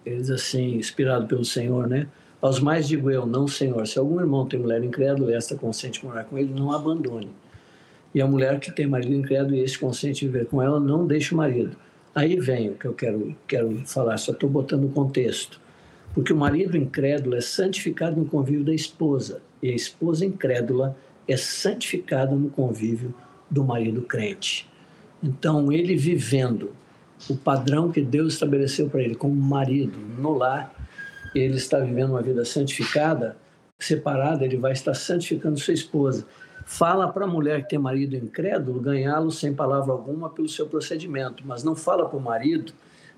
[0.06, 2.08] ele diz assim, inspirado pelo Senhor, né?
[2.40, 6.02] Aos mais digo eu, não, Senhor, se algum irmão tem mulher incrédula e esta consente
[6.02, 7.28] morar com ele, não abandone.
[8.14, 11.34] E a mulher que tem marido incrédulo e este consente viver com ela, não deixe
[11.34, 11.76] o marido.
[12.16, 15.60] Aí vem o que eu quero, quero falar, só estou botando o contexto.
[16.14, 20.96] Porque o marido incrédulo é santificado no convívio da esposa, e a esposa incrédula
[21.28, 23.14] é santificada no convívio
[23.50, 24.66] do marido crente.
[25.22, 26.70] Então, ele vivendo
[27.28, 30.74] o padrão que Deus estabeleceu para ele como marido no lar,
[31.34, 33.36] ele está vivendo uma vida santificada,
[33.78, 36.26] separada, ele vai estar santificando sua esposa
[36.66, 41.44] fala para a mulher que tem marido incrédulo ganhá-lo sem palavra alguma pelo seu procedimento,
[41.46, 42.72] mas não fala para o marido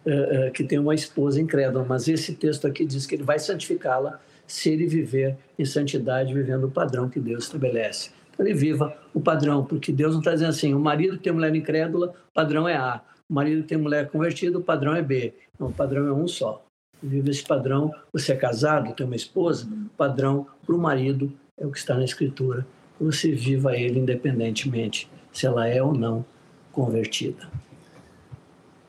[0.06, 1.84] uh, uh, que tem uma esposa incrédula.
[1.88, 6.64] Mas esse texto aqui diz que ele vai santificá-la se ele viver em santidade, vivendo
[6.64, 8.10] o padrão que Deus estabelece.
[8.30, 11.32] Então ele viva o padrão, porque Deus não está dizendo assim: o marido que tem
[11.32, 13.00] mulher incrédula, o padrão é A.
[13.28, 15.34] O marido que tem mulher convertida, o padrão é B.
[15.58, 16.64] Não, o padrão é um só.
[17.02, 17.92] Vive esse padrão.
[18.12, 22.04] Você é casado, tem uma esposa, padrão para o marido é o que está na
[22.04, 22.66] Escritura
[23.00, 26.24] você viva ele independentemente se ela é ou não
[26.72, 27.50] convertida.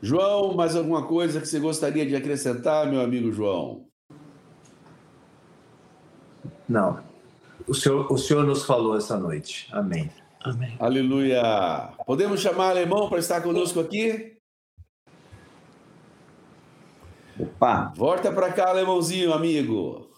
[0.01, 3.85] João, mais alguma coisa que você gostaria de acrescentar, meu amigo João?
[6.67, 7.03] Não.
[7.67, 9.67] O senhor, o senhor nos falou essa noite.
[9.71, 10.09] Amém.
[10.41, 10.75] Amém.
[10.79, 11.93] Aleluia.
[12.05, 14.37] Podemos chamar alemão para estar conosco aqui?
[17.39, 17.93] Opa.
[17.95, 20.09] Volta para cá, alemãozinho, amigo.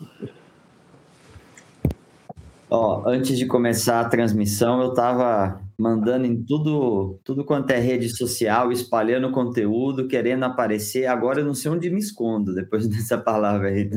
[2.74, 8.08] Ó, antes de começar a transmissão, eu estava mandando em tudo, tudo quanto é rede
[8.08, 11.06] social, espalhando conteúdo, querendo aparecer.
[11.06, 13.90] Agora eu não sei onde me escondo depois dessa palavra aí.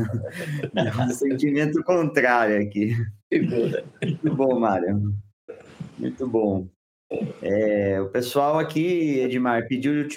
[0.74, 2.96] É um sentimento contrário aqui.
[4.02, 5.14] Muito bom, Mário.
[5.96, 6.66] Muito bom.
[7.40, 10.08] É, o pessoal aqui, Edmar, pediu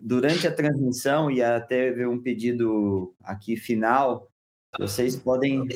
[0.00, 4.28] durante a transmissão e até teve um pedido aqui final.
[4.78, 5.66] Vocês podem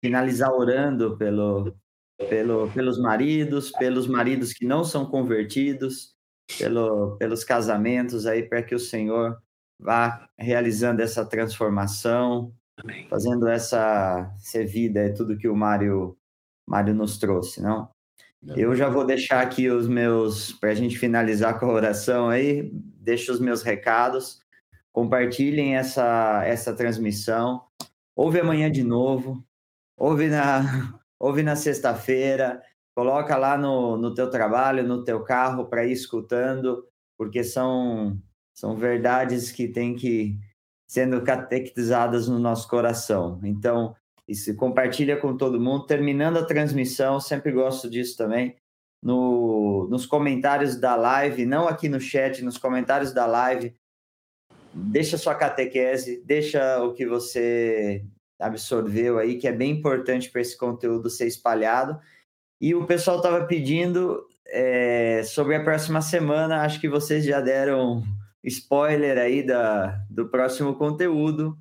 [0.00, 1.74] finalizar orando pelo,
[2.28, 6.14] pelo, pelos maridos, pelos maridos que não são convertidos,
[6.58, 9.38] pelo, pelos casamentos aí, para que o Senhor
[9.78, 13.06] vá realizando essa transformação, Amém.
[13.08, 16.16] fazendo essa ser vida, é tudo que o Mário,
[16.66, 17.90] Mário nos trouxe, não?
[18.56, 22.70] Eu já vou deixar aqui os meus, para a gente finalizar com a oração aí,
[22.72, 24.40] deixo os meus recados,
[24.92, 27.64] compartilhem essa, essa transmissão,
[28.14, 29.44] ouve amanhã de novo,
[29.98, 30.62] ouve na,
[31.18, 32.62] ouve na sexta-feira,
[32.94, 38.18] coloca lá no, no teu trabalho, no teu carro para ir escutando, porque são,
[38.54, 40.38] são verdades que têm que
[40.86, 43.38] sendo catequizadas no nosso coração.
[43.44, 43.94] Então,
[44.26, 45.86] isso, compartilha com todo mundo.
[45.86, 48.56] Terminando a transmissão, sempre gosto disso também.
[49.02, 53.76] No, nos comentários da live, não aqui no chat, nos comentários da live,
[54.74, 58.04] deixa sua catequese, deixa o que você
[58.38, 61.98] absorveu aí, que é bem importante para esse conteúdo ser espalhado.
[62.60, 68.02] E o pessoal estava pedindo é, sobre a próxima semana, acho que vocês já deram
[68.42, 71.58] spoiler aí da, do próximo conteúdo,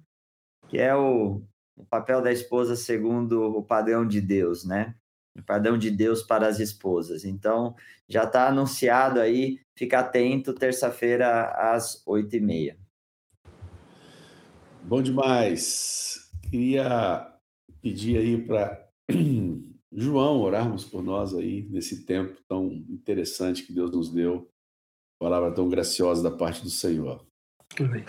[0.68, 1.42] que é o,
[1.76, 4.96] o papel da esposa segundo o padrão de Deus, né?
[5.38, 7.24] O padrão de Deus para as esposas.
[7.24, 7.76] Então,
[8.08, 12.78] já está anunciado aí, fica atento, terça-feira às oito e meia.
[14.84, 16.17] Bom demais.
[16.50, 17.34] Queria
[17.82, 18.88] pedir aí para
[19.92, 24.50] João orarmos por nós aí nesse tempo tão interessante que Deus nos deu,
[25.20, 27.26] palavra tão graciosa da parte do Senhor.
[27.80, 28.06] Amém.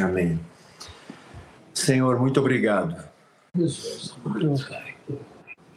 [0.00, 0.40] Amém.
[1.72, 3.08] Senhor, muito obrigado.
[3.54, 4.16] Jesus.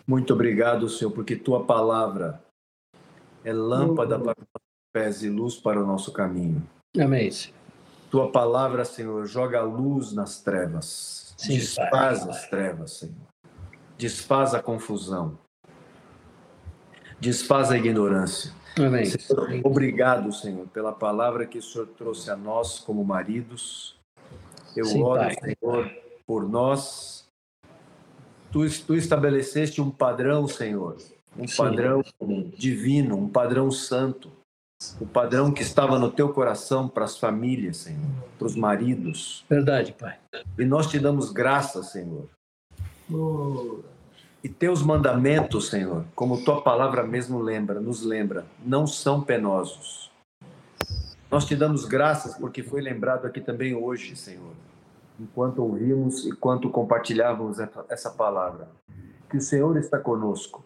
[0.07, 2.43] Muito obrigado, Senhor, porque tua palavra
[3.43, 4.61] é lâmpada para os
[4.93, 6.61] pés e luz para o nosso caminho.
[6.97, 7.31] Amém.
[7.31, 7.58] Senhor.
[8.09, 11.33] Tua palavra, Senhor, joga luz nas trevas.
[11.37, 12.29] Sim, Desfaz Pai.
[12.29, 13.15] as trevas, Senhor.
[13.97, 15.37] Desfaz a confusão.
[17.19, 18.51] Desfaz a ignorância.
[18.77, 19.05] Amém.
[19.05, 23.95] Senhor, obrigado, Senhor, pela palavra que o Senhor trouxe a nós como maridos.
[24.75, 25.35] Eu Sim, oro, Pai.
[25.35, 25.91] Senhor,
[26.25, 27.27] por nós.
[28.51, 30.97] Tu, tu estabeleceste um padrão, Senhor,
[31.37, 31.57] um Sim.
[31.57, 32.03] padrão
[32.57, 34.31] divino, um padrão santo,
[34.99, 39.45] o padrão que estava no teu coração para as famílias, Senhor, para os maridos.
[39.49, 40.17] Verdade, Pai.
[40.57, 42.27] E nós te damos graça, Senhor.
[43.11, 43.79] Oh,
[44.41, 50.09] E teus mandamentos, Senhor, como tua palavra mesmo lembra, nos lembra, não são penosos.
[51.29, 54.53] Nós te damos graças porque foi lembrado aqui também hoje, Senhor,
[55.19, 57.57] enquanto ouvimos e enquanto compartilhávamos
[57.89, 58.69] essa palavra,
[59.29, 60.63] que o Senhor está conosco,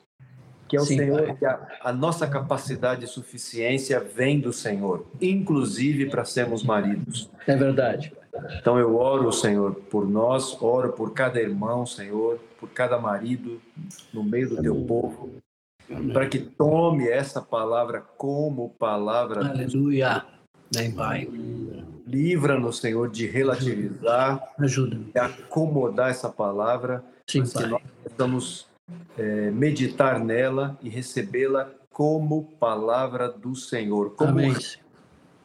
[0.73, 1.35] que é o Sim, Senhor Pai.
[1.35, 7.29] que a, a nossa capacidade e suficiência vem do Senhor, inclusive para sermos maridos.
[7.45, 8.11] É verdade.
[8.59, 13.61] Então eu oro, Senhor, por nós, oro por cada irmão, Senhor, por cada marido
[14.11, 15.29] no meio do teu povo,
[16.11, 19.49] para que tome essa palavra como palavra.
[19.49, 20.25] Aleluia.
[20.75, 21.29] Amém, Pai.
[22.07, 25.11] Livra-nos, Senhor, de relativizar Ajuda-me.
[25.13, 27.69] e acomodar essa palavra, Sim, mas que Pai.
[27.69, 28.72] nós possamos
[29.17, 34.55] eh, meditar nela e recebê-la como palavra do Senhor, como, Amém.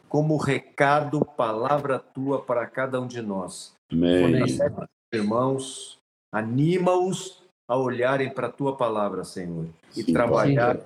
[0.09, 3.75] Como recado, palavra tua para cada um de nós.
[3.93, 4.49] Amém.
[4.49, 4.89] Senhor.
[5.13, 5.99] irmãos,
[6.33, 10.79] anima-os a olharem para a tua palavra, Senhor, e Sim, trabalhar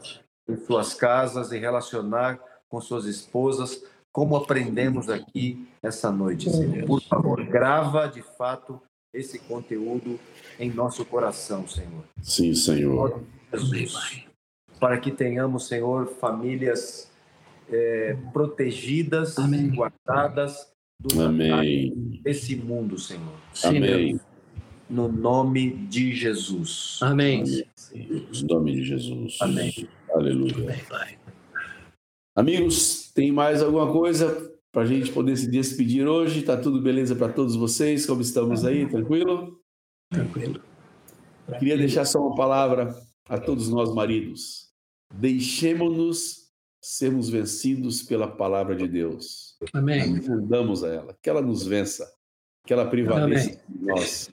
[0.49, 6.85] em suas casas e relacionar com suas esposas, como aprendemos aqui essa noite, Senhor.
[6.87, 8.83] Por favor, grava de fato
[9.13, 10.19] esse conteúdo
[10.59, 12.05] em nosso coração, Senhor.
[12.23, 13.23] Sim, Senhor.
[13.53, 14.25] Amém, Jesus,
[14.81, 17.11] para que tenhamos, Senhor, famílias
[17.71, 19.71] eh, protegidas, Amém.
[19.71, 20.73] guardadas
[21.05, 22.21] ataques Amém.
[22.23, 23.35] desse mundo, Senhor.
[23.53, 24.11] Sim, Amém.
[24.13, 24.21] Deus.
[24.89, 26.99] No nome de Jesus.
[27.03, 27.45] Amém.
[27.95, 29.39] Em nome de Jesus.
[29.41, 29.89] Amém.
[30.11, 30.55] Aleluia.
[30.55, 31.19] Amém, Pai.
[32.37, 36.43] Amigos, tem mais alguma coisa para a gente poder se despedir hoje?
[36.43, 38.07] Tá tudo beleza para todos vocês?
[38.07, 38.89] Como estamos aí?
[38.89, 39.61] Tranquilo?
[40.11, 40.63] Tranquilo.
[41.59, 42.95] Queria deixar só uma palavra
[43.29, 44.73] a todos nós maridos.
[45.15, 46.51] Deixemos-nos
[46.81, 49.57] sermos vencidos pela palavra de Deus.
[49.75, 50.19] Amém.
[50.29, 52.11] Andamos a ela, que ela nos vença,
[52.67, 54.31] que ela prevaleça de nós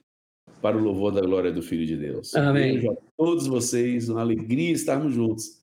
[0.62, 2.34] para o louvor da glória do Filho de Deus.
[2.36, 2.74] Amém.
[2.74, 5.59] Beijo a todos vocês, uma alegria estarmos juntos.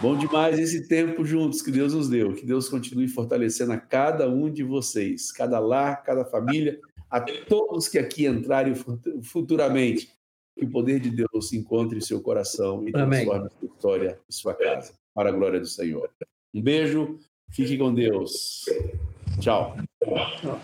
[0.00, 2.34] Bom demais esse tempo juntos que Deus nos deu.
[2.34, 6.80] Que Deus continue fortalecendo a cada um de vocês, cada lar, cada família,
[7.10, 10.08] a todos que aqui entrarem fut- futuramente.
[10.56, 14.34] Que o poder de Deus encontre em seu coração e transforme a sua história e
[14.34, 16.10] sua casa, para a glória do Senhor.
[16.54, 17.18] Um beijo,
[17.50, 18.64] fique com Deus.
[19.40, 19.76] Tchau.
[20.40, 20.60] Tchau.